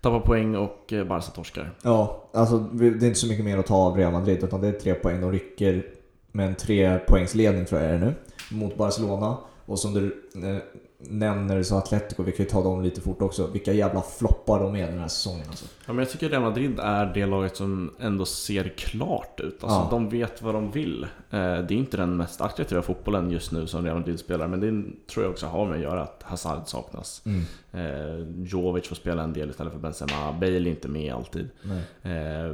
tappar 0.00 0.20
poäng 0.20 0.56
och 0.56 0.92
eh, 0.92 1.04
Barca 1.04 1.30
torskar. 1.30 1.70
Ja, 1.82 2.28
alltså 2.34 2.58
det 2.58 2.86
är 2.86 3.04
inte 3.04 3.14
så 3.14 3.26
mycket 3.26 3.44
mer 3.44 3.58
att 3.58 3.66
ta 3.66 3.74
av 3.74 3.96
Real 3.96 4.12
Madrid 4.12 4.44
utan 4.44 4.60
det 4.60 4.68
är 4.68 4.72
tre 4.72 4.94
poäng. 4.94 5.20
De 5.20 5.32
rycker 5.32 5.86
med 6.32 6.46
en 6.46 6.54
tre 6.54 6.98
poängsledning 6.98 7.64
tror 7.64 7.80
jag 7.80 7.90
är 7.90 7.98
det 7.98 8.06
nu. 8.06 8.14
Mot 8.50 8.76
Barcelona. 8.76 9.36
Och 9.66 9.78
som 9.78 9.94
du 9.94 10.24
eh, 10.34 10.56
nämner 11.02 11.62
så 11.62 11.76
Atletico, 11.76 12.22
vi 12.22 12.32
kan 12.32 12.44
ju 12.44 12.50
ta 12.50 12.62
dem 12.62 12.82
lite 12.82 13.00
fort 13.00 13.22
också. 13.22 13.46
Vilka 13.46 13.72
jävla 13.72 14.02
floppar 14.02 14.60
de 14.60 14.76
är 14.76 14.86
den 14.86 14.98
här 14.98 15.08
säsongen 15.08 15.46
alltså. 15.48 15.64
Ja, 15.86 15.92
men 15.92 15.98
jag 15.98 16.10
tycker 16.10 16.28
Real 16.28 16.42
Madrid 16.42 16.80
är 16.80 17.06
det 17.14 17.26
laget 17.26 17.56
som 17.56 17.90
ändå 18.00 18.26
ser 18.26 18.68
klart 18.76 19.40
ut. 19.40 19.64
Alltså, 19.64 19.78
Ja. 19.78 19.88
De 19.90 20.08
vet 20.08 20.42
vad 20.42 20.54
de 20.54 20.70
vill. 20.70 21.02
Eh, 21.02 21.08
det 21.30 21.40
är 21.40 21.72
inte 21.72 21.96
den 21.96 22.16
mest 22.16 22.40
attraktiva 22.40 22.82
fotbollen 22.82 23.30
just 23.30 23.52
nu 23.52 23.66
som 23.66 23.84
Real 23.84 23.98
Madrid 23.98 24.18
spelar. 24.18 24.48
Men 24.48 24.60
det 24.60 25.06
tror 25.12 25.24
jag 25.24 25.30
också 25.32 25.46
har 25.46 25.66
med 25.66 25.74
att 25.76 25.82
göra 25.82 26.02
att 26.02 26.22
Hazard 26.22 26.62
saknas. 26.66 27.22
Mm. 27.26 27.44
Eh, 27.72 28.44
Jovic 28.44 28.88
får 28.88 28.96
spela 28.96 29.22
en 29.22 29.32
del 29.32 29.50
istället 29.50 29.72
för 29.72 29.80
Benzema. 29.80 30.32
Bale 30.32 30.56
är 30.56 30.66
inte 30.66 30.88
med 30.88 31.14
alltid. 31.14 31.48
Nej. 31.62 32.14
Eh, 32.14 32.52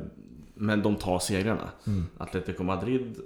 men 0.55 0.83
de 0.83 0.97
tar 0.97 1.19
segrarna. 1.19 1.71
Mm. 1.87 2.07
Atletico 2.19 2.63
Madrid 2.63 3.17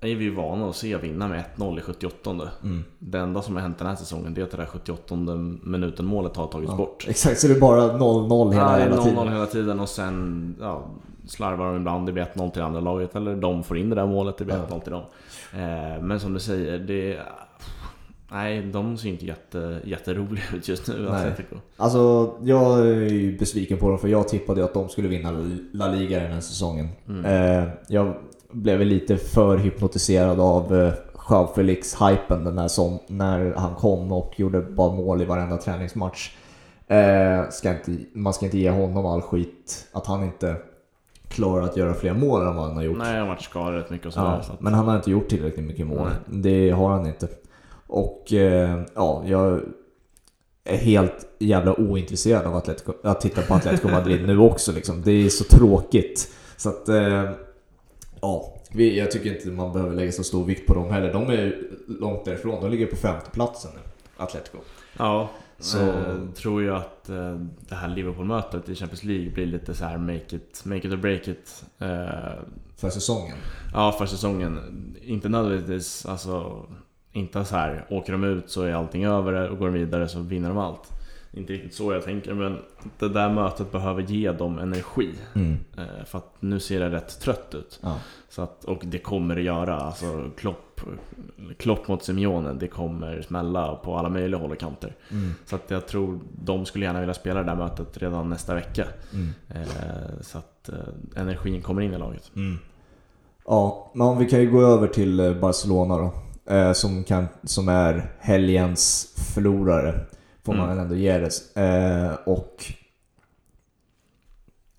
är 0.00 0.14
vi 0.14 0.30
vana 0.30 0.68
att 0.68 0.76
se 0.76 0.96
vinna 0.96 1.28
med 1.28 1.44
1-0 1.56 1.78
i 1.78 1.80
78 1.82 2.30
Mm. 2.62 2.84
Det 2.98 3.18
enda 3.18 3.42
som 3.42 3.54
har 3.54 3.62
hänt 3.62 3.78
den 3.78 3.86
här 3.86 3.94
säsongen 3.96 4.34
det 4.34 4.40
är 4.40 4.44
att 4.44 4.50
det 4.50 4.56
där 4.56 4.66
78 4.66 5.14
minuten 5.62 6.06
målet 6.06 6.36
har 6.36 6.46
tagits 6.46 6.70
Ja, 6.72 6.76
bort. 6.76 7.06
Exakt, 7.08 7.40
så 7.40 7.46
det 7.48 7.54
är 7.54 7.60
bara 7.60 7.82
0-0 7.98 8.52
hela, 8.52 8.78
Ja, 8.78 8.84
hela 8.84 8.96
0-0 8.96 9.02
tiden. 9.04 9.28
hela 9.32 9.46
tiden 9.46 9.80
och 9.80 9.88
sen 9.88 10.54
ja, 10.60 10.86
slarvar 11.26 11.66
de 11.66 11.76
ibland. 11.76 12.06
Det 12.06 12.12
blir 12.12 12.24
1-0 12.34 12.50
till 12.50 12.62
andra 12.62 12.80
laget 12.80 13.16
eller 13.16 13.36
de 13.36 13.64
får 13.64 13.78
in 13.78 13.90
det 13.90 13.96
där 13.96 14.06
målet. 14.06 14.38
Det 14.38 14.44
blir 14.44 14.56
Ja. 14.56 14.76
1-0 14.76 14.80
till 14.80 14.92
dem. 14.92 15.02
Eh, 15.52 16.02
men 16.02 16.20
som 16.20 16.34
du 16.34 16.40
säger, 16.40 16.78
det... 16.78 17.18
Nej, 18.30 18.62
de 18.62 18.96
ser 18.96 19.08
inte 19.08 19.26
jätte, 19.26 19.80
jätteroliga 19.84 20.42
ut 20.56 20.68
just 20.68 20.88
nu, 20.88 20.94
Nej. 20.98 21.08
Atletico. 21.30 21.56
Alltså, 21.76 22.32
jag 22.42 22.78
är 22.80 22.84
ju 22.94 23.38
besviken 23.38 23.78
på 23.78 23.88
dem 23.88 23.98
för 23.98 24.08
jag 24.08 24.28
tippade 24.28 24.60
ju 24.60 24.64
att 24.64 24.74
de 24.74 24.88
skulle 24.88 25.08
vinna 25.08 25.30
La 25.72 25.88
Liga 25.88 26.20
den 26.20 26.32
här 26.32 26.40
säsongen. 26.40 26.88
Mm. 27.08 27.24
Eh, 27.24 27.68
jag 27.88 28.14
blev 28.52 28.78
väl 28.78 28.88
lite 28.88 29.16
för 29.16 29.56
hypnotiserad 29.56 30.40
av 30.40 30.74
eh, 30.74 30.92
Joao 31.30 31.54
Felix-hypen 31.54 32.44
den 32.44 32.58
här 32.58 32.68
som, 32.68 32.98
när 33.06 33.54
han 33.54 33.74
kom 33.74 34.12
och 34.12 34.40
gjorde 34.40 34.60
bara 34.60 34.92
mål 34.92 35.22
i 35.22 35.24
varenda 35.24 35.56
träningsmatch. 35.56 36.30
Eh, 36.86 37.48
ska 37.50 37.70
inte, 37.70 37.96
man 38.12 38.32
ska 38.32 38.44
inte 38.44 38.58
ge 38.58 38.70
honom 38.70 39.06
all 39.06 39.22
skit 39.22 39.88
att 39.92 40.06
han 40.06 40.24
inte 40.24 40.56
klarar 41.28 41.62
att 41.62 41.76
göra 41.76 41.94
fler 41.94 42.14
mål 42.14 42.46
än 42.46 42.56
vad 42.56 42.64
han 42.66 42.76
har 42.76 42.82
gjort. 42.82 42.98
Nej, 42.98 43.12
han 43.12 43.20
har 43.20 43.28
varit 43.28 43.42
skadad 43.42 43.74
rätt 43.74 43.90
mycket 43.90 44.06
och 44.06 44.12
sådär. 44.12 44.26
Ja, 44.26 44.42
så 44.42 44.52
att, 44.52 44.60
men 44.60 44.74
han 44.74 44.88
har 44.88 44.96
inte 44.96 45.10
gjort 45.10 45.28
tillräckligt 45.28 45.66
mycket 45.66 45.86
mål. 45.86 46.08
Nej. 46.26 46.42
Det 46.42 46.70
har 46.70 46.90
han 46.90 47.06
inte. 47.06 47.28
Och 47.86 48.32
eh, 48.32 48.80
ja, 48.94 49.22
jag 49.26 49.60
är 50.64 50.76
helt 50.76 51.26
jävla 51.38 51.74
ointresserad 51.74 52.46
av 52.46 52.56
Atletico, 52.56 52.92
att 53.02 53.20
titta 53.20 53.42
på 53.42 53.54
Atletico 53.54 53.88
Madrid 53.88 54.26
nu 54.26 54.38
också. 54.38 54.72
Liksom. 54.72 55.02
Det 55.02 55.12
är 55.12 55.28
så 55.28 55.44
tråkigt. 55.44 56.32
Så 56.56 56.68
att, 56.68 56.88
eh, 56.88 57.22
Ja, 58.20 58.54
vi, 58.72 58.98
jag 58.98 59.10
tycker 59.10 59.34
inte 59.34 59.48
man 59.48 59.72
behöver 59.72 59.94
lägga 59.94 60.12
så 60.12 60.24
stor 60.24 60.44
vikt 60.44 60.66
på 60.66 60.74
dem 60.74 60.90
heller. 60.90 61.12
De 61.12 61.30
är 61.30 61.58
långt 61.88 62.24
därifrån. 62.24 62.62
De 62.62 62.70
ligger 62.70 62.86
på 62.86 62.96
femteplatsen 62.96 63.70
nu, 63.74 63.80
Atletico. 64.16 64.58
Ja, 64.98 65.28
Så- 65.58 65.78
så 65.78 65.92
tror 66.36 66.62
ju 66.62 66.74
att 66.74 67.08
eh, 67.08 67.34
det 67.68 67.74
här 67.74 67.88
Liverpool-mötet 67.88 68.68
i 68.68 68.74
Champions 68.74 69.04
League 69.04 69.30
blir 69.30 69.46
lite 69.46 69.74
så 69.74 69.84
här 69.84 69.98
make 69.98 70.36
it, 70.36 70.62
make 70.64 70.78
it 70.88 70.92
or 70.92 70.96
break 70.96 71.28
it. 71.28 71.64
Eh, 71.78 71.88
För 72.76 72.90
säsongen. 72.90 73.36
ja, 73.74 73.92
för 73.92 74.06
säsongen. 74.06 74.60
Inte 75.02 75.28
nödvändigtvis, 75.28 76.06
alltså 76.06 76.62
inte 77.12 77.44
så 77.44 77.56
här 77.56 77.86
åker 77.90 78.12
de 78.12 78.24
ut 78.24 78.50
så 78.50 78.62
är 78.62 78.72
allting 78.72 79.04
över 79.04 79.48
och 79.50 79.58
går 79.58 79.66
de 79.66 79.74
vidare 79.74 80.08
så 80.08 80.18
vinner 80.20 80.48
de 80.48 80.58
allt. 80.58 80.92
Inte 81.32 81.52
riktigt 81.52 81.74
så 81.74 81.92
jag 81.92 82.04
tänker, 82.04 82.34
men 82.34 82.58
det 82.98 83.08
där 83.08 83.30
mötet 83.30 83.72
behöver 83.72 84.02
ge 84.02 84.32
dem 84.32 84.58
energi. 84.58 85.14
Mm. 85.34 85.58
Eh, 85.78 86.04
för 86.04 86.18
att 86.18 86.34
nu 86.40 86.60
ser 86.60 86.80
det 86.80 86.90
rätt 86.90 87.20
trött 87.20 87.54
ut. 87.54 87.80
Ja. 87.82 87.98
Så 88.28 88.42
att, 88.42 88.64
och 88.64 88.82
det 88.84 88.98
kommer 88.98 89.34
det 89.34 89.42
göra. 89.42 89.76
Alltså 89.76 90.30
Klopp, 90.36 90.80
Klopp 91.58 91.88
mot 91.88 92.04
Simeone, 92.04 92.52
det 92.52 92.68
kommer 92.68 93.22
smälla 93.22 93.74
på 93.74 93.96
alla 93.96 94.08
möjliga 94.08 94.40
håll 94.40 94.50
och 94.50 94.58
kanter. 94.58 94.96
Mm. 95.10 95.34
Så 95.44 95.56
att 95.56 95.70
jag 95.70 95.88
tror 95.88 96.20
de 96.44 96.66
skulle 96.66 96.84
gärna 96.84 97.00
vilja 97.00 97.14
spela 97.14 97.42
det 97.42 97.46
där 97.46 97.56
mötet 97.56 97.98
redan 97.98 98.28
nästa 98.28 98.54
vecka. 98.54 98.86
Mm. 99.12 99.28
Eh, 99.48 100.20
så 100.20 100.38
att 100.38 100.68
eh, 100.68 101.20
energin 101.22 101.62
kommer 101.62 101.82
in 101.82 101.94
i 101.94 101.98
laget. 101.98 102.30
Mm. 102.36 102.58
Ja, 103.46 103.92
men 103.94 104.18
vi 104.18 104.26
kan 104.26 104.40
ju 104.40 104.50
gå 104.50 104.62
över 104.62 104.88
till 104.88 105.38
Barcelona 105.40 105.96
då. 105.96 106.12
Som, 106.74 107.04
kan, 107.04 107.26
som 107.44 107.68
är 107.68 108.12
helgens 108.18 109.14
förlorare. 109.34 110.00
Får 110.46 110.52
man 110.54 110.64
Mm. 110.64 110.76
väl 110.76 110.84
ändå 110.84 110.96
ge 110.96 111.18
det. 111.18 111.60
Eh, 111.62 112.14
och 112.24 112.64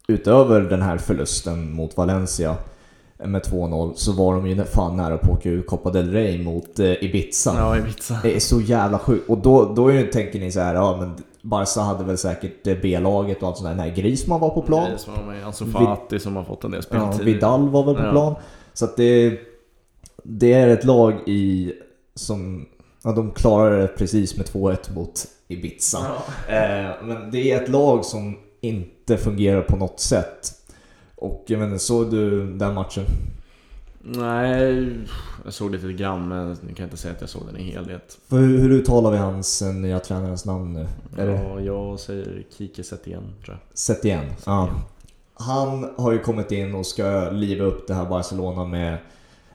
utöver 0.08 0.62
den 0.62 0.82
här 0.82 0.98
förlusten 0.98 1.72
mot 1.74 1.98
Valencia 1.98 2.56
med 3.18 3.42
2-0 3.44 3.94
så 3.96 4.12
var 4.12 4.34
de 4.36 4.48
ju 4.48 4.64
fan 4.66 4.98
nära 4.98 5.18
på 5.18 5.32
att 5.32 5.38
åka 5.38 5.50
ur 5.50 5.62
Copa 5.62 5.90
del 5.92 6.12
Rey 6.12 6.44
mot 6.44 6.80
eh, 6.80 7.04
Ibiza. 7.04 7.54
Ja, 7.58 7.78
Ibiza. 7.78 8.20
Det 8.24 8.36
är 8.36 8.40
så 8.40 8.62
jävla 8.62 9.00
sjukt. 9.00 9.30
Och 9.30 9.38
då, 9.38 9.74
då 9.74 9.92
är 9.92 10.04
tänker 10.08 10.40
ni 10.40 10.52
så 10.52 10.60
här, 10.60 10.76
ja 10.76 10.98
men 11.00 11.16
Barca 11.42 11.82
hade 11.82 12.04
väl 12.04 12.18
säkert 12.18 12.68
eh, 12.68 12.78
B-laget 12.82 13.42
och 13.42 13.48
allt 13.48 13.58
sånt 13.58 13.70
där 13.70 13.76
när 13.76 13.96
Griezmann 13.96 14.40
var 14.40 14.50
på 14.50 14.62
plan. 14.62 14.92
Är 14.92 14.98
som 14.98 15.14
med 15.28 15.46
Ansu 15.46 15.66
Fati 15.66 16.20
som 16.20 16.36
har 16.36 16.44
fått 16.44 16.64
en 16.64 16.72
del 16.72 16.84
Ja, 16.92 17.12
speltid. 17.12 17.34
Vidal 17.34 17.70
var 17.70 17.84
väl 17.84 17.96
på 17.96 18.02
Ja. 18.04 18.12
plan. 18.12 18.36
Så 18.74 18.86
att 18.86 18.98
det, 18.98 19.40
det 20.24 20.54
är 20.54 20.68
ett 20.68 20.84
lag 20.84 21.14
i 21.28 21.74
som, 22.16 22.66
ja, 23.04 23.12
de 23.12 23.32
klarade 23.32 23.82
det 23.82 23.88
precis 23.88 24.38
med 24.38 24.46
2-1 24.46 24.94
mot 24.96 25.26
Ibiza. 25.48 25.98
Eh, 26.48 26.92
men 27.04 27.32
det 27.32 27.52
är 27.52 27.64
ett 27.64 27.70
lag 27.70 28.06
som 28.06 28.38
inte 28.62 29.18
fungerar 29.18 29.62
på 29.62 29.76
något 29.76 30.00
sätt. 30.00 30.54
Och 31.16 31.44
jag 31.48 31.60
menar, 31.60 31.78
såg 31.78 32.12
du 32.12 32.54
den 32.54 32.74
matchen? 32.74 33.04
Nej, 34.02 34.90
jag 35.46 35.54
såg 35.54 35.72
lite 35.72 35.94
grann 35.94 36.28
men 36.28 36.58
jag 36.68 36.78
kan 36.78 36.84
inte 36.84 36.98
säga 36.98 37.14
att 37.14 37.22
jag 37.22 37.30
såg 37.30 37.46
den 37.46 37.58
i 37.58 37.64
helhet. 37.64 38.18
För 38.28 38.38
hur, 38.38 38.58
hur 38.58 38.72
uttalar 38.72 39.12
vi 39.12 39.18
hans 39.18 39.62
eh, 39.62 39.74
nya 39.74 40.00
tränarens 40.00 40.46
namn 40.46 40.74
nu? 40.74 40.88
Ja, 41.18 41.60
jag 41.60 42.00
säger 42.00 42.44
Kike 42.58 42.84
Setien 42.84 43.24
tror 43.46 43.58
jag. 43.58 43.78
Setien? 43.78 44.26
Ja. 44.46 44.70
Han 45.34 45.90
har 45.98 46.12
ju 46.12 46.20
kommit 46.20 46.52
in 46.52 46.76
och 46.76 46.86
ska 46.86 47.30
liva 47.32 47.66
upp 47.66 47.88
det 47.88 47.94
här 47.94 48.06
Barcelona 48.06 48.66
med 48.66 48.98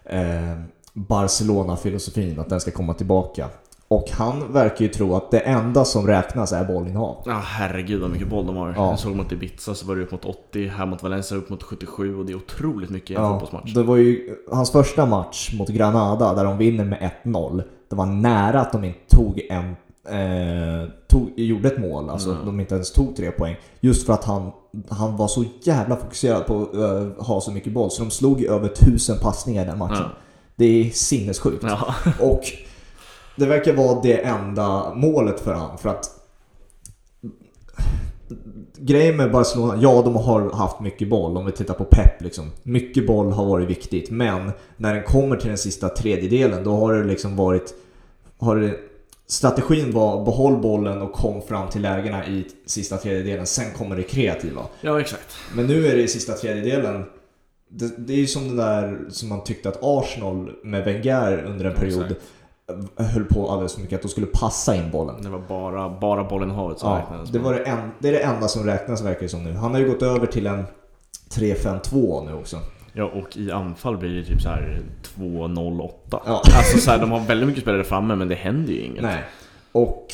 eh, 0.04 0.62
Barcelona-filosofin, 0.92 2.40
att 2.40 2.48
den 2.48 2.60
ska 2.60 2.70
komma 2.70 2.94
tillbaka. 2.94 3.48
Och 3.96 4.10
han 4.10 4.52
verkar 4.52 4.84
ju 4.84 4.88
tro 4.88 5.14
att 5.16 5.30
det 5.30 5.38
enda 5.38 5.84
som 5.84 6.06
räknas 6.06 6.52
är 6.52 6.64
bollinnehav. 6.64 7.22
Ja 7.26 7.40
herregud 7.44 8.00
vad 8.00 8.10
mycket 8.10 8.28
boll 8.28 8.46
de 8.46 8.56
har. 8.56 8.74
Ja. 8.76 8.90
Jag 8.90 8.98
såg 8.98 9.16
mot 9.16 9.32
Ibiza 9.32 9.74
så 9.74 9.86
var 9.86 9.96
det 9.96 10.02
upp 10.02 10.12
mot 10.12 10.24
80, 10.24 10.66
här 10.68 10.86
mot 10.86 11.02
Valencia 11.02 11.36
upp 11.36 11.50
mot 11.50 11.62
77 11.62 12.18
och 12.18 12.26
det 12.26 12.32
är 12.32 12.36
otroligt 12.36 12.90
mycket 12.90 13.10
i 13.10 13.14
en 13.14 13.22
Ja, 13.22 13.30
fotbollsmatch. 13.40 13.74
det 13.74 13.82
var 13.82 13.96
ju 13.96 14.36
hans 14.52 14.70
första 14.70 15.06
match 15.06 15.52
mot 15.58 15.68
Granada 15.68 16.34
där 16.34 16.44
de 16.44 16.58
vinner 16.58 16.84
med 16.84 17.10
1-0. 17.24 17.62
Det 17.90 17.96
var 17.96 18.06
nära 18.06 18.60
att 18.60 18.72
de 18.72 18.84
inte 18.84 19.16
tog 19.16 19.40
en, 19.50 19.64
eh, 20.08 20.88
tog, 21.08 21.30
gjorde 21.36 21.68
ett 21.68 21.78
mål, 21.78 22.10
alltså 22.10 22.30
Mm. 22.30 22.46
de 22.46 22.60
inte 22.60 22.74
ens 22.74 22.92
tog 22.92 23.16
tre 23.16 23.30
poäng. 23.30 23.56
Just 23.80 24.06
för 24.06 24.12
att 24.12 24.24
han, 24.24 24.50
han 24.88 25.16
var 25.16 25.28
så 25.28 25.44
jävla 25.62 25.96
fokuserad 25.96 26.46
på 26.46 26.62
att 26.62 26.74
eh, 26.74 27.24
ha 27.26 27.40
så 27.40 27.52
mycket 27.52 27.72
boll, 27.72 27.90
så 27.90 28.02
de 28.04 28.10
slog 28.10 28.40
ju 28.40 28.48
över 28.48 28.68
tusen 28.68 29.18
passningar 29.18 29.62
i 29.62 29.66
den 29.66 29.78
matchen. 29.78 29.96
Ja. 30.00 30.10
Det 30.56 30.64
är 30.64 30.90
sinnessjukt. 30.90 31.64
Ja. 31.68 31.94
Och 32.20 32.40
det 33.36 33.46
verkar 33.46 33.72
vara 33.72 34.00
det 34.00 34.24
enda 34.24 34.94
målet 34.94 35.40
för 35.40 35.54
han. 35.54 35.78
För 35.78 35.88
att 35.88 36.18
Grejen 38.76 39.16
med 39.16 39.30
Barcelona, 39.30 39.78
ja 39.82 40.02
de 40.02 40.16
har 40.16 40.50
haft 40.50 40.80
mycket 40.80 41.08
boll 41.08 41.36
om 41.36 41.46
vi 41.46 41.52
tittar 41.52 41.74
på 41.74 41.84
Pep 41.84 42.22
liksom. 42.22 42.50
Mycket 42.62 43.06
boll 43.06 43.32
har 43.32 43.46
varit 43.46 43.70
viktigt 43.70 44.10
men 44.10 44.50
när 44.76 44.94
den 44.94 45.02
kommer 45.02 45.36
till 45.36 45.48
den 45.48 45.58
sista 45.58 45.88
tredjedelen 45.88 46.64
då 46.64 46.76
har 46.76 46.94
det 46.94 47.04
liksom 47.04 47.36
varit 47.36 47.74
har 48.38 48.56
det, 48.56 48.74
Strategin 49.26 49.92
var 49.92 50.24
behåll 50.24 50.56
bollen 50.56 51.02
och 51.02 51.12
kom 51.12 51.42
fram 51.42 51.68
till 51.68 51.82
lägena 51.82 52.26
i 52.26 52.46
sista 52.66 52.96
tredjedelen, 52.96 53.46
sen 53.46 53.70
kommer 53.78 53.96
det 53.96 54.02
kreativa. 54.02 54.62
ja, 54.80 55.00
exakt. 55.00 55.36
Men 55.54 55.66
nu 55.66 55.86
är 55.86 55.96
det 55.96 56.02
i 56.02 56.08
sista 56.08 56.32
tredjedelen 56.32 57.04
det, 57.68 58.06
det 58.06 58.12
är 58.12 58.18
ju 58.18 58.26
som 58.26 58.56
det 58.56 58.62
där 58.62 59.00
som 59.08 59.28
man 59.28 59.44
tyckte 59.44 59.68
att 59.68 59.78
Arsenal 59.82 60.50
med 60.62 60.84
Wenger 60.84 61.44
under 61.46 61.64
en 61.64 61.74
period 61.74 62.02
Exakt. 62.02 62.20
Höll 62.96 63.24
på 63.24 63.50
alldeles 63.50 63.74
för 63.74 63.80
mycket, 63.80 63.96
att 63.96 64.02
de 64.02 64.08
skulle 64.08 64.26
passa 64.26 64.76
in 64.76 64.90
bollen. 64.90 65.22
Det 65.22 65.28
var 65.28 65.38
bara, 65.48 65.90
bara 66.00 66.24
bollen 66.24 66.50
i 66.50 66.54
havet 66.54 66.78
som 66.78 66.90
Ja, 66.90 66.98
räknades. 66.98 67.30
det, 67.30 67.38
var 67.38 67.54
det, 67.54 67.60
en, 67.64 67.90
det 67.98 68.08
är 68.08 68.12
det 68.12 68.18
enda 68.22 68.48
som 68.48 68.64
räknas 68.66 69.02
verkar 69.02 69.20
det 69.20 69.28
som 69.28 69.44
nu. 69.44 69.52
Han 69.52 69.72
har 69.72 69.80
ju 69.80 69.88
gått 69.88 70.02
över 70.02 70.26
till 70.26 70.46
en 70.46 70.64
3-5-2 71.30 72.26
nu 72.26 72.32
också. 72.34 72.56
Ja, 72.92 73.04
och 73.04 73.36
i 73.36 73.50
anfall 73.50 73.96
blir 73.98 74.14
det 74.14 74.24
typ 74.24 74.40
så 74.42 74.48
här 74.48 74.82
2-0-8. 75.16 75.90
Ja. 76.10 76.20
Alltså 76.56 76.78
så 76.78 76.90
här, 76.90 76.98
de 76.98 77.10
har 77.10 77.20
väldigt 77.20 77.48
mycket 77.48 77.62
spelare 77.62 77.84
framme 77.84 78.14
men 78.16 78.28
det 78.28 78.34
händer 78.34 78.72
ju 78.72 78.80
inget. 78.80 79.02
Nej. 79.02 79.22
Och 79.72 80.06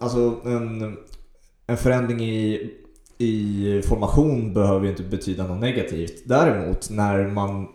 alltså 0.00 0.36
en, 0.44 0.96
en 1.66 1.76
förändring 1.76 2.20
i, 2.20 2.70
i 3.18 3.82
formation 3.88 4.54
behöver 4.54 4.84
ju 4.84 4.90
inte 4.90 5.02
betyda 5.02 5.46
något 5.46 5.60
negativt. 5.60 6.22
Däremot 6.26 6.90
när 6.90 7.26
man, 7.28 7.68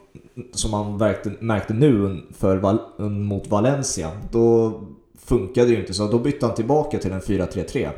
som 0.52 0.72
man 0.72 0.98
märkte, 0.98 1.34
märkte 1.40 1.74
nu 1.74 2.22
för 2.38 2.58
Val, 2.58 2.80
mot 3.00 3.48
Valencia, 3.48 4.12
då 4.32 4.82
funkade 5.20 5.68
det 5.68 5.74
ju 5.74 5.80
inte 5.80 5.94
så. 5.94 6.08
Då 6.08 6.20
bytte 6.20 6.46
han 6.46 6.56
tillbaka 6.56 6.98
till 6.98 7.12
en 7.12 7.22
4-3-3. 7.22 7.90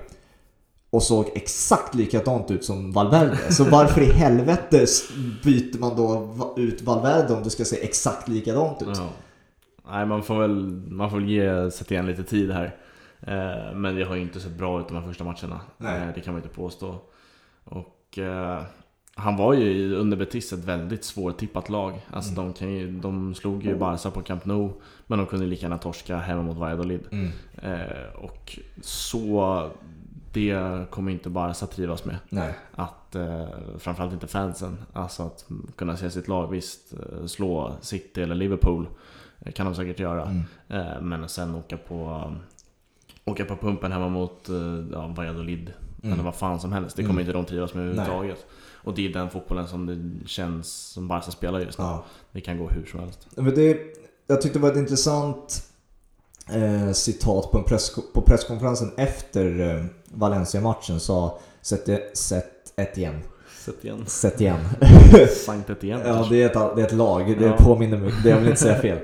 Och 0.90 1.04
såg 1.04 1.32
exakt 1.36 1.96
likadant 1.96 2.52
ut 2.52 2.66
som 2.66 2.92
Valverde. 2.92 3.38
Så 3.54 3.64
varför 3.64 4.02
i 4.02 4.12
helvete 4.12 4.86
byter 5.44 5.80
man 5.80 5.96
då 5.96 6.54
ut 6.58 6.82
Valverde 6.82 7.34
om 7.34 7.44
det 7.44 7.50
ska 7.50 7.66
se 7.66 7.84
exakt 7.84 8.28
likadant 8.28 8.82
ut? 8.82 8.98
Ja. 8.98 9.10
Nej, 9.92 10.06
man 10.06 10.24
får 10.24 10.40
väl, 10.40 10.66
man 10.90 11.10
får 11.10 11.18
väl 11.18 11.30
ge 11.30 11.72
Setien 11.72 12.06
lite 12.06 12.24
tid 12.24 12.52
här. 12.52 12.76
Eh, 13.22 13.76
men 13.76 13.96
det 13.96 14.04
har 14.04 14.16
ju 14.16 14.22
inte 14.22 14.40
sett 14.40 14.58
bra 14.58 14.80
ut 14.80 14.88
de 14.88 14.98
här 14.98 15.08
första 15.08 15.24
matcherna. 15.24 15.62
Nej. 15.78 16.02
Eh, 16.02 16.08
det 16.16 16.22
kan 16.22 16.34
man 16.34 16.44
inte 16.44 16.56
påstå. 16.56 16.96
Och 17.64 18.20
eh, 18.20 18.62
han 19.18 19.38
var 19.38 19.54
ju 19.54 19.96
under 19.96 20.18
Betis 20.18 20.54
ett 20.54 20.64
väldigt 20.66 21.04
svårtippat 21.04 21.70
lag. 21.70 22.02
Alltså 22.12 22.32
Mm. 22.32 22.44
de, 22.46 22.54
kan 22.54 22.74
ju, 22.74 22.92
de 22.92 23.36
slog 23.36 23.64
ju 23.66 23.76
Barca 23.78 24.12
på 24.12 24.22
Camp 24.22 24.46
Nou, 24.46 24.70
men 25.08 25.18
de 25.20 25.28
kunde 25.28 25.46
lika 25.46 25.62
gärna 25.62 25.78
torska 25.78 26.18
hemma 26.18 26.42
mot 26.44 26.58
Valladolid. 26.58 27.02
Mm. 27.12 27.32
Eh, 27.62 28.16
och 28.16 28.60
så, 28.82 29.70
det 30.34 30.86
kommer 30.90 31.12
inte 31.12 31.30
Barca 31.30 31.66
trivas 31.68 32.06
med. 32.06 32.16
Nej. 32.30 32.54
Att, 32.76 33.16
eh, 33.16 33.46
framförallt 33.78 34.14
inte 34.14 34.28
fansen, 34.28 34.78
alltså 34.94 35.24
att 35.24 35.46
kunna 35.76 35.98
se 35.98 36.12
sitt 36.12 36.28
lag, 36.28 36.48
visst 36.52 36.94
eh, 36.94 37.26
slå 37.26 37.76
City 37.82 38.22
eller 38.22 38.36
Liverpool 38.36 38.88
eh, 39.40 39.52
kan 39.52 39.66
de 39.66 39.76
säkert 39.76 40.00
göra. 40.00 40.24
Mm. 40.26 40.44
Eh, 40.70 41.02
men 41.02 41.30
sen 41.30 41.56
åka 41.56 41.78
på, 41.78 42.32
åka 43.26 43.46
på 43.46 43.56
pumpen 43.56 43.92
hemma 43.92 44.10
mot 44.10 44.50
eh, 44.50 44.56
ja, 44.92 45.08
Valladolid 45.08 45.74
Mm. 46.04 46.14
eller 46.14 46.24
vad 46.24 46.36
fan 46.36 46.60
som 46.60 46.72
helst. 46.74 46.96
Det 46.98 47.02
kommer 47.04 47.22
Mm. 47.22 47.22
inte 47.22 47.34
de 47.34 47.46
trivas 47.46 47.74
med 47.74 47.84
överhuvudtaget. 47.84 48.46
Och 48.86 48.94
det 48.96 49.06
är 49.06 49.14
den 49.14 49.30
fotbollen 49.30 49.68
som 49.68 49.86
det 49.86 50.28
känns 50.30 50.68
som 50.74 51.08
Barca 51.08 51.32
spelar 51.32 51.60
just 51.60 51.80
nu. 51.80 51.86
Ja. 51.86 52.06
Det 52.32 52.42
kan 52.42 52.58
gå 52.58 52.70
hur 52.70 52.86
som 52.86 53.00
helst. 53.00 53.28
Men 53.36 53.56
det, 53.56 53.78
jag 54.28 54.42
tyckte 54.42 54.60
det 54.60 54.64
var 54.64 54.72
ett 54.72 54.78
intressant 54.78 55.64
eh, 56.54 56.92
citat 56.92 57.52
på, 57.52 57.58
en 57.58 57.64
press, 57.64 57.96
på 58.14 58.22
presskonferensen 58.22 58.92
efter 58.98 59.60
eh, 59.76 59.86
Valencia-matchen 60.14 61.00
sa 61.00 61.40
Sett 61.62 62.18
Sett 62.18 62.74
Etienne. 62.76 63.20
Sätt 63.66 63.84
igen. 63.86 64.04
Sett 64.08 64.42
igen. 64.42 64.60
Sankt 65.46 65.70
Etienne 65.70 66.08
ja, 66.08 66.28
det 66.30 66.44
är, 66.44 66.46
ett, 66.46 66.76
det 66.76 66.82
är 66.82 66.86
ett 66.86 66.92
lag. 66.94 67.36
Det 67.40 67.46
Ja. 67.46 67.56
påminner 67.58 67.98
mig. 67.98 68.14
Det 68.24 68.30
jag 68.30 68.38
vill 68.38 68.48
inte 68.48 68.62
säga 68.62 68.80
fel. 68.82 68.98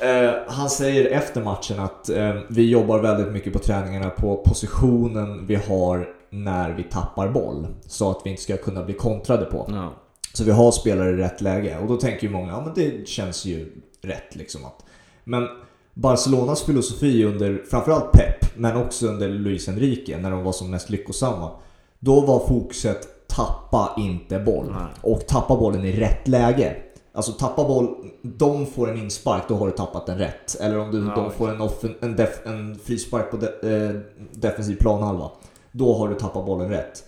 Eh, 0.00 0.32
han 0.48 0.70
säger 0.70 1.10
efter 1.10 1.42
matchen 1.42 1.80
att 1.80 2.08
eh, 2.08 2.34
vi 2.48 2.70
jobbar 2.70 2.98
väldigt 2.98 3.32
mycket 3.32 3.52
på 3.52 3.58
träningarna 3.58 4.10
på 4.10 4.36
positionen 4.36 5.46
vi 5.46 5.54
har 5.54 6.08
när 6.30 6.70
vi 6.70 6.82
tappar 6.82 7.28
boll. 7.28 7.66
Så 7.86 8.10
att 8.10 8.20
vi 8.24 8.30
inte 8.30 8.42
ska 8.42 8.56
kunna 8.56 8.84
bli 8.84 8.94
kontrade 8.94 9.44
på. 9.44 9.66
Ja. 9.68 9.92
Så 10.34 10.44
vi 10.44 10.50
har 10.50 10.72
spelare 10.72 11.10
i 11.10 11.16
rätt 11.16 11.40
läge. 11.40 11.78
Och 11.78 11.88
då 11.88 11.96
tänker 11.96 12.26
ju 12.26 12.32
många, 12.32 12.52
ja 12.52 12.62
men 12.64 12.74
det 12.74 13.08
känns 13.08 13.44
ju 13.44 13.82
rätt 14.02 14.36
liksom. 14.36 14.64
Att. 14.64 14.84
Men 15.24 15.48
Barcelonas 15.94 16.62
filosofi 16.62 17.24
under 17.24 17.64
framförallt 17.70 18.12
Pep, 18.12 18.56
men 18.56 18.76
också 18.76 19.06
under 19.06 19.28
Luis 19.28 19.68
Enrique, 19.68 20.18
när 20.18 20.30
de 20.30 20.44
var 20.44 20.52
som 20.52 20.70
mest 20.70 20.90
lyckosamma. 20.90 21.50
Då 21.98 22.20
var 22.20 22.46
fokuset 22.46 23.28
tappa 23.28 23.94
inte 23.98 24.38
boll. 24.38 24.66
Nej. 24.70 25.12
Och 25.12 25.26
tappa 25.26 25.56
bollen 25.56 25.84
i 25.84 26.00
rätt 26.00 26.28
läge. 26.28 26.76
Alltså 27.12 27.32
tappa 27.32 27.64
boll, 27.64 28.10
de 28.22 28.66
får 28.66 28.90
en 28.90 28.98
inspark, 28.98 29.42
då 29.48 29.54
har 29.54 29.66
du 29.66 29.72
tappat 29.72 30.06
den 30.06 30.18
rätt. 30.18 30.60
Eller 30.60 30.78
om 30.78 30.90
du, 30.90 31.06
Ja, 31.06 31.14
de 31.16 31.30
får 31.30 31.50
en, 31.50 31.60
offen, 31.60 31.94
en, 32.00 32.16
def, 32.16 32.46
en 32.46 32.78
frispark 32.84 33.30
på 33.30 33.36
de, 33.36 33.46
eh, 33.46 34.00
defensiv 34.32 34.76
planhalva. 34.76 35.30
Då 35.72 35.94
har 35.94 36.08
du 36.08 36.14
tappat 36.14 36.46
bollen 36.46 36.68
rätt. 36.68 37.04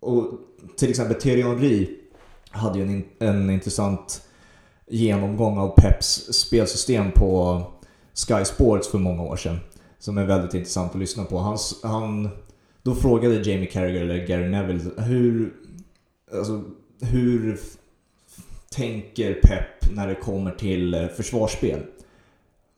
Och 0.00 0.30
till 0.76 0.90
exempel 0.90 1.20
Thierry 1.20 1.42
Henry 1.42 1.88
hade 2.50 2.78
ju 2.78 2.84
en, 2.84 3.04
en 3.18 3.50
intressant 3.50 4.22
genomgång 4.86 5.58
av 5.58 5.74
Peps 5.76 6.32
spelsystem 6.32 7.12
på 7.12 7.62
Sky 8.14 8.44
Sports 8.44 8.88
för 8.88 8.98
många 8.98 9.22
år 9.22 9.36
sedan. 9.36 9.58
Som 9.98 10.18
är 10.18 10.24
väldigt 10.24 10.54
intressant 10.54 10.92
att 10.92 10.98
lyssna 10.98 11.24
på. 11.24 11.38
Han, 11.38 11.58
han, 11.82 12.28
då 12.82 12.94
frågade 12.94 13.50
Jamie 13.50 13.66
Carragher 13.66 14.00
eller 14.00 14.26
Gary 14.26 14.48
Neville 14.48 14.90
hur, 14.96 15.54
alltså, 16.32 16.62
hur 17.00 17.60
tänker 18.70 19.34
Pep 19.34 19.94
när 19.94 20.08
det 20.08 20.14
kommer 20.14 20.50
till 20.50 20.94
eh, 20.94 21.06
försvarsspel? 21.06 21.82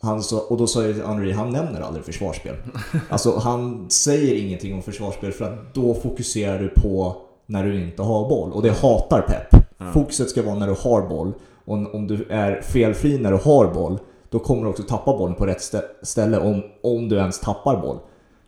Han 0.06 0.22
sa, 0.22 0.40
och 0.48 0.56
då 0.56 0.66
sa 0.66 0.82
ju 0.86 1.02
Henry, 1.02 1.32
han 1.32 1.50
nämner 1.50 1.80
aldrig 1.80 2.04
försvarsspel. 2.04 2.54
Alltså 3.10 3.38
han 3.38 3.90
säger 3.90 4.34
ingenting 4.46 4.74
om 4.74 4.82
försvarsspel 4.82 5.32
för 5.32 5.44
att 5.44 5.74
då 5.74 5.94
fokuserar 5.94 6.58
du 6.58 6.68
på 6.68 7.16
när 7.46 7.64
du 7.64 7.82
inte 7.82 8.02
har 8.02 8.28
boll. 8.28 8.52
Och 8.52 8.62
det 8.62 8.70
hatar 8.70 9.20
Pep. 9.20 9.62
Ja. 9.78 9.92
Fokuset 9.92 10.30
ska 10.30 10.42
vara 10.42 10.54
när 10.54 10.66
du 10.66 10.74
har 10.80 11.08
boll. 11.08 11.32
Och 11.64 11.94
om 11.94 12.06
du 12.06 12.26
är 12.30 12.60
felfri 12.60 13.18
när 13.18 13.30
du 13.32 13.38
har 13.44 13.66
boll, 13.74 13.98
då 14.30 14.38
kommer 14.38 14.62
du 14.62 14.68
också 14.68 14.82
tappa 14.82 15.18
bollen 15.18 15.34
på 15.34 15.46
rätt 15.46 15.58
stä- 15.58 15.82
ställe 16.02 16.38
om, 16.38 16.62
om 16.82 17.08
du 17.08 17.16
ens 17.16 17.40
tappar 17.40 17.80
boll. 17.80 17.98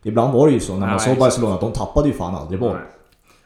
Ibland 0.03 0.33
var 0.35 0.47
det 0.47 0.53
ju 0.53 0.61
så 0.61 0.73
när 0.73 0.81
man 0.81 0.89
Nej, 0.89 0.99
såg. 1.01 1.19
Barcelona 1.19 1.55
att 1.55 1.61
de 1.61 1.73
tappade 1.73 2.09
ju 2.09 2.15
fan 2.15 2.35
aldrig 2.35 2.61
boll. 2.61 2.73
Nej. 2.73 2.83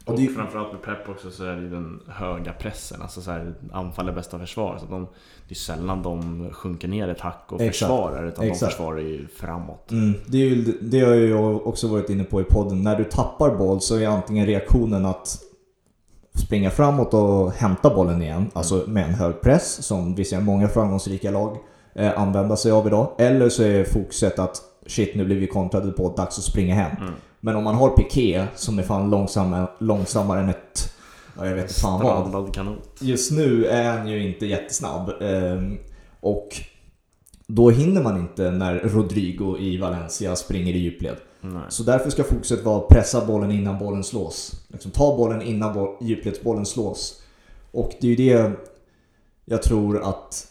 Och 0.06 0.12
Och, 0.14 0.20
det- 0.20 0.28
framförallt 0.28 0.72
med 0.72 0.82
Pep 0.82 1.08
också 1.08 1.30
så 1.30 1.44
är 1.44 1.56
det 1.56 1.62
ju 1.62 1.70
den 1.70 2.00
höga 2.08 2.52
pressen. 2.52 3.02
Alltså 3.02 3.20
så 3.20 3.30
här, 3.30 3.54
anfall 3.72 4.08
är 4.08 4.12
bästa 4.12 4.38
försvar. 4.38 4.78
Så 4.80 4.86
de, 4.86 5.06
det 5.48 5.52
är 5.52 5.56
sällan 5.56 6.02
de 6.02 6.48
sjunker 6.52 6.88
ner 6.88 7.08
ett 7.08 7.20
hack 7.20 7.44
och 7.48 7.60
Exakt. 7.60 7.78
försvarar. 7.78 8.26
Utan 8.28 8.44
Exakt. 8.44 8.60
de 8.60 8.66
försvarar 8.66 8.98
ju 8.98 9.26
framåt. 9.28 9.90
Mm, 9.90 10.14
det, 10.26 10.38
är 10.38 10.46
ju, 10.46 10.78
det 10.82 11.00
har 11.00 11.14
ju 11.14 11.28
jag 11.30 11.66
också 11.66 11.88
varit 11.88 12.10
inne 12.10 12.24
på 12.24 12.40
i 12.40 12.44
podden. 12.44 12.82
När 12.82 12.96
du 12.96 13.04
tappar 13.04 13.56
boll 13.56 13.80
så 13.80 13.96
är 13.98 14.06
antingen 14.06 14.46
reaktionen 14.46 15.06
att 15.06 15.38
springa 16.34 16.70
framåt 16.70 17.14
och 17.14 17.52
hämta 17.52 17.94
bollen 17.94 18.22
igen. 18.22 18.50
Alltså 18.52 18.84
med 18.86 19.04
en 19.08 19.14
hög 19.14 19.40
press, 19.40 19.84
som 19.86 20.14
vi 20.14 20.24
ser 20.24 20.40
många 20.40 20.68
framgångsrika 20.68 21.30
lag 21.30 21.56
eh, 21.94 22.20
använda 22.20 22.56
sig 22.56 22.72
av 22.72 22.86
idag. 22.86 23.12
Eller 23.18 23.48
så 23.48 23.62
är 23.62 23.84
fokuset 23.84 24.38
att 24.38 24.62
shit, 24.86 25.14
nu 25.14 25.24
blir 25.24 25.36
vi 25.40 25.46
kontrade 25.46 25.92
på, 25.92 26.14
dags 26.16 26.38
att 26.38 26.44
springa 26.44 26.74
hem. 26.74 26.96
Mm. 27.00 27.12
Men 27.44 27.56
om 27.56 27.64
man 27.64 27.74
har 27.74 27.90
Piqué 27.90 28.46
som 28.54 28.78
är 28.78 28.82
fan 28.82 29.10
långsammare, 29.10 29.66
långsammare 29.78 30.40
än 30.40 30.48
ett... 30.48 30.94
Ja, 31.38 31.46
jag 31.46 31.54
vet 31.54 31.62
inte 31.62 31.80
fan 31.80 32.32
vad. 32.32 32.54
Kanot. 32.54 32.98
Just 33.00 33.32
nu 33.32 33.66
är 33.66 33.98
han 33.98 34.08
ju 34.08 34.28
inte 34.28 34.46
jättesnabb. 34.46 35.10
ehm, 35.20 35.78
Och 36.20 36.48
då 37.46 37.70
hinner 37.70 38.02
man 38.02 38.18
inte 38.18 38.50
när 38.50 38.74
Rodrigo 38.74 39.58
i 39.58 39.76
Valencia 39.76 40.36
springer 40.36 40.74
i 40.74 40.78
djupled. 40.78 41.16
Nej. 41.40 41.62
Så 41.68 41.82
därför 41.82 42.10
ska 42.10 42.24
fokuset 42.24 42.64
vara 42.64 42.78
att 42.78 42.88
pressa 42.88 43.26
bollen 43.26 43.50
innan 43.50 43.78
bollen 43.78 44.04
slås. 44.04 44.66
Liksom 44.68 44.90
ta 44.90 45.16
bollen 45.16 45.42
innan 45.42 45.74
boll, 45.74 45.96
djupledsbollen 46.00 46.66
slås. 46.66 47.22
Och 47.70 47.92
det 48.00 48.06
är 48.06 48.10
ju 48.10 48.16
det 48.16 48.52
jag 49.44 49.62
tror 49.62 50.02
att 50.02 50.46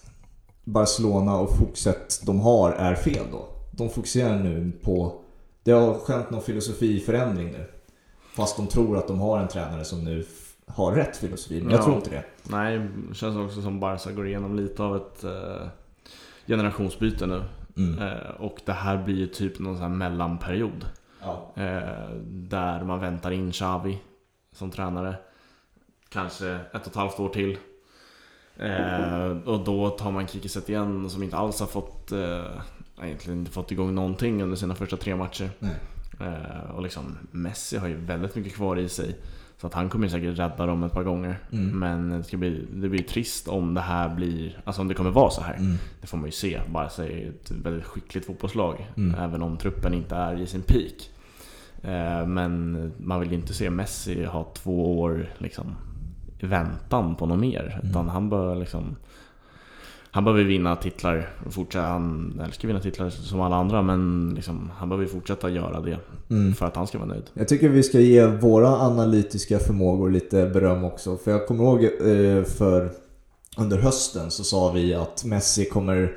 Barcelona 0.64 1.40
och 1.40 1.58
fokuset 1.58 2.22
de 2.26 2.40
har 2.40 2.72
är 2.72 2.96
fel 2.96 3.26
då. 3.32 3.46
De 3.72 3.90
fokuserar 3.90 4.40
nu 4.40 4.72
på... 4.84 5.21
Det 5.64 5.72
har 5.72 5.94
skett 5.94 6.30
någon 6.32 6.42
filosofiförändring 6.42 7.52
nu. 7.52 7.66
Fast 8.36 8.58
de 8.58 8.68
tror 8.68 8.98
att 8.98 9.08
de 9.08 9.20
har 9.20 9.40
en 9.40 9.48
tränare 9.48 9.84
som 9.86 10.04
nu 10.04 10.26
har 10.68 10.92
rätt 10.92 11.18
filosofi. 11.18 11.62
Men 11.62 11.72
jag 11.72 11.80
Ja. 11.80 11.84
tror 11.84 11.96
inte 11.96 12.10
det. 12.10 12.24
Nej, 12.44 12.80
det 13.10 13.16
känns 13.16 13.38
också 13.38 13.62
som 13.62 13.80
Barca 13.80 14.12
går 14.12 14.28
igenom 14.28 14.56
lite 14.56 14.84
av 14.84 14.96
ett 14.96 15.24
eh, 15.24 15.68
generationsbyte 16.48 17.26
nu. 17.26 17.44
Mm. 17.78 18.00
Eh, 18.08 18.30
och 18.40 18.62
det 18.66 18.74
här 18.74 19.04
blir 19.04 19.16
ju 19.16 19.28
typ 19.28 19.60
någon 19.60 19.76
sån 19.76 19.82
här 19.82 19.90
mellanperiod. 19.90 20.86
Ja. 21.22 21.52
Eh, 21.56 22.10
där 22.26 22.84
man 22.84 23.00
väntar 23.00 23.32
in 23.32 23.52
Xavi 23.52 23.98
som 24.56 24.72
tränare. 24.72 25.16
Kanske 26.10 26.50
ett 26.52 26.82
och 26.82 26.88
ett 26.88 26.96
halvt 26.96 27.20
år 27.20 27.30
till. 27.30 27.58
Eh, 28.58 29.26
och 29.46 29.64
då 29.64 29.90
tar 29.90 30.12
man 30.12 30.28
Kike 30.28 30.72
igen 30.72 31.10
som 31.10 31.24
inte 31.24 31.38
alls 31.38 31.60
har 31.60 31.68
fått 31.68 32.12
eh, 32.12 32.46
egentligen 33.04 33.40
inte 33.40 33.52
fått 33.52 33.72
igång 33.72 33.96
någonting 33.96 34.44
under 34.44 34.56
sina 34.56 34.76
första 34.76 34.98
tre 34.98 35.16
matcher. 35.16 35.50
Eh, 36.20 36.72
och 36.76 36.82
liksom 36.84 37.18
Messi 37.32 37.78
har 37.78 37.88
ju 37.88 37.96
väldigt 37.96 38.36
mycket 38.36 38.56
kvar 38.56 38.78
i 38.80 38.90
sig. 38.90 39.16
Så 39.58 39.68
att 39.68 39.74
han 39.74 39.90
kommer 39.90 40.08
säkert 40.08 40.40
rädda 40.40 40.66
dem 40.66 40.84
ett 40.84 40.92
par 40.92 41.04
gånger. 41.04 41.40
Mm. 41.52 41.80
Men 41.80 42.10
det, 42.10 42.24
ska 42.24 42.38
bli, 42.38 42.68
det 42.74 42.90
blir 42.90 43.04
trist 43.04 43.48
om 43.48 43.74
det 43.74 43.82
här 43.82 44.16
blir, 44.16 44.62
alltså 44.64 44.82
om 44.82 44.88
det 44.88 44.94
kommer 44.94 45.12
vara 45.12 45.30
så 45.30 45.42
här. 45.42 45.56
Mm. 45.56 45.78
Det 46.02 46.08
får 46.08 46.18
man 46.18 46.26
ju 46.26 46.32
se. 46.32 46.62
Barca 46.74 47.08
är 47.08 47.30
ett 47.30 47.52
väldigt 47.52 47.86
skickligt 47.86 48.26
fotbollslag. 48.26 48.92
Mm. 48.98 49.20
Även 49.20 49.42
om 49.42 49.58
truppen 49.58 49.94
inte 49.94 50.16
är 50.16 50.40
i 50.40 50.48
sin 50.48 50.62
peak. 50.62 51.10
Eh, 51.84 52.28
Men 52.28 52.92
man 52.98 53.20
vill 53.20 53.30
ju 53.30 53.36
inte 53.36 53.54
se 53.54 53.70
Messi 53.70 54.26
ha 54.26 54.52
två 54.54 55.00
år 55.00 55.30
liksom, 55.38 55.76
i 56.40 56.46
väntan 56.46 57.16
på 57.16 57.26
något 57.26 57.40
mer. 57.40 57.74
Mm. 57.76 57.90
Utan 57.90 58.10
han 58.10 58.30
bör 58.30 58.56
liksom 58.56 58.96
han 60.12 60.24
behöver 60.24 60.44
vinna 60.44 60.76
titlar 60.76 61.30
och 61.46 61.54
fortsätta. 61.54 61.86
Han 61.86 62.42
älskar 62.46 62.68
vinna 62.68 62.80
titlar 62.80 63.10
som 63.10 63.42
alla 63.42 63.56
andra 63.56 63.82
men 63.82 64.32
liksom, 64.36 64.72
han 64.78 64.90
behöver 64.90 65.08
fortsätta 65.08 65.50
göra 65.50 65.82
det 65.82 65.98
Mm. 66.30 66.54
för 66.54 66.66
att 66.66 66.76
han 66.76 66.88
ska 66.88 66.98
vara 66.98 67.08
nöjd. 67.08 67.24
Jag 67.34 67.48
tycker 67.48 67.70
vi 67.70 67.84
ska 67.84 68.00
ge 68.00 68.26
våra 68.26 68.68
analytiska 68.68 69.60
förmågor 69.60 70.10
lite 70.10 70.46
beröm 70.46 70.84
också. 70.84 71.18
För 71.18 71.32
jag 71.32 71.48
kommer 71.48 71.64
ihåg 71.64 71.84
eh, 71.84 72.44
för 72.44 72.90
under 73.58 73.78
hösten 73.78 74.32
så 74.32 74.44
sa 74.44 74.72
vi 74.72 74.94
att 74.94 75.26
Messi 75.26 75.66
kommer 75.66 76.14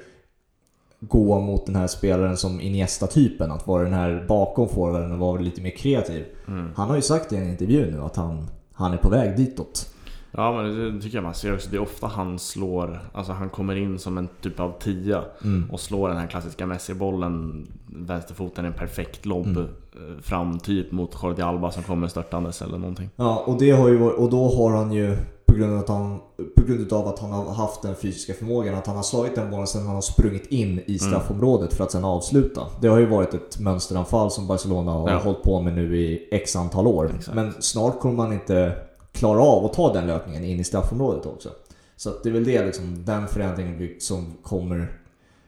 gå 1.00 1.40
mot 1.40 1.66
den 1.66 1.76
här 1.76 1.86
spelaren 1.86 2.36
som 2.36 2.60
Iniesta-typen. 2.60 3.50
Att 3.50 3.66
vara 3.66 3.82
den 3.84 3.92
här 3.92 4.24
bakom 4.28 4.68
forwarden 4.68 5.12
och 5.12 5.18
vara 5.18 5.40
lite 5.40 5.60
mer 5.62 5.70
kreativ. 5.70 6.24
Mm. 6.48 6.70
Han 6.76 6.88
har 6.88 6.96
ju 6.96 7.02
sagt 7.02 7.32
i 7.32 7.36
en 7.36 7.50
intervju 7.50 7.90
nu 7.90 8.00
att 8.00 8.16
han, 8.16 8.46
han 8.72 8.92
är 8.92 8.96
på 8.96 9.08
väg 9.08 9.36
ditåt. 9.36 9.93
Ja 10.36 10.52
men 10.62 10.94
det 10.96 11.02
tycker 11.02 11.16
jag 11.16 11.24
man 11.24 11.34
ser 11.34 11.54
också. 11.54 11.68
Det 11.70 11.76
är 11.76 11.80
ofta 11.82 12.06
han 12.06 12.38
slår, 12.38 13.00
alltså 13.12 13.32
han 13.32 13.48
kommer 13.50 13.76
in 13.76 13.98
som 13.98 14.18
en 14.18 14.28
typ 14.42 14.60
av 14.60 14.72
tia 14.80 15.22
Mm. 15.44 15.70
och 15.72 15.80
slår 15.80 16.08
den 16.08 16.16
här 16.18 16.26
klassiska 16.26 16.66
Messi-bollen 16.66 17.66
Vänsterfoten 17.86 18.64
är 18.64 18.68
en 18.68 18.74
perfekt 18.74 19.26
lobb 19.26 19.46
Mm. 19.46 19.62
eh, 19.62 20.22
fram 20.22 20.58
typ 20.58 20.92
mot 20.92 21.16
Jordi 21.22 21.42
Alba 21.42 21.70
som 21.70 21.82
kommer 21.82 22.08
störtandes 22.08 22.62
eller 22.62 22.78
någonting. 22.78 23.10
Ja, 23.16 23.42
och, 23.46 23.58
det 23.58 23.70
har 23.70 23.88
ju 23.88 24.10
och 24.10 24.30
då 24.30 24.48
har 24.48 24.70
han 24.70 24.92
ju 24.92 25.16
på 25.46 25.54
grund, 25.54 25.72
av 25.72 25.78
att 25.80 25.88
han, 25.88 26.18
på 26.56 26.62
grund 26.66 26.92
av 26.92 27.08
att 27.08 27.18
han 27.18 27.30
har 27.30 27.54
haft 27.54 27.82
den 27.82 27.94
fysiska 27.94 28.34
förmågan 28.34 28.74
att 28.74 28.86
han 28.86 28.96
har 28.96 29.02
slagit 29.02 29.34
den 29.34 29.50
bollen 29.50 29.66
sen 29.66 29.86
han 29.86 29.94
har 29.94 30.02
sprungit 30.02 30.46
in 30.46 30.80
i 30.86 30.98
straffområdet 30.98 31.74
för 31.74 31.84
att 31.84 31.90
sen 31.92 32.04
avsluta. 32.04 32.60
Det 32.80 32.88
har 32.88 32.98
ju 32.98 33.06
varit 33.06 33.34
ett 33.34 33.58
mönsteranfall 33.60 34.30
som 34.30 34.46
Barcelona 34.46 34.92
har 34.92 35.10
Ja. 35.10 35.18
hållit 35.18 35.42
på 35.42 35.60
med 35.60 35.74
nu 35.74 35.96
i 35.98 36.28
x 36.32 36.56
antal 36.56 36.86
år. 36.86 37.10
Exakt. 37.18 37.34
Men 37.34 37.52
snart 37.60 38.00
kommer 38.00 38.14
man 38.16 38.32
inte 38.32 38.72
klara 39.14 39.42
av 39.42 39.64
att 39.64 39.72
ta 39.72 39.92
den 39.92 40.06
löpningen 40.06 40.44
in 40.44 40.60
i 40.60 40.64
straffområdet 40.64 41.26
också. 41.26 41.48
Så 41.96 42.10
att 42.10 42.22
det 42.22 42.28
är 42.28 42.32
väl 42.32 42.44
det 42.44 42.66
liksom, 42.66 43.04
den 43.04 43.28
förändringen 43.28 44.00
som 44.00 44.34
kommer 44.42 44.98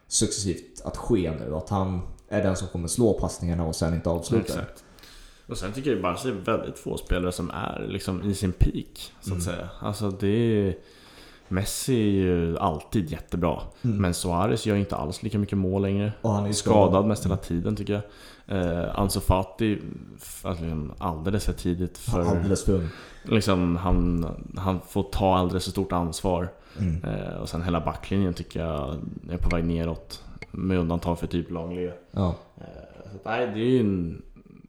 successivt 0.07 0.81
att 0.85 0.97
ske 0.97 1.31
nu. 1.39 1.55
Att 1.55 1.69
han 1.69 2.01
är 2.29 2.43
den 2.43 2.55
som 2.55 2.67
kommer 2.67 2.87
slå 2.87 3.13
passningarna 3.13 3.65
och 3.65 3.75
sen 3.75 3.93
inte 3.93 4.09
avsluta. 4.09 4.43
Exakt. 4.53 4.83
Och 5.47 5.57
sen 5.57 5.73
tycker 5.73 5.91
jag 5.91 6.01
bara 6.01 6.13
att 6.13 6.23
det 6.23 6.29
är 6.29 6.33
väldigt 6.33 6.79
få 6.79 6.97
spelare 6.97 7.31
som 7.31 7.49
är 7.49 7.85
liksom 7.89 8.29
i 8.29 8.33
sin 8.35 8.51
peak 8.51 9.13
så 9.21 9.33
att 9.33 9.41
Mm. 9.41 9.41
säga. 9.41 9.69
Alltså 9.79 10.09
det 10.11 10.27
är... 10.27 10.75
Messi 11.47 11.95
är 11.95 12.11
ju 12.11 12.57
alltid 12.57 13.11
jättebra. 13.11 13.61
Mm. 13.81 13.97
Men 13.97 14.13
Suarez 14.13 14.65
gör 14.65 14.75
inte 14.75 14.95
alls 14.95 15.23
lika 15.23 15.39
mycket 15.39 15.57
mål 15.57 15.81
längre. 15.81 16.11
Och 16.21 16.31
han 16.31 16.43
är 16.43 16.47
ju 16.47 16.53
Skadad 16.53 17.05
mest 17.05 17.25
hela 17.25 17.37
tiden 17.37 17.75
tycker 17.75 17.93
jag. 17.93 18.03
Eh, 18.47 18.99
Ansu 18.99 19.19
Fati, 19.19 19.79
alltså, 20.43 20.63
liksom 20.63 20.93
alldeles 20.97 21.45
för 21.45 21.53
tidigt 21.53 21.97
för... 21.97 22.21
Alldeles 22.21 22.65
för. 22.65 22.87
Liksom, 23.23 23.75
han, 23.75 24.25
han 24.57 24.79
får 24.87 25.03
ta 25.03 25.37
alldeles 25.37 25.63
för 25.63 25.71
stort 25.71 25.91
ansvar. 25.91 26.49
Mm. 26.79 27.03
Eh, 27.03 27.35
och 27.35 27.49
sen 27.49 27.63
hela 27.63 27.81
backlinjen 27.81 28.33
tycker 28.33 28.65
jag 28.65 28.95
är 29.31 29.37
på 29.37 29.55
väg 29.55 29.65
neråt. 29.65 30.23
Med 30.51 30.77
undantag 30.77 31.19
för 31.19 31.27
typ 31.27 31.51
Langley. 31.51 31.91
Ja. 32.11 32.35
Eh, 32.57 33.09
så 33.11 33.15
att, 33.15 33.25
nej, 33.25 33.47
det 33.47 33.59
är 33.59 33.69
ju 33.69 33.79
en, 33.79 34.21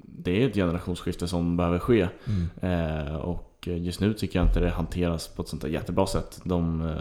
det 0.02 0.42
är 0.42 0.48
ett 0.48 0.54
generationsskifte 0.54 1.28
som 1.28 1.56
behöver 1.56 1.78
ske. 1.78 2.08
Mm. 2.26 3.06
Eh, 3.06 3.14
och 3.14 3.47
just 3.76 4.00
nu 4.00 4.14
tycker 4.14 4.38
jag 4.38 4.48
inte 4.48 4.60
det 4.60 4.70
hanteras 4.70 5.28
på 5.28 5.42
ett 5.42 5.48
sånt 5.48 5.62
där 5.62 5.68
jättebra 5.68 6.06
sätt. 6.06 6.40
De 6.44 6.80
eh, 6.88 6.96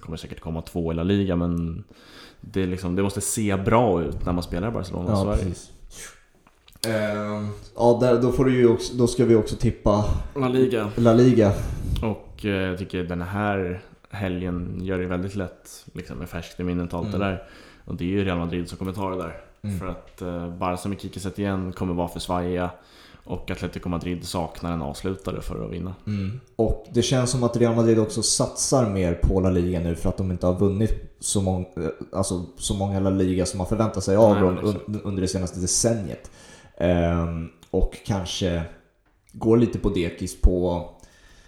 kommer 0.00 0.16
säkert 0.16 0.40
komma 0.40 0.62
två 0.62 0.92
i 0.92 0.94
La 0.94 1.02
Liga 1.02 1.36
men 1.36 1.84
det, 2.40 2.62
är 2.62 2.66
liksom, 2.66 2.96
det 2.96 3.02
måste 3.02 3.20
se 3.20 3.56
bra 3.56 4.02
ut 4.02 4.26
när 4.26 4.32
man 4.32 4.42
spelar 4.42 4.68
i 4.68 4.70
Barcelona. 4.70 5.06
Ja, 5.10 5.16
så 5.16 5.30
är 5.30 5.36
det. 5.36 5.42
precis. 5.42 5.70
Ehm, 6.86 7.48
ja, 7.76 7.98
där, 8.00 8.22
då, 8.22 8.32
får 8.32 8.44
du 8.44 8.56
ju 8.56 8.68
också, 8.68 8.94
då 8.94 9.06
ska 9.06 9.24
vi 9.24 9.34
också 9.34 9.56
tippa 9.56 10.04
La 10.36 10.48
Liga. 10.48 10.90
La 10.96 11.12
Liga. 11.12 11.52
Och 12.02 12.44
eh, 12.44 12.50
jag 12.50 12.78
tycker 12.78 13.04
den 13.04 13.22
här 13.22 13.82
helgen 14.10 14.78
gör 14.82 14.98
det 14.98 15.06
väldigt 15.06 15.34
lätt 15.34 15.86
liksom, 15.92 16.18
med 16.18 16.28
färskt 16.28 16.60
i 16.60 16.64
minnet 16.64 16.92
och 16.92 16.98
allt 16.98 17.08
Mm. 17.08 17.20
det 17.20 17.26
där. 17.26 17.42
Och 17.84 17.94
det 17.94 18.04
är 18.04 18.08
ju 18.08 18.24
Real 18.24 18.38
Madrid 18.38 18.68
som 18.68 18.78
kommer 18.78 18.92
ta 18.92 19.10
det 19.10 19.16
där. 19.16 19.36
Mm. 19.62 19.78
För 19.78 19.86
att 19.86 20.22
eh, 20.22 20.48
Barca 20.58 20.88
med 20.88 21.00
Kike 21.00 21.40
igen 21.42 21.72
kommer 21.72 21.94
vara 21.94 22.08
för 22.08 22.20
svajiga. 22.20 22.70
Och 23.24 23.50
Atletico 23.50 23.88
Madrid 23.88 24.24
saknar 24.24 24.72
en 24.72 24.82
avslutare 24.82 25.40
för 25.40 25.64
att 25.64 25.72
vinna. 25.72 25.94
Mm. 26.06 26.40
Och 26.56 26.86
det 26.90 27.02
känns 27.02 27.30
som 27.30 27.42
att 27.42 27.56
Real 27.56 27.76
Madrid 27.76 27.98
också 27.98 28.22
satsar 28.22 28.90
mer 28.90 29.14
på 29.14 29.40
La 29.40 29.50
Liga 29.50 29.80
nu 29.80 29.94
för 29.94 30.08
att 30.08 30.16
de 30.16 30.30
inte 30.30 30.46
har 30.46 30.58
vunnit 30.58 31.16
så, 31.20 31.40
mång, 31.40 31.66
eh, 31.76 31.88
alltså, 32.12 32.46
så 32.58 32.74
många 32.74 33.00
La 33.00 33.10
Liga 33.10 33.46
som 33.46 33.58
man 33.58 33.66
förväntar 33.66 34.00
sig 34.00 34.16
av 34.16 34.40
dem 34.40 34.58
un, 34.58 35.00
under 35.04 35.22
det 35.22 35.28
senaste 35.28 35.60
decenniet. 35.60 36.30
Ehm, 36.78 37.48
och 37.70 37.96
kanske 38.06 38.62
går 39.32 39.56
lite 39.56 39.78
på 39.78 39.88
dekis 39.88 40.40
på 40.40 40.90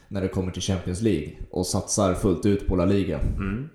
när 0.09 0.21
det 0.21 0.29
kommer 0.29 0.53
till 0.53 0.63
Champions 0.63 1.03
League 1.03 1.33
och 1.51 1.67
satsar 1.67 2.15
fullt 2.15 2.47
ut 2.47 2.67
på 2.67 2.77
La 2.77 2.85
Liga. 2.85 3.19
Mm. 3.19 3.69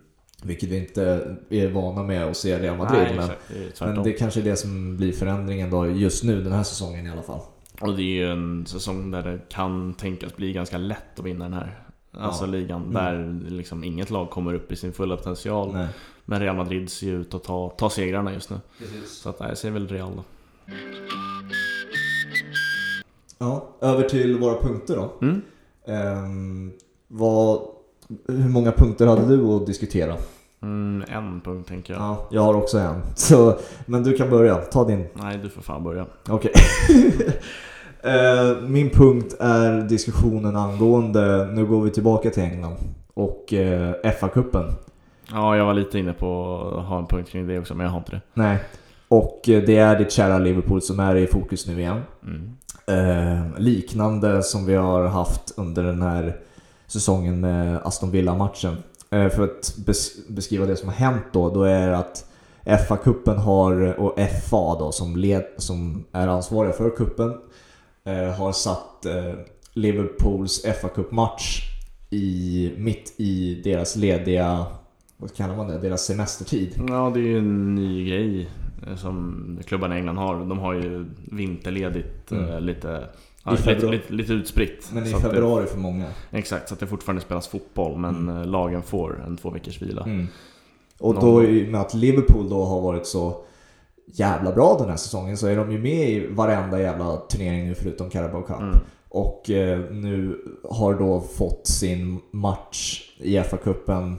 Vilket 0.44 0.70
vi 0.70 0.78
inte 0.78 1.04
är 1.50 1.72
vana 1.72 2.04
med 2.04 2.26
att 2.26 2.38
se 2.38 2.60
Real 2.60 2.78
Madrid. 2.78 3.02
Nej, 3.02 3.16
men, 3.16 3.30
exakt. 3.68 3.80
Det 3.80 3.86
men 3.86 4.04
det 4.04 4.12
kanske 4.12 4.40
är 4.40 4.44
det 4.44 4.56
som 4.56 4.98
blir 4.98 5.12
förändringen 5.12 5.70
då 5.70 5.88
just 5.88 6.24
nu 6.24 6.44
den 6.44 6.54
här 6.54 6.64
säsongen 6.64 7.08
i 7.08 7.10
alla 7.10 7.22
fall. 7.22 7.42
Och 7.82 7.96
det 7.96 8.02
är 8.04 8.26
ju 8.26 8.32
en 8.32 8.66
säsong 8.66 9.12
där 9.12 9.24
det 9.24 9.40
kan 9.50 9.94
tänkas 9.94 10.36
bli 10.36 10.54
ganska 10.54 10.78
lätt 10.78 11.20
att 11.20 11.26
vinna 11.26 11.46
den 11.46 11.54
här 11.54 11.80
Alltså 12.18 12.44
Ja. 12.46 12.52
ligan, 12.52 12.82
Mm. 12.82 12.94
där 12.94 13.50
liksom 13.52 13.84
inget 13.84 14.10
lag 14.10 14.30
kommer 14.30 14.54
upp 14.54 14.72
i 14.72 14.76
sin 14.76 14.94
fulla 14.94 15.18
potential. 15.18 15.74
Nej. 15.74 15.88
Men 16.26 16.40
Real 16.40 16.56
Madrid 16.56 16.90
ser 16.90 17.08
ju 17.08 17.22
ut 17.22 17.34
att 17.34 17.44
ta, 17.44 17.70
ta 17.70 17.90
segrarna 17.90 18.34
just 18.34 18.50
nu. 18.50 18.58
Precis. 18.80 19.12
Så 19.12 19.30
att, 19.30 19.40
nej, 19.40 19.50
jag 19.50 19.58
ser 19.58 19.72
väl 19.72 19.88
Real 19.88 20.12
då. 20.16 20.24
Ja, 23.38 23.68
över 23.82 24.10
till 24.10 24.38
våra 24.40 24.62
punkter 24.62 24.96
då. 24.96 25.14
Mm. 25.22 25.42
Ehm, 25.88 26.72
vad, 27.08 27.62
hur 28.28 28.50
många 28.50 28.72
punkter 28.72 29.08
hade 29.08 29.28
du 29.38 29.44
att 29.46 29.66
diskutera? 29.66 30.16
Mm, 30.62 31.04
en 31.10 31.42
punkt 31.42 31.68
tänker 31.68 31.94
jag. 31.94 32.02
Ja, 32.02 32.28
jag 32.32 32.42
har 32.42 32.54
också 32.54 32.78
en. 32.78 33.02
Så, 33.16 33.58
men 33.86 34.04
du 34.04 34.14
kan 34.18 34.30
börja, 34.30 34.56
ta 34.56 34.84
din. 34.88 35.08
Nej, 35.14 35.40
du 35.44 35.50
får 35.50 35.62
fan 35.62 35.84
börja. 35.84 36.06
Okej. 36.30 36.52
Eh, 38.04 38.62
Min 38.68 38.90
punkt 38.90 39.36
är 39.40 39.82
diskussionen 39.82 40.56
angående, 40.56 41.46
nu 41.52 41.66
går 41.66 41.82
vi 41.82 41.90
tillbaka 41.90 42.30
till 42.30 42.44
England, 42.44 42.76
och 43.14 43.54
eh, 43.54 43.94
FA-cupen. 44.04 44.74
Ja, 45.32 45.58
jag 45.58 45.66
var 45.66 45.74
lite 45.74 46.00
inne 46.00 46.14
på 46.14 46.58
att 46.80 46.86
ha 46.86 46.98
en 47.00 47.06
punkt 47.06 47.30
kring 47.30 47.48
det 47.48 47.60
också, 47.60 47.76
men 47.76 47.86
jag 47.86 47.92
har 47.92 48.00
inte 48.00 48.12
det. 48.12 48.22
Nej. 48.34 48.58
Och 49.08 49.50
eh, 49.50 49.64
det 49.64 49.78
är 49.78 49.98
ditt 50.00 50.12
kära 50.12 50.38
Liverpool 50.40 50.82
som 50.82 51.00
är 51.00 51.16
i 51.16 51.28
fokus 51.28 51.68
nu 51.68 51.80
igen. 51.80 52.02
Mm. 52.24 52.52
Eh, 52.88 53.60
liknande 53.60 54.44
som 54.44 54.66
vi 54.66 54.76
har 54.76 55.08
haft 55.08 55.54
under 55.58 55.84
den 55.84 56.02
här 56.02 56.36
säsongen 56.88 57.40
med 57.40 57.80
Aston 57.84 58.12
Villa-matchen. 58.12 58.76
Eh, 59.10 59.30
för 59.30 59.44
att 59.44 59.74
bes- 59.86 60.32
beskriva 60.34 60.66
det 60.66 60.76
som 60.76 60.90
har 60.90 60.96
hänt 60.96 61.24
då, 61.32 61.50
då 61.50 61.64
är 61.64 61.88
det 61.88 61.98
att 61.98 62.26
FA-cupen 62.66 63.36
har, 63.38 64.00
och 64.00 64.20
FA 64.50 64.76
då 64.80 64.92
som, 64.92 65.16
led, 65.16 65.44
som 65.58 66.04
är 66.12 66.28
ansvariga 66.28 66.74
för 66.74 66.90
kuppen 66.90 67.34
har 68.10 68.52
satt 68.52 69.06
eh, 69.06 69.34
Liverpools 69.74 70.66
FA-cupmatch 70.66 71.62
i, 72.10 72.72
mitt 72.78 73.14
i 73.18 73.62
deras 73.64 73.96
lediga, 73.96 74.66
vad 75.18 75.34
kallar 75.36 75.56
man 75.56 75.68
det, 75.68 75.78
deras 75.78 76.06
semestertid. 76.06 76.82
Ja, 76.90 77.12
det 77.14 77.20
är 77.20 77.24
ju 77.24 77.38
en 77.38 77.76
ny 77.76 78.10
grej 78.10 78.50
eh, 78.88 78.96
som 78.96 79.60
klubbarna 79.66 79.96
i 79.96 80.00
England 80.00 80.18
har. 80.18 80.36
De 80.36 80.60
har 80.60 80.74
ju 80.74 81.06
vinterledigt 81.32 82.32
Mm. 82.32 82.50
eh, 82.50 82.62
lite, 82.62 83.08
ja, 83.44 83.52
lite, 83.52 83.88
lite, 83.92 84.14
lite 84.14 84.34
utspritt. 84.34 84.90
Men 84.94 85.06
i 85.06 85.10
februari 85.10 85.66
för 85.66 85.78
många. 85.78 86.06
Det, 86.32 86.38
exakt, 86.38 86.68
så 86.68 86.74
att 86.74 86.80
det 86.80 86.88
fortfarande 86.88 87.22
spelas 87.22 87.48
fotboll 87.48 87.98
men 87.98 88.16
Mm. 88.16 88.38
eh, 88.42 88.46
lagen 88.48 88.84
får 88.84 89.24
en 89.28 89.38
två 89.38 89.50
veckors 89.50 89.82
vila. 89.82 90.04
Mm. 90.04 90.28
Och 91.00 91.14
Någon 91.16 91.24
då 91.26 91.44
i 91.44 91.66
och 91.68 91.72
med 91.72 91.82
att 91.82 91.94
Liverpool 91.94 92.50
då 92.50 92.66
har 92.66 92.82
varit 92.82 93.08
så 93.08 93.44
jävla 94.06 94.52
bra 94.52 94.78
den 94.80 94.90
här 94.90 94.98
säsongen 94.98 95.38
så 95.38 95.48
är 95.48 95.56
de 95.56 95.72
ju 95.72 95.80
med 95.80 96.10
i 96.10 96.28
varenda 96.28 96.82
jävla 96.82 97.18
turnering 97.18 97.68
nu 97.68 97.76
förutom 97.76 98.10
Carabao 98.10 98.42
Cup. 98.42 98.60
Mm. 98.60 98.76
Och 99.10 99.50
eh, 99.50 99.80
nu 99.80 100.38
har 100.70 100.94
då 100.94 101.22
fått 101.22 101.68
sin 101.68 102.20
match 102.32 103.12
i 103.18 103.40
FA-cupen 103.40 104.16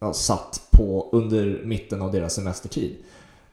ja, 0.00 0.12
satt 0.12 0.60
på 0.70 1.08
under 1.12 1.60
mitten 1.64 2.02
av 2.02 2.12
deras 2.12 2.34
semestertid. 2.34 2.96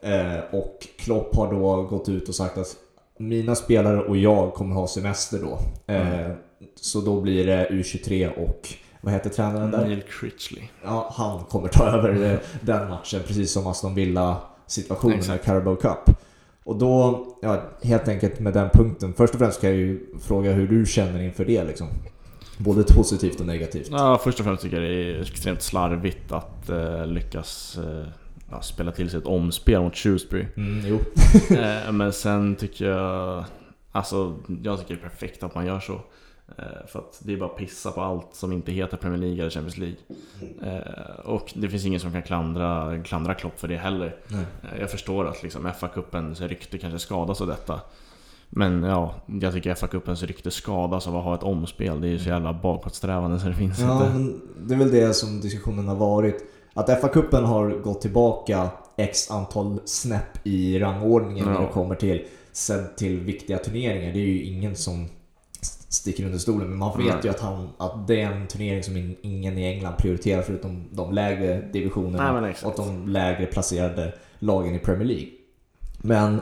Eh, 0.01 0.39
och 0.51 0.87
Klopp 0.97 1.35
har 1.35 1.53
då 1.53 1.83
gått 1.83 2.09
ut 2.09 2.29
och 2.29 2.35
sagt 2.35 2.57
att 2.57 2.75
mina 3.17 3.55
spelare 3.55 3.99
och 4.01 4.17
jag 4.17 4.53
kommer 4.53 4.75
ha 4.75 4.87
semester 4.87 5.39
då. 5.39 5.59
Eh, 5.93 6.31
Mm. 6.63 6.71
Så 6.75 7.01
då 7.01 7.21
blir 7.21 7.45
det 7.45 7.67
U23 7.69 8.29
och 8.29 8.67
vad 9.01 9.13
heter 9.13 9.29
tränaren 9.29 9.71
där? 9.71 9.85
Neil 9.85 10.01
Critchley. 10.01 10.63
Ja, 10.83 11.13
han 11.17 11.43
kommer 11.43 11.67
ta 11.67 11.85
över 11.85 12.31
eh, 12.31 12.39
den 12.61 12.89
matchen 12.89 13.21
precis 13.27 13.51
som 13.51 13.67
Aston 13.67 13.95
Villa 13.95 14.37
situationen 14.73 15.11
med 15.11 15.19
Exakt. 15.19 15.45
Carabao 15.45 15.75
Cup. 15.75 16.17
Och 16.63 16.75
då, 16.75 17.25
ja, 17.41 17.63
helt 17.83 18.07
enkelt 18.07 18.39
med 18.39 18.53
den 18.53 18.69
punkten. 18.69 19.13
Först 19.13 19.33
och 19.33 19.39
främst 19.39 19.61
kan 19.61 19.69
jag 19.69 19.79
ju 19.79 19.99
fråga 20.21 20.51
hur 20.51 20.67
du 20.67 20.85
känner 20.85 21.21
inför 21.21 21.45
det 21.45 21.63
liksom. 21.63 21.87
Både 22.57 22.83
positivt 22.83 23.39
och 23.39 23.45
negativt. 23.45 23.87
Ja, 23.91 24.21
först 24.23 24.39
och 24.39 24.45
främst 24.45 24.63
tycker 24.63 24.81
jag 24.81 24.89
det 24.89 24.95
är 24.95 25.21
extremt 25.21 25.61
slarvigt 25.61 26.31
att 26.31 26.69
eh, 26.69 27.07
lyckas 27.07 27.77
eh, 27.77 28.07
ja, 28.51 28.61
spela 28.61 28.91
till 28.91 29.09
sig 29.09 29.19
ett 29.19 29.25
omspel 29.25 29.81
mot 29.81 29.95
Shrewsbury. 29.95 30.45
Mm, 30.57 30.85
jo. 30.85 30.99
eh, 31.57 31.91
men 31.91 32.13
sen 32.13 32.55
tycker 32.55 32.89
jag... 32.89 33.45
Alltså, 33.91 34.35
jag 34.63 34.79
tycker 34.79 34.95
det 34.95 34.99
är 34.99 35.09
perfekt 35.09 35.43
att 35.43 35.55
man 35.55 35.65
gör 35.65 35.79
så. 35.79 36.01
Eh, 36.57 36.87
för 36.87 36.99
att 36.99 37.19
det 37.23 37.33
är 37.33 37.37
bara 37.37 37.49
att 37.49 37.57
pissa 37.57 37.91
på 37.91 38.01
allt 38.01 38.27
som 38.31 38.51
inte 38.51 38.71
heter 38.71 38.97
Premier 38.97 39.19
League 39.19 39.39
eller 39.41 39.49
Champions 39.49 39.77
League. 39.77 39.95
Eh, 40.63 41.19
och 41.25 41.51
det 41.55 41.69
finns 41.69 41.85
ingen 41.85 41.99
som 41.99 42.11
kan 42.11 42.21
klandra, 42.23 42.99
klandra 43.03 43.33
Klopp 43.33 43.59
för 43.59 43.67
det 43.67 43.77
heller. 43.77 44.15
Nej. 44.27 44.45
Eh, 44.63 44.79
Jag 44.81 44.91
förstår 44.91 45.27
att 45.27 45.43
liksom 45.43 45.67
FA-cupens 45.67 46.47
rykte 46.47 46.77
kanske 46.77 46.99
skadas 46.99 47.41
av 47.41 47.47
detta. 47.47 47.81
Men 48.49 48.83
ja, 48.83 49.15
jag 49.41 49.53
tycker 49.53 49.73
FA-cupens 49.75 50.25
rykte 50.25 50.51
skadas 50.51 51.07
av 51.07 51.17
att 51.17 51.23
ha 51.23 51.35
ett 51.35 51.43
omspel. 51.43 52.01
Det 52.01 52.07
är 52.07 52.11
ju 52.11 52.19
så 52.19 52.29
jävla 52.29 52.53
bakåtsträvande 52.53 53.39
så 53.39 53.47
det 53.47 53.53
finns 53.55 53.79
Ja, 53.79 53.93
inte. 54.05 54.13
men 54.13 54.41
det 54.67 54.73
är 54.73 54.77
väl 54.79 54.91
det 54.91 55.13
som 55.13 55.41
diskussionen 55.41 55.87
har 55.87 55.95
varit. 55.95 56.43
Att 56.73 56.89
FA-cupen 56.89 57.43
har 57.43 57.69
gått 57.69 58.01
tillbaka 58.01 58.69
x 58.97 59.31
antal 59.31 59.79
snäpp 59.85 60.47
i 60.47 60.79
rangordningen 60.79 61.45
när 61.45 61.53
Ja. 61.53 61.61
det 61.61 61.67
kommer 61.67 61.95
till, 61.95 62.25
sedd 62.51 62.95
till 62.95 63.19
viktiga 63.19 63.57
turneringar. 63.57 64.13
Det 64.13 64.19
är 64.19 64.25
ju 64.27 64.43
ingen 64.43 64.75
som 64.75 65.05
sticker 65.93 66.25
under 66.25 66.39
stolen. 66.39 66.69
Men 66.69 66.77
man 66.77 66.97
vet 66.97 67.07
Nej. 67.07 67.19
ju 67.23 67.29
att, 67.29 67.39
han, 67.39 67.69
att 67.77 68.07
det 68.07 68.21
är 68.21 68.31
en 68.31 68.47
turnering 68.47 68.83
som 68.83 68.97
in, 68.97 69.15
ingen 69.21 69.57
i 69.57 69.65
England 69.65 69.97
prioriterar 69.97 70.41
förutom 70.41 70.85
de 70.91 71.13
lägre 71.13 71.61
divisionerna 71.73 72.41
Nej, 72.41 72.55
och 72.63 72.73
de 72.75 73.07
lägre 73.07 73.45
placerade 73.45 74.13
lagen 74.39 74.75
i 74.75 74.79
Premier 74.79 75.07
League. 75.07 75.29
Men 75.97 76.41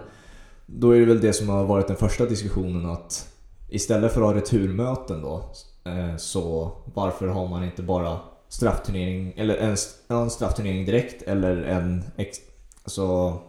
då 0.66 0.96
är 0.96 1.00
det 1.00 1.06
väl 1.06 1.22
det 1.22 1.34
som 1.34 1.50
har 1.50 1.66
varit 1.66 1.88
den 1.88 1.98
första 1.98 2.26
diskussionen 2.26 2.86
att 2.86 3.34
istället 3.70 4.14
för 4.14 4.22
att 4.22 4.28
ha 4.28 4.36
returmöten 4.36 5.22
då 5.22 5.52
eh, 5.84 6.16
så 6.18 6.72
varför 6.94 7.28
har 7.28 7.48
man 7.48 7.64
inte 7.64 7.84
bara 7.84 8.20
straffturnering 8.50 9.34
eller 9.38 9.58
en, 9.58 9.78
en 10.08 10.30
straffturnering 10.30 10.86
direkt 10.86 11.22
eller 11.22 11.64
en 11.64 12.04
ex, 12.18 12.38
alltså 12.84 13.40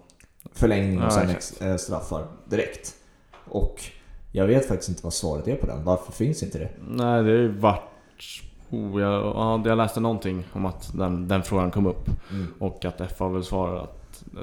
förlängning 0.53 1.03
och 1.03 1.13
sen 1.13 1.31
ex, 1.31 1.61
eh, 1.63 1.77
straffar 1.77 2.27
direkt. 2.51 2.95
Och 3.45 3.83
jag 4.33 4.47
vet 4.47 4.69
faktiskt 4.69 4.89
inte 4.89 5.01
vad 5.05 5.13
svaret 5.13 5.49
är 5.49 5.57
på 5.57 5.67
den. 5.67 5.85
Varför 5.85 6.13
finns 6.13 6.43
inte 6.43 6.59
det? 6.59 6.69
Nej, 6.89 7.23
det 7.23 7.31
har 7.31 7.39
ju 7.39 7.49
varit... 7.49 7.83
Oh, 8.71 9.01
jag, 9.01 9.13
ja, 9.13 9.63
jag 9.65 9.79
läste 9.79 10.01
någonting 10.01 10.45
om 10.53 10.67
att 10.67 10.91
den, 10.95 11.29
den 11.29 11.43
frågan 11.43 11.71
kom 11.71 11.87
upp. 11.87 12.09
Mm. 12.31 12.47
Och 12.59 12.85
att 12.85 13.13
FA 13.19 13.29
vill 13.29 13.43
svara 13.43 13.81
att 13.81 13.99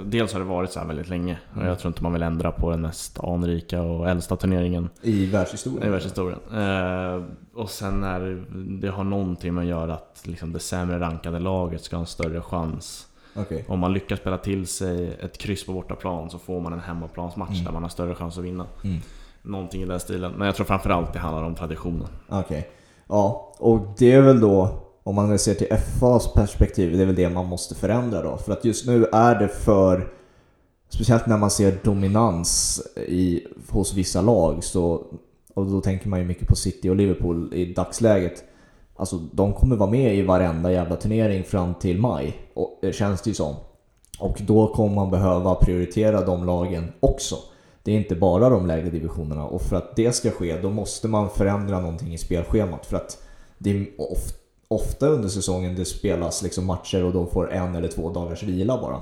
Dels 0.05 0.33
har 0.33 0.39
det 0.39 0.45
varit 0.45 0.71
så 0.71 0.79
här 0.79 0.87
väldigt 0.87 1.09
länge 1.09 1.37
och 1.51 1.55
Mm. 1.57 1.67
jag 1.67 1.79
tror 1.79 1.89
inte 1.89 2.03
man 2.03 2.13
vill 2.13 2.23
ändra 2.23 2.51
på 2.51 2.69
den 2.71 2.81
mest 2.81 3.19
anrika 3.19 3.81
och 3.81 4.09
äldsta 4.09 4.35
turneringen 4.35 4.89
I 5.01 5.25
världshistorien? 5.25 5.83
i 5.87 5.89
världshistorien. 5.89 6.39
Eh, 6.53 7.23
och 7.53 7.69
sen 7.69 8.03
är 8.03 8.45
det, 8.81 8.89
har 8.89 9.03
någonting 9.03 9.53
med 9.53 9.61
att 9.61 9.67
göra 9.69 9.93
att 9.93 10.21
liksom 10.23 10.53
det 10.53 10.59
sämre 10.59 10.99
rankade 10.99 11.39
laget 11.39 11.83
ska 11.83 11.95
ha 11.95 12.01
en 12.01 12.07
större 12.07 12.41
chans. 12.41 13.07
Okej. 13.35 13.65
Om 13.67 13.79
man 13.79 13.93
lyckas 13.93 14.19
spela 14.19 14.37
till 14.37 14.67
sig 14.67 15.17
ett 15.21 15.37
kryss 15.37 15.65
på 15.65 15.73
bortaplan 15.73 16.29
så 16.29 16.39
får 16.39 16.61
man 16.61 16.73
en 16.73 16.79
hemmaplansmatch 16.79 17.51
Mm. 17.51 17.63
där 17.65 17.71
man 17.71 17.81
har 17.83 17.89
större 17.89 18.15
chans 18.15 18.37
att 18.37 18.43
vinna. 18.43 18.65
Mm. 18.83 18.97
Någonting 19.49 19.81
i 19.81 19.85
den 19.85 19.99
stilen. 19.99 20.31
Men 20.31 20.45
jag 20.45 20.55
tror 20.55 20.65
framförallt 20.65 21.13
det 21.13 21.19
handlar 21.19 21.43
om 21.43 21.55
traditionen. 21.55 22.07
Okej. 22.29 22.69
Ja, 23.07 23.53
och 23.57 23.79
det 23.97 24.11
är 24.11 24.21
väl 24.21 24.39
då, 24.39 24.69
om 25.03 25.15
man 25.15 25.39
ser 25.39 25.53
till 25.53 25.77
FAs 25.99 26.33
perspektiv, 26.33 26.97
det 26.97 27.01
är 27.03 27.05
väl 27.05 27.15
det 27.15 27.29
man 27.29 27.45
måste 27.45 27.75
förändra 27.75 28.21
då. 28.21 28.37
För 28.37 28.51
att 28.51 28.65
just 28.65 28.87
nu 28.87 29.05
är 29.05 29.35
det 29.35 29.47
för, 29.47 30.07
speciellt 30.89 31.27
när 31.27 31.37
man 31.37 31.51
ser 31.51 31.77
dominans 31.83 32.81
i, 33.07 33.47
hos 33.69 33.93
vissa 33.93 34.21
lag, 34.21 34.63
så, 34.63 35.03
och 35.53 35.65
då 35.65 35.81
tänker 35.81 36.09
man 36.09 36.19
ju 36.19 36.25
mycket 36.25 36.47
på 36.47 36.55
City 36.55 36.89
och 36.89 36.95
Liverpool 36.95 37.53
i 37.53 37.73
dagsläget. 37.73 38.43
Alltså 38.95 39.17
de 39.17 39.53
kommer 39.53 39.75
vara 39.75 39.89
med 39.89 40.15
i 40.15 40.21
varenda 40.21 40.71
jävla 40.71 40.95
turnering 40.95 41.43
fram 41.43 41.73
till 41.73 41.99
maj, 41.99 42.37
och, 42.53 42.79
eh, 42.83 42.91
känns 42.91 43.21
det 43.21 43.29
ju 43.29 43.33
som. 43.33 43.55
Och 44.19 44.37
då 44.41 44.73
kommer 44.73 44.95
man 44.95 45.11
behöva 45.11 45.55
prioritera 45.55 46.25
de 46.25 46.45
lagen 46.45 46.91
också. 46.99 47.35
Det 47.83 47.91
är 47.91 47.95
inte 47.97 48.15
bara 48.15 48.49
de 48.49 48.67
lägre 48.67 48.89
divisionerna 48.89 49.45
och 49.45 49.61
för 49.61 49.75
att 49.75 49.95
det 49.95 50.11
ska 50.11 50.31
ske 50.31 50.61
då 50.61 50.69
måste 50.69 51.07
man 51.07 51.29
förändra 51.29 51.79
någonting 51.79 52.13
i 52.13 52.17
spelschemat 52.17 52.85
för 52.85 52.97
att 52.97 53.23
det 53.57 53.69
är 53.69 53.87
of, 53.97 54.19
ofta 54.67 55.07
under 55.07 55.29
säsongen 55.29 55.75
det 55.75 55.85
spelas 55.85 56.43
liksom 56.43 56.65
matcher 56.65 57.03
och 57.03 57.13
de 57.13 57.27
får 57.27 57.51
en 57.51 57.75
eller 57.75 57.87
två 57.87 58.09
dagars 58.09 58.43
vila 58.43 58.81
bara. 58.81 59.01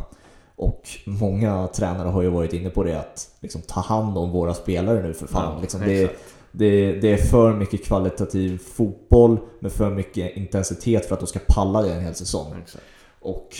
Och 0.56 0.90
många 1.06 1.68
tränare 1.68 2.10
har 2.10 2.22
ju 2.22 2.30
varit 2.30 2.54
inne 2.54 2.70
på 2.70 2.84
det 2.84 3.00
att 3.00 3.30
liksom, 3.40 3.62
ta 3.62 3.82
hand 3.82 4.18
om 4.18 4.32
våra 4.32 4.54
spelare 4.54 5.04
nu 5.04 5.14
för 5.14 5.28
fan. 5.28 5.54
Ja, 5.56 5.62
liksom, 5.62 5.82
det, 5.82 6.12
det, 6.52 6.92
det 6.92 7.14
är 7.14 7.18
för 7.18 7.54
mycket 7.54 7.86
kvalitativ 7.86 8.58
fotboll 8.58 9.38
med 9.60 9.72
för 9.72 9.90
mycket 9.90 10.38
intensitet 10.38 11.06
för 11.06 11.14
att 11.14 11.20
de 11.20 11.28
ska 11.28 11.40
palla 11.48 11.82
det 11.82 11.94
en 11.94 12.04
hel 12.04 12.16
säsong. 12.16 12.54
Exakt. 12.64 12.84
Och 13.20 13.56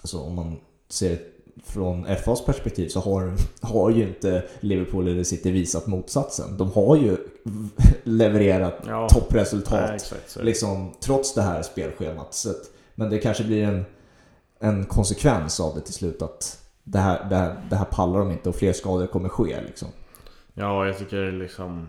alltså, 0.00 0.18
om 0.18 0.34
man 0.34 0.56
ser 0.88 1.10
det 1.10 1.33
från 1.64 2.06
FAs 2.24 2.44
perspektiv 2.44 2.88
så 2.88 3.00
har, 3.00 3.32
har 3.60 3.90
ju 3.90 4.02
inte 4.02 4.42
Liverpool 4.60 5.08
eller 5.08 5.24
City 5.24 5.50
visat 5.50 5.86
motsatsen. 5.86 6.56
De 6.56 6.72
har 6.72 6.96
ju 6.96 7.16
levererat 8.02 8.74
Ja. 8.88 9.08
toppresultat 9.08 9.80
Nej, 9.86 9.94
exakt, 9.94 10.38
liksom, 10.42 10.92
trots 11.00 11.34
det 11.34 11.42
här 11.42 11.62
spelschemat. 11.62 12.34
Så 12.34 12.50
att, 12.50 12.70
men 12.94 13.10
det 13.10 13.18
kanske 13.18 13.44
blir 13.44 13.64
en, 13.64 13.84
en 14.60 14.84
konsekvens 14.84 15.60
av 15.60 15.74
det 15.74 15.80
till 15.80 15.94
slut 15.94 16.22
att 16.22 16.60
det 16.84 16.98
här, 16.98 17.28
det, 17.28 17.36
här, 17.36 17.56
det 17.70 17.76
här 17.76 17.84
pallar 17.84 18.18
de 18.18 18.30
inte 18.30 18.48
och 18.48 18.54
fler 18.54 18.72
skador 18.72 19.06
kommer 19.06 19.28
ske. 19.28 19.60
Liksom. 19.66 19.88
Ja, 20.54 20.86
jag 20.86 20.98
tycker 20.98 21.32
liksom 21.32 21.88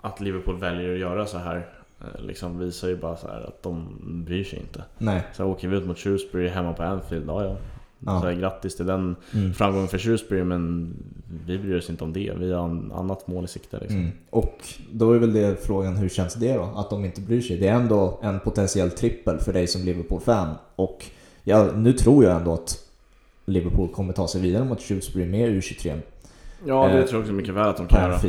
att 0.00 0.20
Liverpool 0.20 0.58
väljer 0.58 0.92
att 0.92 0.98
göra 1.00 1.26
så 1.26 1.38
här 1.38 1.68
eh, 2.00 2.20
liksom 2.22 2.58
visar 2.58 2.88
ju 2.88 2.96
bara 2.96 3.16
så 3.16 3.28
här 3.28 3.40
att 3.40 3.62
de 3.62 3.98
bryr 4.26 4.44
sig 4.44 4.58
inte. 4.58 4.84
Nej. 4.98 5.22
Så 5.32 5.44
åker 5.44 5.68
vi 5.68 5.76
ut 5.76 5.86
mot 5.86 5.98
Shrewsbury 5.98 6.48
hemma 6.48 6.72
på 6.72 6.82
Anfield, 6.82 7.28
ja 7.28 7.44
ja. 7.44 7.56
Ja. 8.06 8.20
Så 8.20 8.26
här, 8.26 8.34
grattis 8.34 8.76
till 8.76 8.86
den 8.86 9.16
Mm. 9.34 9.52
framgången 9.54 9.88
för 9.88 9.98
Shrewsbury 9.98 10.44
men 10.44 10.94
vi 11.46 11.58
bryr 11.58 11.78
oss 11.78 11.90
inte 11.90 12.04
om 12.04 12.12
det. 12.12 12.32
Vi 12.38 12.52
har 12.52 12.64
en 12.68 12.92
annat 12.92 13.26
mål 13.28 13.44
i 13.44 13.48
sikte 13.48 13.78
liksom. 13.80 13.98
Mm. 13.98 14.10
Och 14.30 14.58
då 14.92 15.12
är 15.12 15.18
väl 15.18 15.32
det 15.32 15.64
frågan, 15.66 15.96
hur 15.96 16.08
känns 16.08 16.34
det 16.34 16.54
då? 16.54 16.62
Att 16.76 16.90
de 16.90 17.04
inte 17.04 17.20
bryr 17.20 17.40
sig. 17.40 17.56
Det 17.56 17.68
är 17.68 17.74
ändå 17.74 18.20
en 18.22 18.40
potentiell 18.40 18.90
trippel 18.90 19.38
för 19.38 19.52
dig 19.52 19.66
som 19.66 19.82
Liverpool-fan. 19.82 20.54
Och 20.76 21.04
ja, 21.44 21.68
nu 21.76 21.92
tror 21.92 22.24
jag 22.24 22.36
ändå 22.36 22.52
att 22.52 22.78
Liverpool 23.44 23.88
kommer 23.88 24.12
ta 24.12 24.28
sig 24.28 24.40
vidare 24.40 24.64
mot 24.64 24.80
Shrewsbury 24.80 25.26
med 25.26 25.50
U23 25.50 26.00
Ja, 26.66 26.88
det 26.88 26.92
Eh, 26.98 27.04
tror 27.04 27.12
jag 27.12 27.20
också 27.20 27.32
mycket 27.32 27.54
väl 27.54 27.68
att 27.68 27.76
de 27.76 27.86
kan 27.86 28.02
göra. 28.10 28.20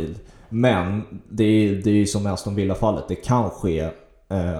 Men 0.50 1.02
det 1.30 1.44
är, 1.44 1.76
det 1.76 1.90
är 1.90 1.94
ju 1.96 2.06
som 2.06 2.24
med 2.24 2.34
Aston 2.34 2.56
Villa-fallet. 2.56 3.04
Det 3.08 3.16
kan 3.16 3.50
ske 3.50 3.90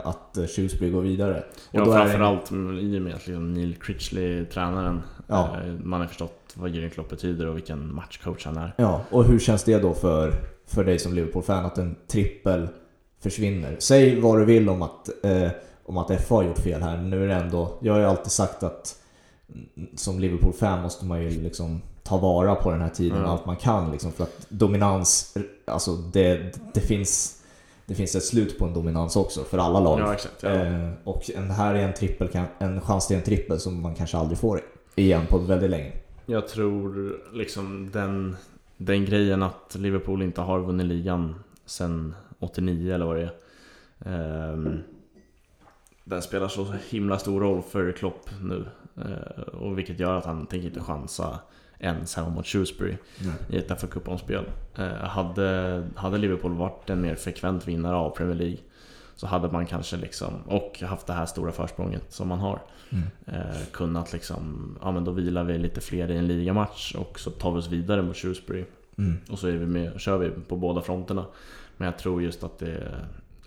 att 0.04 0.38
eh, 0.38 0.46
Shrewsbury 0.46 0.92
går 0.92 1.02
vidare. 1.02 1.38
Och 1.38 1.44
Ja, 1.72 1.86
då 1.86 1.92
är 1.92 1.98
framförallt 1.98 2.52
i 2.82 2.98
och 2.98 3.02
med 3.02 3.14
att 3.16 3.28
liksom 3.28 3.54
Neil 3.54 3.76
Critchley, 3.76 4.46
tränaren, 4.46 5.02
Ja. 5.28 5.58
eh, 5.66 5.74
man 5.84 6.02
har 6.02 6.08
förstått 6.08 6.40
vad 6.56 6.72
Jürgen 6.72 6.90
Klopp 6.90 7.10
betyder 7.10 7.48
och 7.48 7.56
vilken 7.58 7.96
matchcoach 7.96 8.46
han 8.46 8.58
är. 8.58 8.74
Ja, 8.78 9.02
och 9.10 9.24
hur 9.26 9.40
känns 9.40 9.64
det 9.64 9.80
då 9.80 9.94
för, 9.94 10.34
för 10.68 10.84
dig 10.84 11.00
som 11.00 11.14
Liverpool-fan 11.14 11.66
att 11.66 11.78
en 11.78 11.96
trippel 12.08 12.68
försvinner? 13.24 13.76
Säg 13.80 14.20
vad 14.20 14.40
du 14.40 14.46
vill 14.46 14.70
om 14.70 14.82
att, 14.82 15.10
eh, 15.26 15.52
om 15.86 15.98
att 15.98 16.22
FA 16.24 16.36
har 16.36 16.44
gjort 16.44 16.60
fel 16.60 16.82
här. 16.82 16.98
Nu 16.98 17.24
är 17.24 17.28
det 17.28 17.34
ändå, 17.36 17.78
jag 17.82 17.94
har 17.94 18.00
ju 18.00 18.06
alltid 18.06 18.32
sagt 18.32 18.64
att 18.64 18.96
som 19.96 20.20
Liverpool-fan 20.20 20.82
måste 20.82 21.06
man 21.06 21.22
ju 21.24 21.30
liksom 21.30 21.82
ta 22.04 22.18
vara 22.18 22.56
på 22.56 22.72
den 22.72 22.82
här 22.82 22.90
tiden 22.90 23.18
Mm. 23.18 23.30
allt 23.30 23.46
man 23.46 23.56
kan 23.56 23.92
liksom 23.92 24.12
för 24.12 24.24
att 24.24 24.46
dominans, 24.50 25.38
alltså 25.68 25.96
det, 25.96 26.54
det 26.74 26.80
finns 26.82 27.43
det 27.94 27.98
finns 27.98 28.16
ett 28.16 28.24
slut 28.24 28.60
på 28.60 28.66
en 28.66 28.74
dominans 28.74 29.16
också 29.16 29.44
för 29.44 29.58
alla 29.58 29.80
lag. 29.80 30.00
Ja, 30.00 30.14
exakt. 30.14 30.44
Ja. 30.44 30.50
Eh, 30.50 30.90
och 31.04 31.30
en, 31.36 31.52
här 31.52 31.76
är 31.76 31.88
en 31.88 31.94
trippel, 31.94 32.30
en 32.60 32.82
chans 32.82 33.08
till 33.08 33.18
en 33.18 33.24
trippel 33.24 33.60
som 33.60 33.82
man 33.82 33.96
kanske 33.96 34.18
aldrig 34.18 34.38
får 34.38 34.62
igen 34.96 35.26
på 35.30 35.38
väldigt 35.38 35.70
länge. 35.70 35.92
Jag 36.26 36.48
tror 36.48 37.16
liksom 37.34 37.90
den, 37.94 38.36
den 38.78 39.06
grejen 39.06 39.44
att 39.44 39.76
Liverpool 39.76 40.22
inte 40.22 40.42
har 40.42 40.60
vunnit 40.60 40.86
ligan 40.86 41.36
sen 41.66 42.16
89 42.40 42.94
eller 42.96 43.06
vad 43.06 43.16
det 43.16 43.30
är. 44.00 44.54
ehm, 44.54 44.80
den 46.04 46.22
spelar 46.22 46.48
så 46.48 46.74
himla 46.90 47.20
stor 47.20 47.42
roll 47.42 47.62
för 47.62 47.92
Klopp 47.92 48.30
nu. 48.42 48.66
Eh, 48.98 49.42
och 49.44 49.78
vilket 49.78 50.00
gör 50.00 50.18
att 50.18 50.26
han 50.26 50.46
tänker 50.46 50.68
inte 50.68 50.80
chansa 50.80 51.40
ens 51.84 52.16
hemma 52.16 52.30
mot 52.30 52.46
Shrewsbury 52.46 52.98
i 53.50 53.58
ett 53.58 53.82
fa 53.82 53.88
Cup-omspel. 53.88 54.46
Eh, 54.76 54.88
hade, 54.94 55.84
hade 55.96 56.18
Liverpool 56.18 56.54
varit 56.54 56.90
en 56.90 57.02
mer 57.02 57.16
frekvent 57.16 57.68
vinnare 57.68 57.96
av 57.96 58.10
Premier 58.10 58.36
League 58.36 58.58
så 59.16 59.28
hade 59.28 59.52
man 59.52 59.66
kanske 59.66 59.98
liksom, 59.98 60.34
och 60.48 60.80
haft 60.82 61.08
det 61.08 61.14
här 61.14 61.26
stora 61.26 61.52
försprånget 61.52 62.04
som 62.14 62.28
man 62.28 62.40
har, 62.40 62.60
Mm. 62.90 63.06
eh, 63.26 63.58
kunnat 63.72 64.14
liksom, 64.14 64.76
ja 64.82 64.92
men 64.92 65.04
då 65.06 65.12
vilar 65.12 65.44
vi 65.44 65.58
lite 65.58 65.82
fler 65.82 66.12
i 66.12 66.18
en 66.18 66.28
ligamatch 66.28 66.96
och 66.96 67.20
så 67.20 67.32
tar 67.32 67.52
vi 67.52 67.60
oss 67.60 67.68
vidare 67.68 68.02
mot 68.02 68.16
Shrewsbury. 68.16 68.66
Mm. 68.98 69.18
Och 69.30 69.40
så 69.40 69.48
är 69.48 69.52
vi 69.52 69.66
med, 69.66 70.00
kör 70.02 70.18
vi 70.18 70.30
på 70.30 70.56
båda 70.56 70.82
fronterna. 70.82 71.26
Men 71.78 71.86
jag 71.86 71.98
tror 71.98 72.22
just 72.22 72.44
att 72.44 72.60
det, 72.60 72.92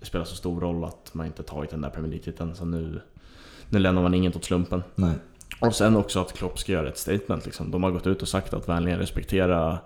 det 0.01 0.07
spelar 0.07 0.25
så 0.25 0.37
stor 0.37 0.61
roll 0.61 0.85
att 0.85 1.15
man 1.15 1.27
inte 1.27 1.43
tagit 1.43 1.71
den 1.71 1.81
där 1.81 1.91
Premier 1.91 2.11
League-titeln. 2.11 2.55
Så 2.55 2.65
nu, 2.65 3.01
nu 3.69 3.79
lämnar 3.79 4.03
man 4.03 4.15
inget 4.15 4.37
åt 4.37 4.45
slumpen. 4.45 4.83
Nej. 4.95 5.15
Och 5.61 5.75
sen 5.75 5.97
också 5.97 6.21
att 6.21 6.33
Klopp 6.33 6.59
ska 6.59 6.73
göra 6.73 6.89
ett 6.89 6.99
statement. 6.99 7.45
Liksom. 7.45 7.71
De 7.71 7.83
har 7.83 7.91
gått 7.91 8.07
ut 8.07 8.23
och 8.23 8.29
sagt 8.29 8.55
att 8.55 8.69
vänligen 8.69 8.99
respektera, 8.99 9.79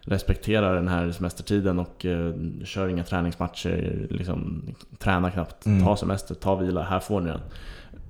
respektera 0.00 0.72
den 0.74 0.88
här 0.88 1.10
semestertiden 1.12 1.78
och 1.78 2.06
eh, 2.06 2.32
kör 2.64 2.88
inga 2.88 3.04
träningsmatcher. 3.04 4.06
Liksom, 4.10 4.62
träna 4.98 5.30
knappt, 5.30 5.66
Mm. 5.66 5.84
ta 5.84 5.96
semester, 5.96 6.34
ta 6.34 6.54
vila, 6.54 6.82
här 6.82 7.00
får 7.00 7.20
ni 7.20 7.30
den. 7.30 7.40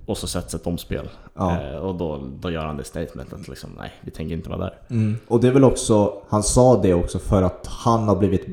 Och 0.06 0.18
så 0.18 0.26
sätts 0.26 0.54
ett 0.54 0.66
omspel. 0.66 1.08
Ja. 1.34 1.60
Eh, 1.60 1.76
och 1.76 1.94
då, 1.94 2.28
då 2.40 2.50
gör 2.50 2.64
han 2.66 2.76
det 2.76 2.84
statementet. 2.84 3.48
Liksom, 3.48 3.70
nej, 3.78 3.92
vi 4.00 4.10
tänker 4.10 4.34
inte 4.34 4.48
vara 4.50 4.58
där. 4.60 4.74
Mm. 4.90 5.16
Och 5.28 5.40
det 5.40 5.48
är 5.48 5.52
väl 5.52 5.64
också, 5.64 6.22
han 6.28 6.42
sa 6.42 6.82
det 6.82 6.94
också 6.94 7.18
för 7.18 7.42
att 7.42 7.66
han 7.66 8.08
har 8.08 8.16
blivit 8.16 8.46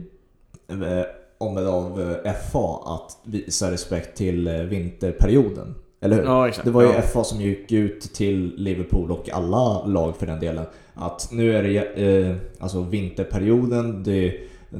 eh, 0.68 1.06
ombedd 1.38 1.68
av 1.68 2.02
eh, 2.26 2.34
FA 2.52 2.80
att 2.86 3.18
visa 3.24 3.72
respekt 3.72 4.18
till 4.18 4.48
eh, 4.48 4.54
vinterperioden. 4.54 5.76
Eller 6.04 6.16
hur? 6.16 6.24
Ja. 6.24 6.52
Det 6.64 6.72
var 6.72 6.82
ju 6.82 6.88
ja. 6.88 7.02
FA 7.02 7.24
som 7.24 7.42
gick 7.42 7.72
ut 7.72 8.02
till 8.02 8.54
Liverpool 8.58 9.12
och 9.12 9.30
alla 9.30 9.86
lag 9.86 10.16
för 10.18 10.26
den 10.26 10.40
delen. 10.40 10.66
Att 10.94 11.30
nu 11.32 11.56
är 11.58 11.64
det 11.64 11.78
eh, 11.78 12.36
alltså 12.60 12.82
vinterperioden, 12.82 14.04
det 14.04 14.28
är 14.28 14.34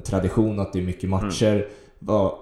tradition 0.04 0.60
att 0.60 0.74
det 0.74 0.80
är 0.80 0.84
mycket 0.84 1.10
matcher. 1.10 1.68
Var, 2.00 2.38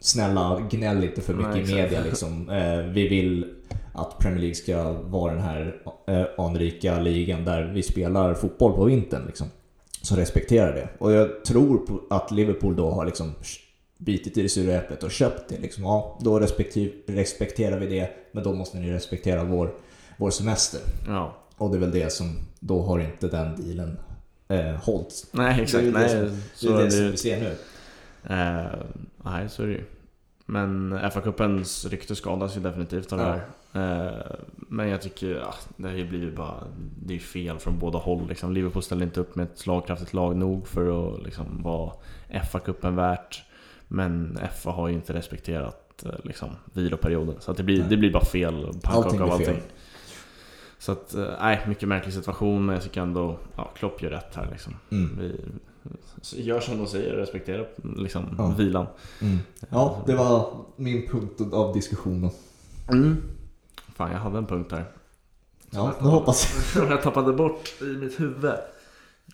snälla, 0.00 0.60
gnäll 0.70 1.04
inte 1.04 1.20
för 1.20 1.34
mycket 1.34 1.52
Nej, 1.52 1.70
i 1.70 1.74
media 1.74 2.00
liksom. 2.04 2.50
Eh, 2.50 2.78
vi 2.78 3.08
vill 3.08 3.54
att 3.92 4.18
Premier 4.18 4.40
League 4.40 4.54
ska 4.54 4.92
vara 4.92 5.32
den 5.32 5.42
här 5.42 5.76
eh, 6.08 6.44
anrika 6.44 7.00
ligan 7.00 7.44
där 7.44 7.72
vi 7.74 7.82
spelar 7.82 8.34
fotboll 8.34 8.72
på 8.72 8.84
vintern 8.84 9.22
liksom. 9.26 9.46
Så 10.02 10.16
respektera 10.16 10.72
det. 10.72 10.88
Och 10.98 11.12
jag 11.12 11.44
tror 11.44 12.02
att 12.10 12.30
Liverpool 12.30 12.76
då 12.76 12.90
har 12.90 13.04
liksom 13.04 13.32
bitit 13.98 14.38
i 14.38 14.42
det 14.42 14.48
sura 14.48 14.74
äpplet 14.74 15.02
och 15.02 15.10
köpt 15.10 15.48
det. 15.48 15.58
Liksom. 15.58 15.84
Ja, 15.84 16.18
då 16.22 16.40
respektiv, 16.40 16.92
respekterar 17.06 17.78
vi 17.80 17.86
det, 17.86 18.10
men 18.32 18.44
då 18.44 18.52
måste 18.52 18.78
ni 18.78 18.92
respektera 18.92 19.44
vår, 19.44 19.74
vår 20.16 20.30
semester. 20.30 20.80
ja. 21.06 21.36
Och 21.56 21.70
det 21.70 21.76
är 21.76 21.80
väl 21.80 21.90
det 21.90 22.12
som, 22.12 22.36
då 22.60 22.82
har 22.82 22.98
inte 22.98 23.28
den 23.28 23.56
dealen 23.56 23.98
eh, 24.48 24.74
hållits. 24.80 25.26
Nej, 25.32 25.62
exakt. 25.62 25.84
Det 25.84 25.88
är 25.88 25.92
det 25.92 25.98
nej, 25.98 26.08
som- 26.28 26.40
så 26.54 26.76
det 26.76 26.80
är 26.80 26.84
det 26.84 26.90
som 26.90 27.10
vi 27.10 27.16
ser 27.16 27.40
nu. 27.40 27.54
Eh, 28.34 28.78
nej, 29.24 29.48
så 29.48 29.62
är 29.62 29.66
det 29.66 29.72
ju. 29.72 29.84
Men 30.46 30.92
FA-cupens 30.98 31.88
rykte 31.88 32.14
skadas 32.16 32.56
ju 32.56 32.60
definitivt 32.60 33.12
av 33.12 33.18
det 33.18 33.24
här. 33.24 33.40
Eh, 34.12 34.36
men 34.56 34.88
jag 34.88 35.02
tycker, 35.02 35.28
ja, 35.30 35.54
det 35.76 35.88
har 35.88 35.94
ju 35.94 36.08
blivit 36.08 36.36
bara, 36.36 36.64
det 37.02 37.14
är 37.14 37.18
fel 37.18 37.58
från 37.58 37.78
båda 37.78 37.98
håll. 37.98 38.28
Liksom. 38.28 38.52
Liverpool 38.52 38.82
ställer 38.82 39.04
inte 39.06 39.20
upp 39.20 39.34
med 39.36 39.44
ett 39.44 39.58
slagkraftigt 39.58 40.12
lag 40.14 40.36
nog 40.36 40.66
för 40.68 41.14
att 41.16 41.22
liksom, 41.22 41.62
vara 41.62 41.92
FA-cupen 42.28 42.94
värt. 42.96 43.42
Men 43.88 44.38
FA 44.62 44.70
har 44.70 44.88
ju 44.88 44.94
inte 44.94 45.12
respekterat 45.12 46.04
eh, 46.04 46.12
liksom, 46.24 46.48
viloperioden. 46.72 47.34
Så 47.40 47.50
att 47.50 47.56
det, 47.56 47.62
blir, 47.62 47.78
Nej. 47.78 47.86
det 47.88 47.96
blir 47.96 48.12
bara 48.12 48.24
fel 48.24 48.72
pannkaka 48.82 49.24
av 49.24 49.38
fel. 49.38 49.48
allting. 49.48 49.62
Så 50.78 50.92
att, 50.92 51.14
eh, 51.14 51.28
nej, 51.40 51.64
mycket 51.68 51.88
märklig 51.88 52.14
situation. 52.14 52.66
Men 52.66 52.74
jag 52.74 52.82
tycker 52.82 53.00
ändå, 53.00 53.38
ja, 53.56 53.70
Klopp 53.76 54.02
gör 54.02 54.10
rätt 54.10 54.34
här 54.34 54.48
liksom. 54.50 54.74
Mm. 54.90 55.18
Vi, 55.18 55.40
gör 56.42 56.60
som 56.60 56.78
de 56.78 56.86
säger, 56.86 57.12
respektera 57.16 57.64
liksom, 57.96 58.34
Ja. 58.38 58.54
vilan. 58.58 58.86
Mm. 59.20 59.38
Ja, 59.70 60.02
det 60.06 60.14
var 60.14 60.64
min 60.76 61.08
punkt 61.08 61.40
av 61.52 61.74
diskussionen. 61.74 62.30
Mm. 62.90 63.16
Fan, 63.94 64.12
jag 64.12 64.18
hade 64.18 64.38
en 64.38 64.46
punkt 64.46 64.72
här. 64.72 64.84
Ja, 65.70 65.94
nu 66.00 66.08
hoppas 66.08 66.54
jag. 66.54 66.64
Som 66.64 66.90
jag 66.90 67.02
tappade 67.02 67.32
bort 67.32 67.72
i 67.80 67.84
mitt 67.84 68.20
huvud. 68.20 68.54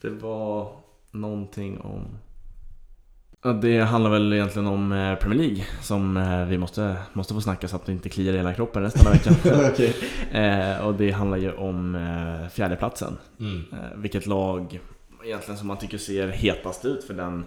Det 0.02 0.10
var 0.10 0.72
någonting 1.10 1.80
om... 1.80 2.06
Det 3.42 3.80
handlar 3.80 4.10
väl 4.10 4.32
egentligen 4.32 4.68
om 4.68 4.92
eh, 4.92 5.14
Premier 5.14 5.38
League 5.38 5.64
som 5.82 6.16
eh, 6.16 6.44
vi 6.44 6.58
måste, 6.58 6.96
måste 7.12 7.34
få 7.34 7.40
snacka 7.40 7.68
så 7.68 7.76
att 7.76 7.86
det 7.86 7.92
inte 7.92 8.08
kliar 8.08 8.34
i 8.34 8.36
hela 8.36 8.54
kroppen 8.54 8.82
resten 8.82 9.06
av 9.06 9.12
veckan. 9.12 9.34
Okej. 9.72 9.96
eh, 10.32 10.86
och 10.86 10.94
det 10.94 11.10
handlar 11.10 11.36
ju 11.38 11.52
om 11.52 11.98
fjärdeplatsen. 12.52 13.18
Mm. 13.40 13.64
Vilket 13.96 14.26
lag 14.26 14.80
egentligen 15.24 15.58
som 15.58 15.68
man 15.68 15.76
tycker 15.76 15.98
ser 15.98 16.28
hetast 16.28 16.84
ut 16.84 17.04
för 17.04 17.14
den, 17.14 17.44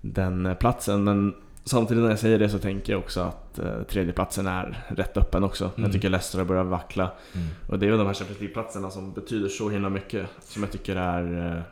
den 0.00 0.56
platsen. 0.60 1.04
Men 1.04 1.34
samtidigt 1.64 2.02
när 2.02 2.10
jag 2.10 2.18
säger 2.18 2.38
det 2.38 2.48
så 2.48 2.58
tänker 2.58 2.92
jag 2.92 3.00
också 3.00 3.20
att 3.20 3.60
tredjeplatsen 3.88 4.46
är 4.46 4.84
rätt 4.88 5.16
öppen 5.16 5.44
också. 5.44 5.64
Mm. 5.64 5.82
Jag 5.82 5.92
tycker 5.92 6.08
Leicester 6.08 6.38
har 6.38 6.44
börjat 6.44 6.66
vackla. 6.66 7.12
Mm. 7.32 7.46
Och 7.68 7.78
det 7.78 7.86
är 7.86 7.90
väl 7.90 7.98
de 7.98 8.06
här 8.06 8.14
Champions 8.14 8.40
League-platserna 8.40 8.90
som 8.90 9.12
betyder 9.12 9.48
så 9.48 9.70
himla 9.70 9.88
mycket. 9.88 10.26
Som 10.40 10.62
jag 10.62 10.72
tycker 10.72 10.96
är, 10.96 11.64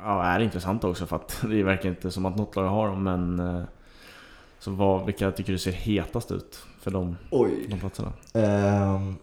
ja, 0.00 0.24
är 0.24 0.40
intressanta 0.40 0.88
också 0.88 1.06
för 1.06 1.16
att 1.16 1.38
det 1.48 1.62
verkar 1.62 1.88
inte 1.88 2.10
som 2.10 2.26
att 2.26 2.36
något 2.36 2.56
lag 2.56 2.68
har 2.68 2.88
dem. 2.88 3.04
Men 3.04 3.38
eh, 3.38 3.62
så 4.58 4.70
vad, 4.70 5.06
vilka 5.06 5.30
tycker 5.30 5.52
du 5.52 5.58
ser 5.58 5.72
hetast 5.72 6.30
ut 6.30 6.58
för 6.80 6.90
de, 6.90 7.16
Oj. 7.30 7.66
de 7.68 7.80
platserna? 7.80 8.12
Ehm, 8.34 9.16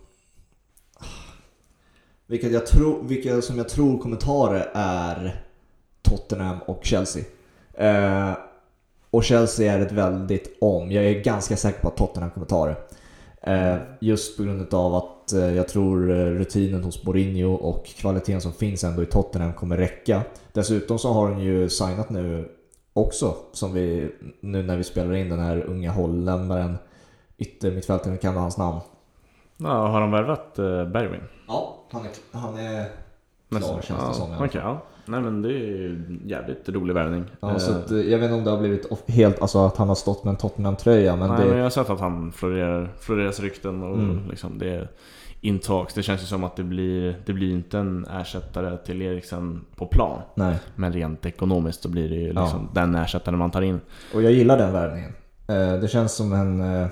vilka, 2.28 2.48
jag 2.48 2.66
tror, 2.66 3.04
vilka 3.04 3.42
som 3.42 3.58
jag 3.58 3.70
tror 3.70 3.98
kommer 3.98 4.18
ta 4.18 4.52
det 4.52 4.70
är 4.74 5.44
Tottenham 6.02 6.60
och 6.62 6.86
Chelsea. 6.86 7.24
Eh, 7.74 8.34
och 9.10 9.24
Chelsea 9.24 9.74
är 9.74 9.80
ett 9.80 9.92
väldigt 9.92 10.58
om. 10.62 10.92
Jag 10.92 11.06
är 11.06 11.24
ganska 11.24 11.58
säker 11.58 11.82
på 11.82 11.88
att 11.88 11.98
Tottenham 11.98 12.32
kommer 12.32 12.48
ta 12.48 12.66
det. 12.66 12.76
Eh, 13.44 13.78
just 14.00 14.38
på 14.38 14.44
grund 14.44 14.74
av 14.74 14.96
att 14.96 15.34
eh, 15.34 15.56
jag 15.56 15.68
tror 15.68 16.12
eh, 16.12 16.26
rutinen 16.26 16.84
hos 16.84 17.04
Mourinho 17.04 17.54
och 17.54 17.86
kvaliteten 17.86 18.42
som 18.42 18.54
finns 18.54 18.84
ändå 18.84 19.04
i 19.04 19.06
Tottenham 19.06 19.54
kommer 19.54 19.78
räcka. 19.78 20.22
Dessutom 20.54 21.00
så 21.00 21.14
har 21.14 21.30
de 21.30 21.40
ju 21.40 21.70
signat 21.70 22.10
nu 22.10 22.50
också, 22.94 23.36
som 23.52 23.74
vi, 23.74 24.12
nu 24.40 24.64
när 24.64 24.78
vi 24.78 24.84
spelar 24.84 25.14
in 25.14 25.30
den 25.30 25.40
här 25.40 25.64
unga 25.64 25.92
holländaren, 25.92 26.78
yttermittfältaren, 27.38 28.18
kan 28.18 28.34
du 28.34 28.40
hans 28.40 28.58
namn? 28.58 28.80
Ja, 29.58 29.88
har 29.88 30.02
de 30.02 30.12
värvat 30.12 30.56
Bergwin? 30.94 31.24
Ja, 31.48 31.76
han 31.92 32.06
är, 32.06 32.10
han 32.32 32.58
är 32.58 32.90
klar 33.50 33.82
känns 33.82 34.08
det 34.08 34.14
som. 34.14 34.32
Okej, 34.32 34.48
okay, 34.48 34.62
ja. 34.62 34.82
Nej 35.06 35.22
men 35.22 35.42
det 35.42 35.50
är 35.50 35.52
ju 35.52 36.20
jävligt 36.26 36.70
rolig 36.70 36.94
värvning. 36.94 37.24
Ja, 37.40 37.60
så 37.60 37.72
att, 37.72 37.92
jag 37.92 38.20
vet 38.20 38.24
inte 38.24 38.34
om 38.34 38.44
det 38.44 38.52
har 38.52 38.60
blivit 38.60 38.88
helt, 39.08 39.42
alltså 39.42 39.66
att 39.66 39.78
han 39.78 39.88
har 39.88 39.96
stått 39.96 40.24
med 40.24 40.32
en 40.32 40.38
Tottenham-tröja 40.38 41.16
men 41.16 41.30
Nej 41.30 41.40
det... 41.42 41.46
men 41.46 41.58
jag 41.58 41.66
har 41.66 41.70
sett 41.70 41.90
att 41.90 42.00
han 42.00 42.32
florerar, 42.32 42.94
floreras 43.00 43.40
rykten 43.40 43.84
och 43.84 43.98
mm. 43.98 44.30
liksom 44.30 44.58
det 44.60 44.70
är 44.70 44.90
in 45.44 45.60
talks. 45.60 45.94
Det 45.94 46.04
känns 46.04 46.22
ju 46.22 46.26
som 46.26 46.44
att 46.44 46.56
det 46.56 46.64
blir, 46.64 47.16
det 47.26 47.34
blir 47.34 47.52
inte 47.52 47.78
en 47.78 48.06
ersättare 48.06 48.78
till 48.78 49.02
Eriksen 49.02 49.66
på 49.76 49.86
plan. 49.86 50.22
Nej. 50.36 50.56
Men 50.76 50.94
rent 50.94 51.26
ekonomiskt 51.26 51.82
så 51.82 51.90
blir 51.90 52.10
det 52.10 52.16
ju 52.16 52.28
liksom 52.28 52.70
ja. 52.74 52.82
den 52.82 52.96
ersättaren 52.96 53.40
man 53.40 53.52
tar 53.52 53.62
in. 53.62 53.80
Och 54.14 54.24
jag 54.24 54.32
gillar 54.32 54.58
den 54.58 54.74
värvningen. 54.74 55.12
Eh, 55.48 55.74
det 55.74 55.88
känns 55.88 56.16
som 56.16 56.34
en 56.34 56.62
eh, 56.62 56.88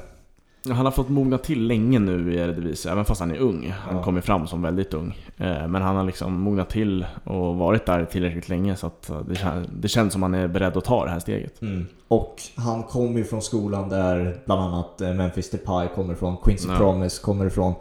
han 0.69 0.85
har 0.85 0.91
fått 0.91 1.09
mogna 1.09 1.37
till 1.37 1.67
länge 1.67 1.99
nu 1.99 2.33
i 2.33 2.37
Eredivisie, 2.37 2.91
även 2.91 3.05
fast 3.05 3.19
han 3.19 3.31
är 3.31 3.39
ung. 3.39 3.73
Han 3.85 3.95
ja. 3.95 4.03
kommer 4.03 4.21
fram 4.21 4.47
som 4.47 4.61
väldigt 4.61 4.93
ung. 4.93 5.17
Eh, 5.37 5.67
men 5.67 5.81
han 5.81 5.95
har 5.95 6.03
liksom 6.03 6.41
mognat 6.41 6.69
till 6.69 7.05
och 7.23 7.55
varit 7.55 7.85
där 7.85 8.05
tillräckligt 8.05 8.49
länge 8.49 8.75
så 8.75 8.87
att 8.87 9.11
det, 9.27 9.35
känns, 9.35 9.67
det 9.73 9.87
känns 9.87 10.13
som 10.13 10.23
att 10.23 10.31
han 10.31 10.39
är 10.39 10.47
beredd 10.47 10.77
att 10.77 10.85
ta 10.85 11.05
det 11.05 11.11
här 11.11 11.19
steget. 11.19 11.61
Mm. 11.61 11.87
Och 12.07 12.35
han 12.55 12.83
kommer 12.83 13.17
ju 13.17 13.23
från 13.23 13.41
skolan 13.41 13.89
där 13.89 14.41
bland 14.45 14.61
annat 14.61 15.01
eh, 15.01 15.13
Memphis 15.13 15.49
Depay 15.49 15.87
kommer 15.95 16.13
ifrån, 16.13 16.37
Quincy 16.37 16.67
ja. 16.69 16.77
Promise 16.77 17.21
kommer 17.21 17.45
ifrån. 17.45 17.73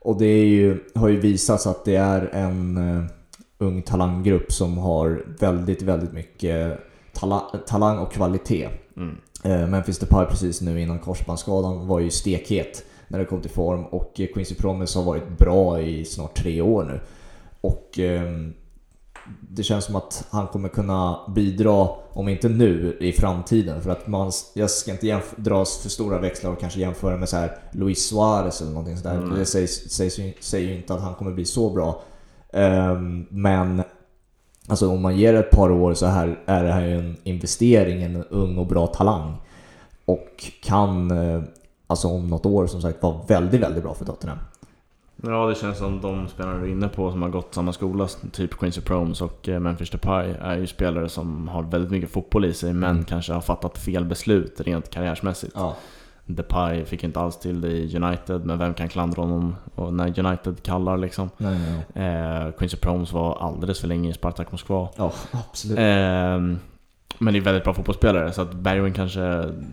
Och 0.00 0.18
det 0.18 0.44
ju, 0.44 0.78
har 0.94 1.08
ju 1.08 1.20
visats 1.20 1.66
att 1.66 1.84
det 1.84 1.96
är 1.96 2.30
en 2.32 2.78
ung 3.58 3.82
talanggrupp 3.82 4.52
som 4.52 4.78
har 4.78 5.24
väldigt, 5.38 5.82
väldigt 5.82 6.12
mycket 6.12 6.80
tala 7.12 7.40
talang 7.66 7.98
och 7.98 8.12
kvalitet. 8.12 8.68
Mm. 8.96 9.16
Eh, 9.46 9.66
Memphis 9.66 9.98
Depay 9.98 10.26
precis 10.26 10.60
nu 10.60 10.80
innan 10.80 10.98
korsbandsskadan 10.98 11.86
var 11.86 12.00
ju 12.00 12.10
stekhet 12.10 12.84
när 13.08 13.18
det 13.18 13.24
kom 13.24 13.40
till 13.40 13.50
form 13.50 13.84
och 13.84 14.14
Quincy 14.14 14.54
Promise 14.54 14.98
har 14.98 15.04
varit 15.04 15.38
bra 15.38 15.80
i 15.80 16.04
snart 16.04 16.34
tre 16.34 16.60
år 16.60 16.84
nu. 16.84 17.00
Och 17.60 17.98
eh, 17.98 18.32
det 19.40 19.62
känns 19.62 19.84
som 19.84 19.96
att 19.96 20.26
han 20.30 20.46
kommer 20.46 20.68
kunna 20.68 21.18
bidra, 21.34 21.88
om 22.12 22.28
inte 22.28 22.48
nu, 22.48 22.96
i 23.00 23.12
framtiden. 23.12 23.82
För 23.82 23.90
att 23.90 24.06
man, 24.06 24.32
jag 24.54 24.70
ska 24.70 24.92
inte 24.92 25.20
dras 25.36 25.78
för 25.82 25.88
stora 25.88 26.18
växlar 26.18 26.50
och 26.50 26.60
kanske 26.60 26.80
jämföra 26.80 27.16
med 27.16 27.28
så 27.28 27.36
här 27.36 27.58
Luis 27.72 28.08
Suarez 28.08 28.60
eller 28.60 28.70
någonting 28.70 28.96
sådär. 28.96 29.14
Mm. 29.14 29.38
Det 29.38 29.46
sägs, 29.46 29.90
sägs, 29.90 30.20
säger 30.40 30.68
ju 30.68 30.76
inte 30.76 30.94
att 30.94 31.00
han 31.00 31.14
kommer 31.14 31.32
bli 31.32 31.44
så 31.44 31.70
bra. 31.70 32.02
Um, 32.52 33.26
men 33.30 33.82
Alltså 34.68 34.90
om 34.90 35.02
man 35.02 35.16
ger 35.16 35.34
ett 35.34 35.50
par 35.50 35.70
år 35.70 35.94
så 35.94 36.06
här 36.06 36.38
är 36.46 36.64
det 36.64 36.72
här 36.72 36.86
ju 36.86 36.98
en 36.98 37.16
investering, 37.22 38.02
en 38.02 38.24
ung 38.24 38.58
och 38.58 38.66
bra 38.66 38.86
talang. 38.86 39.36
Och 40.04 40.44
kan, 40.62 41.10
eh, 41.10 41.42
alltså 41.86 42.08
om 42.08 42.28
något 42.28 42.46
år 42.46 42.66
som 42.66 42.82
sagt, 42.82 43.02
vara 43.02 43.20
väldigt, 43.28 43.60
väldigt 43.60 43.82
bra 43.82 43.94
för 43.94 44.04
Tottenham. 44.04 44.38
Ja, 45.22 45.46
det 45.46 45.54
känns 45.54 45.78
som 45.78 46.00
de 46.00 46.28
spelare 46.28 46.58
du 46.58 46.66
är 46.66 46.70
inne 46.70 46.88
på 46.88 47.10
som 47.10 47.22
har 47.22 47.28
gått 47.28 47.54
samma 47.54 47.72
skola, 47.72 48.08
typ 48.32 48.58
Quincy 48.58 48.80
Promes 48.80 49.20
och 49.20 49.48
eh, 49.48 49.60
Memphis 49.60 49.90
Depay, 49.90 50.34
är 50.40 50.56
ju 50.56 50.66
spelare 50.66 51.08
som 51.08 51.48
har 51.48 51.62
väldigt 51.62 51.90
mycket 51.90 52.10
fotboll 52.10 52.44
i 52.44 52.54
sig, 52.54 52.72
men 52.72 52.90
mm. 52.90 53.04
kanske 53.04 53.32
har 53.32 53.40
fattat 53.40 53.78
fel 53.78 54.04
beslut 54.04 54.60
rent 54.60 54.90
karriärsmässigt. 54.90 55.52
Ja. 55.56 55.76
Depay 56.26 56.84
fick 56.84 57.04
inte 57.04 57.20
alls 57.20 57.38
till 57.38 57.60
det 57.60 57.68
i 57.68 57.96
United, 57.96 58.46
men 58.46 58.58
vem 58.58 58.74
kan 58.74 58.88
klandra 58.88 59.22
honom 59.22 59.56
och 59.74 59.94
när 59.94 60.26
United 60.26 60.62
kallar 60.62 60.96
liksom? 60.96 61.30
Nej, 61.36 61.58
nej. 61.94 62.06
Eh, 62.06 62.52
Quincy 62.52 62.76
Promes 62.76 63.12
var 63.12 63.38
alldeles 63.40 63.80
för 63.80 63.88
länge 63.88 64.10
i 64.10 64.12
Spartak 64.12 64.52
Moskva. 64.52 64.88
Ja, 64.96 65.12
absolut. 65.32 65.78
Eh, 65.78 66.58
men 67.18 67.34
är 67.34 67.40
väldigt 67.40 67.64
bra 67.64 67.74
fotbollsspelare, 67.74 68.32
så 68.32 68.42
att 68.42 68.54
Bergwijn 68.54 68.92
kanske 68.92 69.20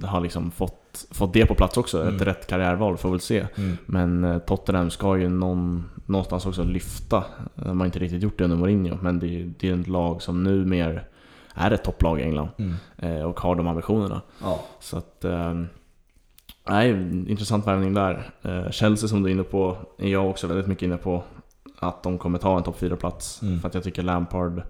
har 0.04 0.22
liksom 0.22 0.51
fått, 0.51 1.06
fått 1.12 1.34
det 1.34 1.45
på 1.45 1.56
plats 1.56 1.78
också. 1.78 2.01
Mm. 2.01 2.16
Ett 2.16 2.22
rätt 2.22 2.47
karriärval, 2.47 2.97
får 2.97 3.10
vi 3.10 3.14
väl 3.14 3.22
se. 3.22 3.47
Mm. 3.56 3.78
Men 3.86 4.24
eh, 4.24 4.38
Tottenham 4.38 4.89
ska 4.89 5.18
ju 5.18 5.30
någon, 5.30 5.89
någonstans 6.06 6.45
också 6.45 6.64
lyfta. 6.64 7.24
De 7.56 7.80
har 7.80 7.86
inte 7.86 7.99
riktigt 7.99 8.24
gjort 8.24 8.38
det 8.38 8.43
under 8.43 8.58
Mourinho, 8.58 8.97
men 9.01 9.20
det 9.20 9.28
är, 9.28 9.54
det 9.60 9.70
är 9.70 9.80
ett 9.80 9.88
lag 9.88 10.22
som 10.22 10.43
nu 10.43 10.66
mer 10.66 11.08
är 11.54 11.72
ett 11.72 11.84
topplag 11.84 12.20
i 12.20 12.24
England. 12.24 12.49
Mm. 12.58 12.76
Eh, 12.97 13.24
och 13.24 13.39
har 13.39 13.56
de 13.56 13.68
ambitionerna. 13.68 14.22
Ja. 14.41 14.60
Så 14.80 14.97
att... 14.97 15.26
Nej, 16.70 16.89
intressant 17.28 17.68
värvning 17.68 17.93
där. 17.93 18.30
Eh, 18.41 18.70
Chelsea 18.72 19.09
som 19.09 19.24
du 19.24 19.30
är 19.30 19.34
inne 19.34 19.43
på, 19.43 19.78
är 19.97 20.07
jag 20.07 20.30
också 20.30 20.47
väldigt 20.47 20.68
mycket 20.68 20.84
inne 20.84 20.97
på. 20.97 21.24
Att 21.80 22.03
de 22.03 22.18
kommer 22.18 22.39
ta 22.39 22.57
en 22.57 22.64
topp 22.64 22.80
4-plats. 22.82 23.41
Mm. 23.41 23.59
För 23.59 23.68
att 23.68 23.74
jag 23.74 23.84
tycker 23.84 24.03
Lampard 24.03 24.61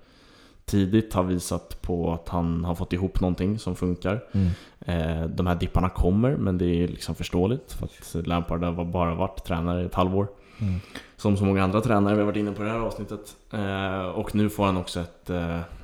tidigt 0.66 1.14
har 1.14 1.24
visat 1.24 1.82
på 1.82 2.14
att 2.14 2.30
han 2.30 2.66
har 2.66 2.76
fått 2.76 2.94
ihop 2.94 3.22
någonting 3.22 3.60
som 3.60 3.76
funkar. 3.76 4.24
Mm. 4.32 4.50
Eh, 4.80 5.28
de 5.28 5.48
här 5.48 5.56
dipparna 5.56 5.90
kommer, 5.90 6.36
men 6.36 6.58
det 6.58 6.66
är 6.66 6.88
liksom 6.88 7.16
förståeligt. 7.16 7.74
För 7.74 7.86
att 7.86 8.28
Lampard 8.28 8.64
har 8.64 8.86
bara 8.86 9.16
varit 9.16 9.44
tränare 9.46 9.82
i 9.82 9.86
ett 9.86 9.96
halvår. 9.96 10.28
Mm. 10.62 10.80
Som 11.16 11.38
så 11.38 11.46
många 11.46 11.64
andra 11.64 11.82
tränare 11.82 12.14
vi 12.14 12.20
har 12.20 12.26
varit 12.26 12.38
inne 12.38 12.52
på 12.52 12.64
i 12.64 12.66
det 12.66 12.72
här 12.72 12.80
avsnittet. 12.80 13.36
Eh, 13.52 14.06
och 14.06 14.36
nu 14.36 14.50
får 14.50 14.66
han 14.66 14.78
också 14.78 15.00
ett 15.00 15.30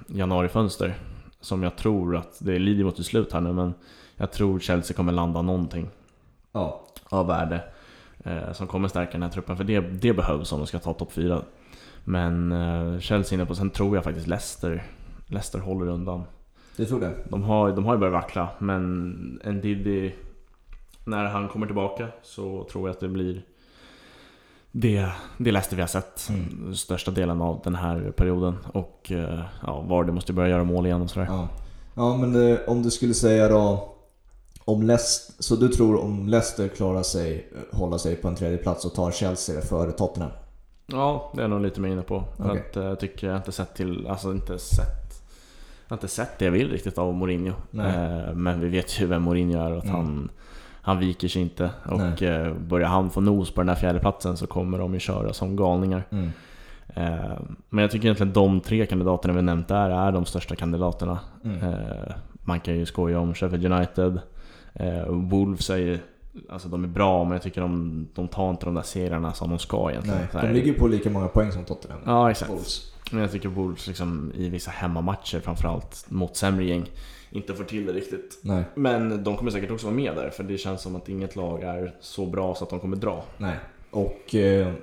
januarifönster. 0.07 0.95
Som 1.41 1.63
jag 1.63 1.75
tror 1.75 2.15
att, 2.15 2.37
det 2.39 2.59
lider 2.59 2.83
mot 2.83 2.99
ett 2.99 3.05
slut 3.05 3.33
här 3.33 3.41
nu, 3.41 3.53
men 3.53 3.73
jag 4.15 4.31
tror 4.31 4.59
Chelsea 4.59 4.97
kommer 4.97 5.11
landa 5.11 5.41
någonting 5.41 5.89
ja. 6.59 6.85
av 7.09 7.27
värde. 7.27 7.63
Eh, 8.23 8.51
som 8.53 8.67
kommer 8.67 8.87
stärka 8.87 9.11
den 9.11 9.23
här 9.23 9.29
truppen, 9.29 9.57
för 9.57 9.63
det, 9.63 9.79
det 9.79 10.13
behövs 10.13 10.51
om 10.51 10.59
de 10.59 10.67
ska 10.67 10.79
ta 10.79 10.93
topp 10.93 11.11
4. 11.11 11.41
Men 12.03 12.51
eh, 12.51 12.99
Chelsea 12.99 13.35
inne 13.35 13.45
på, 13.45 13.55
sen 13.55 13.69
tror 13.69 13.95
jag 13.95 14.03
faktiskt 14.03 14.27
Leicester, 14.27 14.83
Leicester 15.25 15.59
håller 15.59 15.87
undan. 15.87 16.23
Du 16.77 16.85
tror 16.85 16.99
det? 16.99 17.13
De 17.29 17.43
har, 17.43 17.71
de 17.71 17.85
har 17.85 17.93
ju 17.93 17.99
börjat 17.99 18.13
vackla, 18.13 18.49
men 18.59 19.09
Ndidi, 19.45 20.15
när 21.03 21.25
han 21.25 21.47
kommer 21.47 21.65
tillbaka 21.65 22.07
så 22.23 22.67
tror 22.71 22.87
jag 22.87 22.93
att 22.93 22.99
det 22.99 23.07
blir 23.07 23.41
det, 24.71 25.11
det 25.37 25.51
Leicester 25.51 25.75
vi 25.75 25.81
har 25.81 25.87
sett 25.87 26.29
mm. 26.29 26.75
största 26.75 27.11
delen 27.11 27.41
av 27.41 27.61
den 27.63 27.75
här 27.75 28.11
perioden. 28.11 28.57
Och 28.73 29.11
eh, 29.11 29.39
ja, 29.65 29.81
Vardy 29.81 30.11
måste 30.11 30.33
börja 30.33 30.49
göra 30.49 30.63
mål 30.63 30.85
igen 30.85 31.01
och 31.01 31.09
sådär. 31.09 31.27
Ja, 31.29 31.47
ja 31.95 32.17
men 32.17 32.51
eh, 32.51 32.57
om 32.67 32.83
du 32.83 32.91
skulle 32.91 33.13
säga 33.13 33.47
då 33.47 33.95
om 34.69 34.83
Leicester, 34.83 35.43
så 35.43 35.55
du 35.55 35.67
tror 35.67 36.03
om 36.03 36.27
Leicester 36.27 36.67
klarar 36.67 37.03
sig, 37.03 37.47
hålla 37.71 37.97
sig 37.97 38.15
på 38.15 38.27
en 38.27 38.35
tredje 38.35 38.57
plats 38.57 38.85
och 38.85 38.93
tar 38.93 39.11
Chelsea 39.11 39.61
före 39.61 39.91
Tottenham? 39.91 40.31
Ja, 40.85 41.31
det 41.35 41.43
är 41.43 41.47
nog 41.47 41.61
lite 41.61 41.81
mer 41.81 41.89
inne 41.89 42.01
på. 42.01 42.23
Okay. 42.37 42.59
Att, 42.59 42.75
jag 42.75 42.89
eh, 42.89 42.95
tycker 42.95 43.27
jag 43.27 43.37
inte 43.37 43.51
sett 43.51 43.75
till, 43.75 44.07
alltså 44.07 44.31
inte 44.31 44.59
sett 44.59 45.23
Jag 45.87 45.89
har 45.89 45.97
inte 45.97 46.07
sett 46.07 46.39
det 46.39 46.45
jag 46.45 46.51
vill 46.51 46.71
riktigt 46.71 46.97
av 46.97 47.13
Mourinho. 47.13 47.53
Eh, 47.73 48.33
men 48.33 48.59
vi 48.59 48.69
vet 48.69 49.01
ju 49.01 49.05
vem 49.05 49.23
Mourinho 49.23 49.59
är 49.59 49.71
och 49.71 49.77
att 49.77 49.83
mm. 49.83 49.95
han 49.95 50.29
Han 50.81 50.99
viker 50.99 51.27
sig 51.27 51.41
inte. 51.41 51.69
Och. 51.85 52.23
Eh, 52.23 52.53
börjar 52.53 52.87
han 52.87 53.09
få 53.09 53.21
nos 53.21 53.51
på 53.51 53.61
den 53.61 53.69
här 53.69 53.75
fjärdeplatsen 53.75 54.37
så 54.37 54.47
kommer 54.47 54.79
de 54.79 54.93
ju 54.93 54.99
köra 54.99 55.33
som 55.33 55.55
galningar. 55.55 56.03
Mm. 56.09 56.29
Men 57.69 57.81
jag 57.81 57.91
tycker 57.91 58.05
egentligen 58.05 58.33
de 58.33 58.61
tre 58.61 58.85
kandidaterna 58.85 59.33
vi 59.33 59.41
nämnt 59.41 59.67
där 59.67 59.89
är 59.89 60.11
de 60.11 60.25
största 60.25 60.55
kandidaterna. 60.55 61.19
Mm. 61.43 61.59
Man 62.31 62.59
kan 62.59 62.77
ju 62.77 62.85
skoja 62.85 63.19
om 63.19 63.33
Sheffield 63.33 63.65
United 63.65 64.19
Eh, 64.79 65.05
Wolves 65.07 65.69
är 65.69 65.77
ju 65.77 65.99
Alltså 66.49 66.69
de 66.69 66.83
är 66.83 66.87
bra 66.87 67.23
men 67.23 67.33
jag 67.33 67.41
tycker 67.41 67.61
de, 67.61 68.07
de 68.13 68.27
tar 68.27 68.49
inte 68.49 68.65
de 68.65 68.75
där 68.75 68.81
serierna 68.81 69.33
som 69.33 69.49
de 69.49 69.59
ska 69.59 69.91
egentligen. 69.91 70.19
Nej, 70.33 70.47
de 70.47 70.53
ligger 70.53 70.73
på 70.73 70.87
lika 70.87 71.09
många 71.09 71.27
poäng 71.27 71.51
som 71.51 71.65
Tottenham. 71.65 71.99
Ja 72.05 72.31
exakt. 72.31 72.51
Wolves. 72.51 72.93
Men 73.11 73.21
jag 73.21 73.31
tycker 73.31 73.49
Wolves 73.49 73.87
liksom, 73.87 74.31
i 74.35 74.49
vissa 74.49 74.71
hemmamatcher 74.71 75.39
framförallt 75.39 76.05
mot 76.09 76.35
sämre 76.35 76.65
gäng 76.65 76.85
inte 77.31 77.55
får 77.55 77.63
till 77.63 77.85
det 77.85 77.93
riktigt. 77.93 78.39
Nej. 78.41 78.63
Men 78.75 79.23
de 79.23 79.37
kommer 79.37 79.51
säkert 79.51 79.71
också 79.71 79.85
vara 79.85 79.95
med 79.95 80.15
där 80.15 80.29
för 80.29 80.43
det 80.43 80.57
känns 80.57 80.81
som 80.81 80.95
att 80.95 81.09
inget 81.09 81.35
lag 81.35 81.63
är 81.63 81.95
så 81.99 82.25
bra 82.25 82.55
så 82.55 82.63
att 82.63 82.69
de 82.69 82.79
kommer 82.79 82.97
dra. 82.97 83.23
Nej. 83.37 83.55
Och 83.91 84.35
eh, 84.35 84.73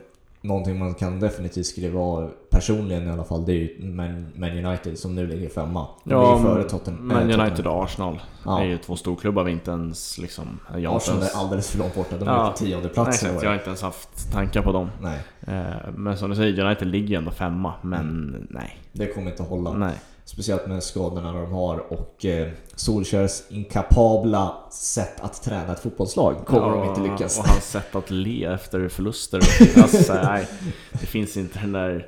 någonting 0.47 0.78
man 0.78 0.94
kan 0.94 1.20
definitivt 1.20 1.66
skriva 1.66 2.01
av 2.01 2.30
personligen 2.51 3.09
i 3.09 3.11
alla 3.11 3.24
fall, 3.24 3.47
det 3.47 3.53
är 3.53 3.57
ju 3.57 3.92
Man, 3.92 4.66
United 4.66 4.99
som 4.99 5.14
nu 5.14 5.26
ligger 5.26 5.49
femma. 5.49 5.86
Ja, 6.05 6.38
före 6.38 6.62
Tottenham, 6.62 7.09
Man 7.09 7.30
äh, 7.30 7.40
United 7.40 7.66
och 7.66 7.84
Arsenal 7.84 8.22
ja. 8.44 8.61
är 8.61 8.64
ju 8.64 8.78
två 8.78 8.97
storklubbar 8.97 9.44
vi 9.44 9.53
inte 9.53 9.70
ens 9.70 10.18
liksom... 10.18 10.61
Jag 10.76 10.97
Arsenal 10.97 11.18
ens... 11.18 11.34
är 11.34 11.38
alldeles 11.38 11.70
för 11.70 11.78
långt 11.78 11.94
borta, 11.94 12.16
de 12.18 12.28
är 12.28 12.51
på 12.51 12.57
tionde 12.57 12.88
plats 12.88 13.22
Nej, 13.22 13.32
jag 13.42 13.49
har 13.51 13.55
inte 13.55 13.66
ens 13.66 13.82
haft 13.82 14.32
tankar 14.32 14.62
på 14.62 14.72
dem. 14.72 14.90
Nej. 15.01 15.18
Eh, 15.40 15.90
men 15.97 16.18
som 16.18 16.30
du 16.30 16.36
säger, 16.36 16.64
United 16.64 16.88
ligger 16.88 17.18
ändå 17.18 17.30
femma, 17.30 17.72
men 17.82 18.01
mm. 18.01 18.47
nej. 18.51 18.78
Det 18.92 19.07
kommer 19.07 19.30
inte 19.30 19.42
att 19.42 19.49
hålla. 19.49 19.72
Nej. 19.72 19.94
Speciellt 20.29 20.66
med 20.66 20.83
skadorna 20.83 21.33
de 21.33 21.53
har 21.53 21.93
och 21.93 22.24
eh, 22.24 22.49
Solskjärs 22.74 23.43
inkapabla 23.49 24.55
sätt 24.70 25.20
att 25.20 25.43
träna 25.43 25.72
ett 25.72 25.81
fotbollslag 25.81 26.47
kommer 26.47 26.70
de 26.70 26.89
inte 26.89 27.01
lyckas. 27.01 27.39
Och 27.39 27.45
hans 27.45 27.70
sätt 27.70 27.95
att 27.95 28.11
le 28.11 28.45
efter 28.45 28.89
förluster. 28.89 29.41
Alltså, 29.83 30.14
nej, 30.24 30.49
det 30.93 31.07
finns 31.07 31.37
inte 31.37 31.59
den 31.59 31.72
där, 31.72 32.07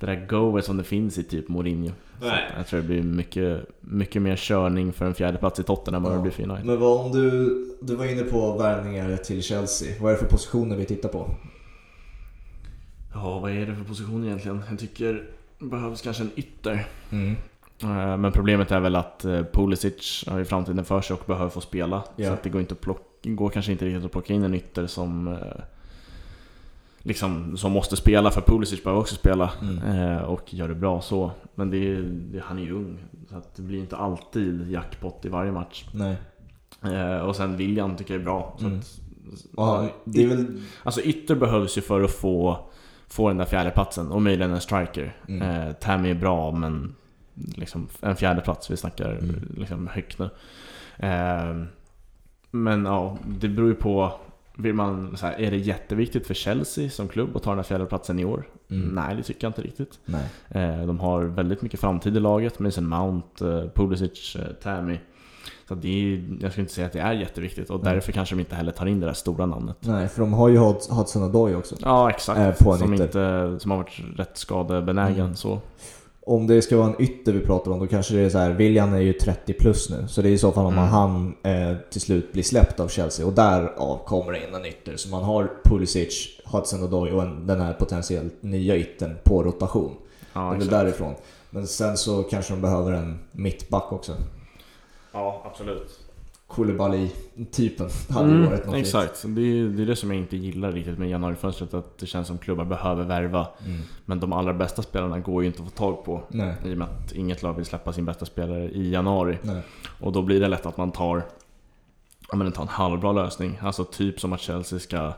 det 0.00 0.06
där 0.06 0.26
goet 0.26 0.64
som 0.64 0.76
det 0.76 0.84
finns 0.84 1.18
i 1.18 1.22
typ 1.22 1.48
Mourinho. 1.48 1.92
Nej. 2.20 2.50
Jag 2.56 2.66
tror 2.66 2.80
det 2.80 2.86
blir 2.86 3.02
mycket, 3.02 3.66
mycket 3.80 4.22
mer 4.22 4.36
körning 4.36 4.92
för 4.92 5.04
en 5.04 5.14
fjärde 5.14 5.38
plats 5.38 5.60
i 5.60 5.62
Tottenham 5.62 6.04
än 6.04 6.10
vad 6.10 6.18
det 6.18 6.22
blir 6.22 6.32
för 6.32 6.42
United. 6.42 6.66
Men 6.66 6.80
vad 6.80 7.06
om 7.06 7.12
du, 7.12 7.54
du 7.82 7.94
var 7.94 8.04
inne 8.04 8.22
på 8.22 8.58
värvningar 8.58 9.16
till 9.16 9.42
Chelsea. 9.42 9.94
Vad 10.00 10.12
är 10.12 10.16
det 10.16 10.20
för 10.20 10.30
positioner 10.30 10.76
vi 10.76 10.84
tittar 10.84 11.08
på? 11.08 11.30
Ja, 13.14 13.38
vad 13.38 13.50
är 13.50 13.66
det 13.66 13.74
för 13.74 13.84
position 13.84 14.24
egentligen? 14.24 14.62
Jag 14.70 14.78
tycker 14.78 15.26
det 15.58 15.66
behövs 15.66 16.02
kanske 16.02 16.22
en 16.22 16.30
ytter. 16.36 16.86
Mm. 17.10 17.36
Eh, 17.82 18.16
men 18.16 18.32
problemet 18.32 18.72
är 18.72 18.80
väl 18.80 18.96
att 18.96 19.24
eh, 19.24 19.42
Pulisic 19.52 20.24
har 20.28 20.38
ju 20.38 20.44
framtiden 20.44 20.84
för 20.84 21.00
sig 21.00 21.14
och 21.14 21.22
behöver 21.26 21.50
få 21.50 21.60
spela. 21.60 22.04
Ja. 22.16 22.26
Så 22.26 22.32
att 22.32 22.42
det 22.42 22.50
går, 22.50 22.60
inte 22.60 22.74
plocka, 22.74 23.04
går 23.22 23.50
kanske 23.50 23.72
inte 23.72 23.84
riktigt 23.84 24.04
att 24.04 24.12
plocka 24.12 24.34
in 24.34 24.44
en 24.44 24.54
ytter 24.54 24.86
som 24.86 25.28
eh, 25.28 25.38
liksom, 26.98 27.56
som 27.56 27.72
måste 27.72 27.96
spela, 27.96 28.30
för 28.30 28.40
Pulisic 28.40 28.84
behöver 28.84 29.00
också 29.00 29.14
spela 29.14 29.50
mm. 29.62 30.24
och 30.24 30.54
gör 30.54 30.68
det 30.68 30.74
bra 30.74 31.00
så. 31.00 31.30
Men 31.54 31.70
det 31.70 32.02
det, 32.02 32.42
han 32.44 32.58
är 32.58 32.62
ju 32.62 32.72
ung, 32.72 32.98
så 33.30 33.36
att 33.36 33.56
det 33.56 33.62
blir 33.62 33.78
inte 33.78 33.96
alltid 33.96 34.70
jackpot 34.70 35.24
i 35.24 35.28
varje 35.28 35.52
match. 35.52 35.86
Nej. 35.92 36.16
och 37.20 37.36
sen 37.36 37.56
William 37.56 37.96
tycker 37.96 38.14
jag 38.14 38.20
är 38.20 38.24
bra. 38.24 38.56
Så 38.58 38.66
mm. 38.66 38.78
att, 38.78 39.00
Aha, 39.58 39.88
det 40.04 40.22
är 40.22 40.28
väl... 40.28 40.60
Alltså 40.82 41.00
ytter 41.00 41.34
behövs 41.34 41.78
ju 41.78 41.82
för 41.82 42.02
att 42.02 42.10
få, 42.10 42.58
få 43.08 43.28
den 43.28 43.36
där 43.36 43.44
fjärdeplatsen 43.44 44.10
och 44.12 44.22
möjligen 44.22 44.52
en 44.52 44.60
striker. 44.60 45.16
Mm. 45.28 45.68
Eh, 45.68 45.72
Tammy 45.72 46.10
är 46.10 46.14
bra 46.14 46.52
men 46.52 46.94
liksom 47.56 47.88
en 48.00 48.16
fjärde 48.16 48.40
plats 48.40 48.70
vi 48.70 48.76
snackar 48.76 49.10
mm. 49.10 49.54
liksom 49.56 49.86
högt 49.86 50.18
nu. 50.18 50.30
Eh, 50.96 51.54
men 52.50 52.84
ja, 52.84 53.18
det 53.26 53.48
beror 53.48 53.68
ju 53.68 53.74
på. 53.74 54.12
Vill 54.56 54.74
man, 54.74 55.16
så 55.16 55.26
här, 55.26 55.40
är 55.40 55.50
det 55.50 55.56
jätteviktigt 55.56 56.26
för 56.26 56.34
Chelsea 56.34 56.90
som 56.90 57.08
klubb 57.08 57.36
att 57.36 57.42
ta 57.42 57.50
den 57.50 57.58
här 57.58 57.64
fjärdeplatsen 57.64 58.18
i 58.18 58.24
år? 58.24 58.48
Mm. 58.70 58.88
Nej, 58.88 59.16
det 59.16 59.22
tycker 59.22 59.46
jag 59.46 59.50
inte 59.50 59.62
riktigt. 59.62 59.98
Eh, 60.48 60.86
de 60.86 61.00
har 61.00 61.22
väldigt 61.24 61.62
mycket 61.62 61.80
framtid 61.80 62.16
i 62.16 62.20
laget. 62.20 62.58
Mason 62.58 62.88
Mount, 62.88 63.48
eh, 63.48 63.64
Pulisic, 63.74 64.36
eh, 64.36 64.52
Tammy. 64.62 64.98
Så 65.68 65.74
det 65.74 65.88
är, 65.88 66.24
jag 66.40 66.52
skulle 66.52 66.62
inte 66.62 66.74
säga 66.74 66.86
att 66.86 66.92
det 66.92 67.00
är 67.00 67.12
jätteviktigt 67.12 67.70
och 67.70 67.84
därför 67.84 68.12
kanske 68.12 68.34
de 68.34 68.40
inte 68.40 68.54
heller 68.54 68.72
tar 68.72 68.86
in 68.86 69.00
det 69.00 69.06
där 69.06 69.12
stora 69.12 69.46
namnet. 69.46 69.76
Nej, 69.80 70.08
för 70.08 70.20
de 70.20 70.32
har 70.32 70.48
ju 70.48 70.58
Hudson 70.58 71.22
Odoi 71.22 71.54
också. 71.54 71.76
Ja, 71.80 72.10
exakt. 72.10 72.62
Äh, 72.62 72.76
som, 72.76 72.94
inte, 72.94 73.56
som 73.60 73.70
har 73.70 73.78
varit 73.78 74.00
rätt 74.16 74.36
skadebenägen 74.36 75.24
mm. 75.24 75.36
så 75.36 75.60
om 76.30 76.46
det 76.46 76.62
ska 76.62 76.76
vara 76.76 76.88
en 76.88 77.02
ytter 77.02 77.32
vi 77.32 77.40
pratar 77.40 77.70
om, 77.70 77.78
då 77.78 77.86
kanske 77.86 78.14
det 78.14 78.20
är 78.20 78.28
så 78.28 78.38
här, 78.38 78.50
William 78.50 78.94
är 78.94 79.00
ju 79.00 79.12
30 79.12 79.52
plus 79.52 79.90
nu. 79.90 80.08
Så 80.08 80.22
det 80.22 80.28
är 80.28 80.32
i 80.32 80.38
så 80.38 80.52
fall 80.52 80.66
om 80.66 80.72
mm. 80.72 80.84
han 80.84 81.34
eh, 81.42 81.76
till 81.90 82.00
slut 82.00 82.32
blir 82.32 82.42
släppt 82.42 82.80
av 82.80 82.88
Chelsea 82.88 83.26
och 83.26 83.32
därav 83.32 84.04
kommer 84.04 84.32
det 84.32 84.48
in 84.48 84.54
en 84.54 84.66
ytter. 84.66 84.96
Så 84.96 85.08
man 85.08 85.24
har 85.24 85.50
Pulisic, 85.64 86.40
Hudson 86.44 86.82
Odoi 86.82 87.10
och 87.12 87.22
en, 87.22 87.46
den 87.46 87.60
här 87.60 87.72
potentiellt 87.72 88.42
nya 88.42 88.76
yttern 88.76 89.16
på 89.24 89.42
rotation. 89.42 89.96
Ja, 90.32 90.56
det 90.58 90.66
är 90.66 90.70
därifrån. 90.70 91.14
Men 91.50 91.66
sen 91.66 91.96
så 91.96 92.22
kanske 92.22 92.52
de 92.52 92.60
behöver 92.60 92.92
en 92.92 93.18
mittback 93.32 93.92
också. 93.92 94.12
Ja, 95.12 95.42
absolut. 95.46 95.99
Koulibaly-typen 96.50 97.88
hade 98.08 98.30
mm, 98.30 98.50
varit 98.50 98.66
något 98.66 98.74
Exakt, 98.74 99.22
det 99.26 99.40
är, 99.40 99.64
det 99.64 99.82
är 99.82 99.86
det 99.86 99.96
som 99.96 100.10
jag 100.10 100.18
inte 100.18 100.36
gillar 100.36 100.72
riktigt 100.72 100.98
med 100.98 101.10
januarifönstret. 101.10 101.74
Att 101.74 101.98
det 101.98 102.06
känns 102.06 102.26
som 102.26 102.38
klubbar 102.38 102.64
behöver 102.64 103.04
värva. 103.04 103.48
Mm. 103.66 103.80
Men 104.04 104.20
de 104.20 104.32
allra 104.32 104.54
bästa 104.54 104.82
spelarna 104.82 105.18
går 105.18 105.42
ju 105.42 105.46
inte 105.46 105.62
att 105.62 105.68
få 105.68 105.76
tag 105.76 106.04
på. 106.04 106.22
Nej. 106.28 106.54
I 106.64 106.74
och 106.74 106.78
med 106.78 106.88
att 106.88 107.12
inget 107.12 107.42
lag 107.42 107.52
vill 107.52 107.64
släppa 107.64 107.92
sin 107.92 108.04
bästa 108.04 108.26
spelare 108.26 108.70
i 108.70 108.90
januari. 108.90 109.38
Nej. 109.42 109.62
Och 110.00 110.12
då 110.12 110.22
blir 110.22 110.40
det 110.40 110.48
lätt 110.48 110.66
att 110.66 110.76
man 110.76 110.92
tar, 110.92 111.22
ja, 112.30 112.36
men 112.36 112.52
tar 112.52 112.62
en 112.62 112.68
halvbra 112.68 113.12
lösning. 113.12 113.58
Alltså 113.62 113.84
typ 113.84 114.20
som 114.20 114.32
att 114.32 114.40
Chelsea 114.40 114.78
ska 114.78 115.12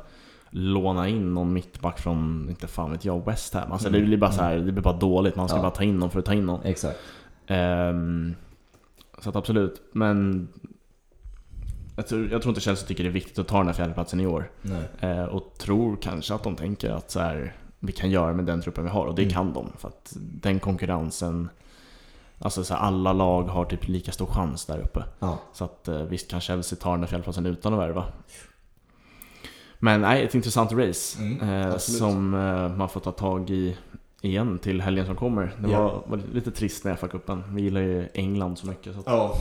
låna 0.50 1.08
in 1.08 1.34
någon 1.34 1.52
mittback 1.52 1.98
från, 1.98 2.46
inte 2.50 2.66
fan 2.66 2.90
vet 2.90 3.04
jag, 3.04 3.24
West 3.24 3.54
Ham. 3.54 3.72
Alltså 3.72 3.88
mm. 3.88 4.00
det 4.00 4.06
blir 4.06 4.18
bara 4.18 4.32
så 4.32 4.42
här, 4.42 4.56
det 4.56 4.72
blir 4.72 4.82
bara 4.82 4.96
dåligt. 4.96 5.36
Man 5.36 5.48
ska 5.48 5.58
ja. 5.58 5.62
bara 5.62 5.70
ta 5.70 5.82
in 5.82 5.98
någon 5.98 6.10
för 6.10 6.18
att 6.18 6.24
ta 6.24 6.34
in 6.34 6.46
någon. 6.46 6.62
Exakt. 6.62 6.98
Um, 7.48 8.34
så 9.18 9.28
att 9.28 9.36
absolut, 9.36 9.82
men 9.92 10.48
jag 11.96 12.06
tror, 12.06 12.28
jag 12.30 12.42
tror 12.42 12.50
inte 12.50 12.60
Chelsea 12.60 12.88
tycker 12.88 13.04
det 13.04 13.10
är 13.10 13.12
viktigt 13.12 13.38
att 13.38 13.48
ta 13.48 13.58
den 13.58 13.66
här 13.66 13.74
fjärdeplatsen 13.74 14.20
i 14.20 14.26
år. 14.26 14.50
Eh, 15.00 15.24
och 15.24 15.54
tror 15.58 15.96
kanske 16.02 16.34
att 16.34 16.42
de 16.42 16.56
tänker 16.56 16.90
att 16.90 17.10
så 17.10 17.20
här, 17.20 17.56
vi 17.78 17.92
kan 17.92 18.10
göra 18.10 18.32
med 18.32 18.44
den 18.44 18.62
truppen 18.62 18.84
vi 18.84 18.90
har 18.90 19.06
och 19.06 19.14
det 19.14 19.22
mm. 19.22 19.34
kan 19.34 19.52
de. 19.52 19.72
För 19.78 19.88
att 19.88 20.12
den 20.16 20.60
konkurrensen 20.60 21.48
Alltså 22.44 22.64
så 22.64 22.74
här, 22.74 22.80
alla 22.80 23.12
lag 23.12 23.42
har 23.42 23.64
typ 23.64 23.88
lika 23.88 24.12
stor 24.12 24.26
chans 24.26 24.66
där 24.66 24.78
uppe. 24.78 25.04
Ja. 25.18 25.38
Så 25.52 25.64
att 25.64 25.88
eh, 25.88 26.02
visst 26.02 26.30
kan 26.30 26.40
Chelsea 26.40 26.78
ta 26.82 26.90
den 26.90 27.00
här 27.00 27.06
fjärdeplatsen 27.06 27.46
utan 27.46 27.74
att 27.74 27.80
värva. 27.80 28.04
Men 29.78 30.00
nej, 30.00 30.24
ett 30.24 30.34
intressant 30.34 30.72
race. 30.72 31.22
Mm, 31.22 31.48
eh, 31.48 31.76
som 31.76 32.34
eh, 32.34 32.76
man 32.76 32.88
får 32.88 33.00
ta 33.00 33.12
tag 33.12 33.50
i 33.50 33.76
igen 34.20 34.58
till 34.58 34.80
helgen 34.80 35.06
som 35.06 35.16
kommer. 35.16 35.54
Det 35.58 35.70
ja. 35.70 35.82
var, 35.82 36.02
var, 36.06 36.20
lite 36.32 36.50
trist 36.50 36.84
med 36.84 36.98
FA-cupen. 36.98 37.54
Vi 37.54 37.62
gillar 37.62 37.80
ju 37.80 38.08
England 38.14 38.58
så 38.58 38.66
mycket. 38.66 38.94
Så 38.94 39.00
att... 39.00 39.06
Ja, 39.06 39.36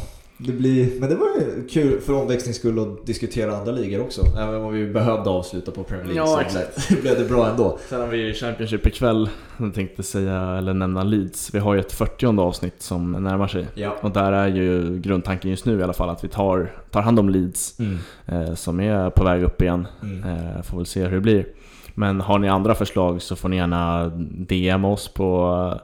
det 0.46 0.54
blir, 0.54 1.00
men 1.00 1.10
det 1.10 1.16
var 1.16 1.28
ju 1.28 1.68
kul 1.68 2.02
för 2.02 2.14
omväxlings 2.14 2.58
skull 2.58 2.80
att 2.80 3.06
diskutera 3.06 3.58
andra 3.58 3.72
ligor 3.72 4.02
också. 4.02 4.22
Även 4.38 4.62
om 4.62 4.74
vi 4.74 4.88
behövde 4.88 5.30
avsluta 5.30 5.72
på 5.72 5.84
Premier 5.84 6.14
League 6.14 6.44
ja, 6.54 6.64
så 6.78 6.96
blev 7.02 7.20
det 7.20 7.26
bra 7.26 7.50
ändå. 7.50 7.78
Sen 7.90 8.02
har 8.02 8.08
vi 8.08 8.18
ju 8.18 8.34
Championship 8.34 8.88
ikväll. 8.88 9.30
Jag 9.58 9.74
tänkte 9.74 10.04
säga, 10.04 10.42
eller 10.42 10.74
nämna 10.74 11.04
Leeds. 11.04 11.54
Vi 11.54 11.60
har 11.60 11.74
ju 11.74 11.80
ett 11.80 11.92
40 11.92 12.42
avsnitt 12.42 12.82
som 12.82 13.12
närmar 13.12 13.48
sig. 13.48 13.68
Ja. 13.76 13.96
Och 14.02 14.12
där 14.12 14.32
är 14.32 14.48
ju 14.48 15.00
grundtanken 15.00 15.52
just 15.52 15.66
nu 15.66 15.80
i 15.80 15.84
alla 15.84 15.94
fall 15.94 16.10
att 16.10 16.24
vi 16.24 16.28
tar, 16.28 16.72
tar 16.92 17.02
hand 17.02 17.20
om 17.20 17.30
Leeds. 17.30 17.80
Mm. 17.80 17.98
Eh, 18.26 18.54
som 18.54 18.80
är 18.80 19.10
på 19.10 19.24
väg 19.24 19.44
upp 19.44 19.62
igen. 19.62 19.88
Mm. 20.04 20.24
Eh, 20.24 20.62
får 20.62 20.78
väl 20.78 20.86
se 20.86 21.04
hur 21.04 21.16
det 21.16 21.22
blir. 21.22 21.46
Men 21.94 22.22
har 22.22 22.40
ni 22.40 22.50
andra 22.50 22.76
förslag 22.76 23.22
så 23.22 23.36
får 23.36 23.50
ni 23.50 23.56
gärna 23.56 24.12
DM 24.30 24.86
oss 24.86 25.08
på 25.08 25.80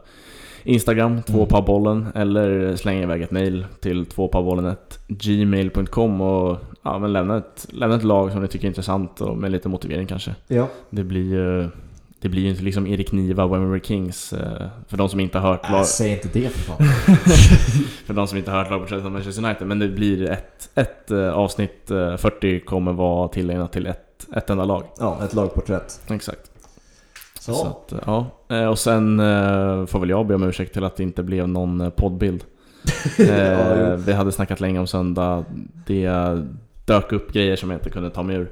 Instagram, 0.68 1.24
tvåpabollen, 1.24 2.07
eller 2.15 2.76
slänga 2.76 3.01
iväg 3.01 3.22
ett 3.22 3.32
mail 3.32 3.65
till 3.80 4.05
tvåpabollen.gmail.com 4.05 6.22
och 6.22 6.57
ja, 6.84 6.99
men 6.99 7.13
lämna, 7.13 7.38
ett, 7.38 7.68
lämna 7.70 7.95
ett 7.95 8.03
lag 8.03 8.32
som 8.32 8.41
ni 8.41 8.47
tycker 8.47 8.65
är 8.65 8.70
intressant 8.70 9.22
och 9.22 9.38
med 9.38 9.51
lite 9.51 9.70
motivering 9.70 10.07
kanske. 10.07 10.36
Ja. 10.47 10.68
Det 10.89 11.03
blir 11.03 11.34
ju 11.34 11.70
det 12.20 12.30
blir 12.30 12.41
ju 12.41 12.49
inte 12.49 12.63
liksom 12.63 12.88
Erik 12.88 13.11
Niva, 13.11 13.47
Wembley 13.47 13.82
Kings, 13.84 14.34
eh, 14.34 14.68
för 14.88 14.97
de 14.97 15.09
som 15.09 15.20
inte 15.20 15.39
har 15.39 15.49
hört 15.49 15.72
lag... 15.72 15.80
Äh, 15.80 15.86
säg 15.86 16.11
inte 16.11 16.30
det 16.34 16.49
för 16.49 16.59
fan. 16.59 16.78
för 18.05 18.13
de 18.13 18.28
som 18.28 18.38
inte 18.38 18.51
har 18.51 18.57
hört 18.57 18.70
lagporträttet 18.70 19.05
av 19.05 19.11
Manchester 19.11 19.45
United, 19.45 19.68
men 19.68 19.80
det 19.80 19.88
blir 19.88 20.30
ett, 20.30 20.70
ett 20.76 21.11
eh, 21.11 21.30
avsnitt 21.30 21.84
40 21.88 22.55
eh, 22.55 22.59
kommer 22.59 22.93
vara 22.93 23.28
tillägnat 23.28 23.72
till 23.72 23.88
ett, 23.88 24.28
ett 24.36 24.49
enda 24.49 24.65
lag. 24.65 24.84
Ja, 24.99 25.20
ett 25.24 25.34
lagporträtt. 25.34 26.01
Exakt. 26.09 26.46
Så. 27.47 27.53
så 27.53 27.67
att, 27.67 27.93
ja. 28.05 28.25
Eh, 28.49 28.65
och 28.65 28.79
sen 28.79 29.19
eh, 29.19 29.85
får 29.85 29.99
väl 29.99 30.09
jag 30.09 30.27
be 30.27 30.35
om 30.35 30.43
ursäkt 30.43 30.73
till 30.73 30.83
att 30.83 30.95
det 30.95 31.03
inte 31.03 31.23
blev 31.23 31.47
någon 31.47 31.81
eh, 31.81 31.89
poddbild. 31.89 32.43
ja, 33.17 33.95
vi 33.95 34.13
hade 34.13 34.31
snackat 34.31 34.59
länge 34.59 34.79
om 34.79 34.87
söndag. 34.87 35.45
Det 35.85 36.11
dök 36.85 37.11
upp 37.11 37.33
grejer 37.33 37.55
som 37.55 37.69
jag 37.69 37.77
inte 37.77 37.89
kunde 37.89 38.09
ta 38.09 38.23
mig 38.23 38.35
ur. 38.35 38.51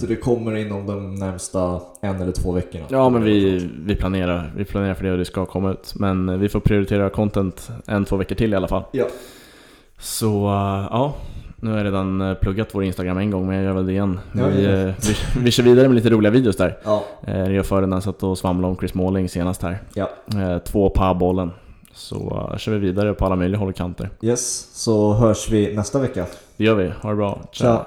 Så 0.00 0.06
det 0.06 0.16
kommer 0.16 0.56
inom 0.56 0.86
de 0.86 1.14
närmsta 1.14 1.80
en 2.00 2.20
eller 2.20 2.32
två 2.32 2.52
veckorna? 2.52 2.84
Ja, 2.88 3.08
men 3.08 3.24
vi, 3.24 3.68
vi, 3.84 3.96
planerar, 3.96 4.52
vi 4.56 4.64
planerar 4.64 4.94
för 4.94 5.04
det 5.04 5.12
och 5.12 5.18
det 5.18 5.24
ska 5.24 5.46
komma 5.46 5.72
ut. 5.72 5.94
Men 5.94 6.40
vi 6.40 6.48
får 6.48 6.60
prioritera 6.60 7.10
content 7.10 7.70
en, 7.86 8.04
två 8.04 8.16
veckor 8.16 8.34
till 8.34 8.52
i 8.52 8.56
alla 8.56 8.68
fall. 8.68 8.84
Ja. 8.92 9.06
Så 9.98 10.44
ja, 10.90 11.14
nu 11.64 11.70
har 11.70 11.76
jag 11.78 11.86
redan 11.86 12.20
eh, 12.20 12.34
pluggat 12.34 12.68
vår 12.72 12.84
Instagram 12.84 13.18
en 13.18 13.30
gång, 13.30 13.46
men 13.46 13.56
jag 13.56 13.64
gör 13.64 13.72
väl 13.72 13.86
det 13.86 13.92
igen. 13.92 14.20
Ja, 14.32 14.46
vi. 14.46 14.64
Eh, 14.64 14.72
vi, 14.72 15.40
vi 15.40 15.50
kör 15.50 15.62
vidare 15.62 15.88
med 15.88 15.94
lite 15.94 16.10
roliga 16.10 16.30
videos 16.30 16.56
där. 16.56 16.78
Ja. 16.84 17.04
Jag 17.26 17.56
eh, 17.56 17.62
för 17.62 17.80
den 17.80 18.02
satt 18.02 18.22
och 18.22 18.38
svamlade 18.38 18.70
om 18.70 18.78
Chris 18.78 18.94
Måling 18.94 19.28
senast 19.28 19.62
här. 19.62 19.78
Ja. 19.94 20.08
Två 20.64 20.90
på 20.90 21.14
bollen. 21.14 21.50
Så 21.92 22.50
kör 22.58 22.72
vi 22.72 22.78
vidare 22.78 23.14
på 23.14 23.26
alla 23.26 23.36
möjliga 23.36 23.58
håll 23.58 23.68
och 23.68 23.76
kanter. 23.76 24.10
Yes, 24.22 24.68
så 24.72 25.12
hörs 25.12 25.50
vi 25.50 25.76
nästa 25.76 25.98
vecka. 25.98 26.26
Det 26.56 26.64
gör 26.64 26.74
vi. 26.74 26.92
Ha 27.02 27.10
det 27.10 27.16
bra. 27.16 27.38
Ciao. 27.52 27.76
Ciao. 27.76 27.84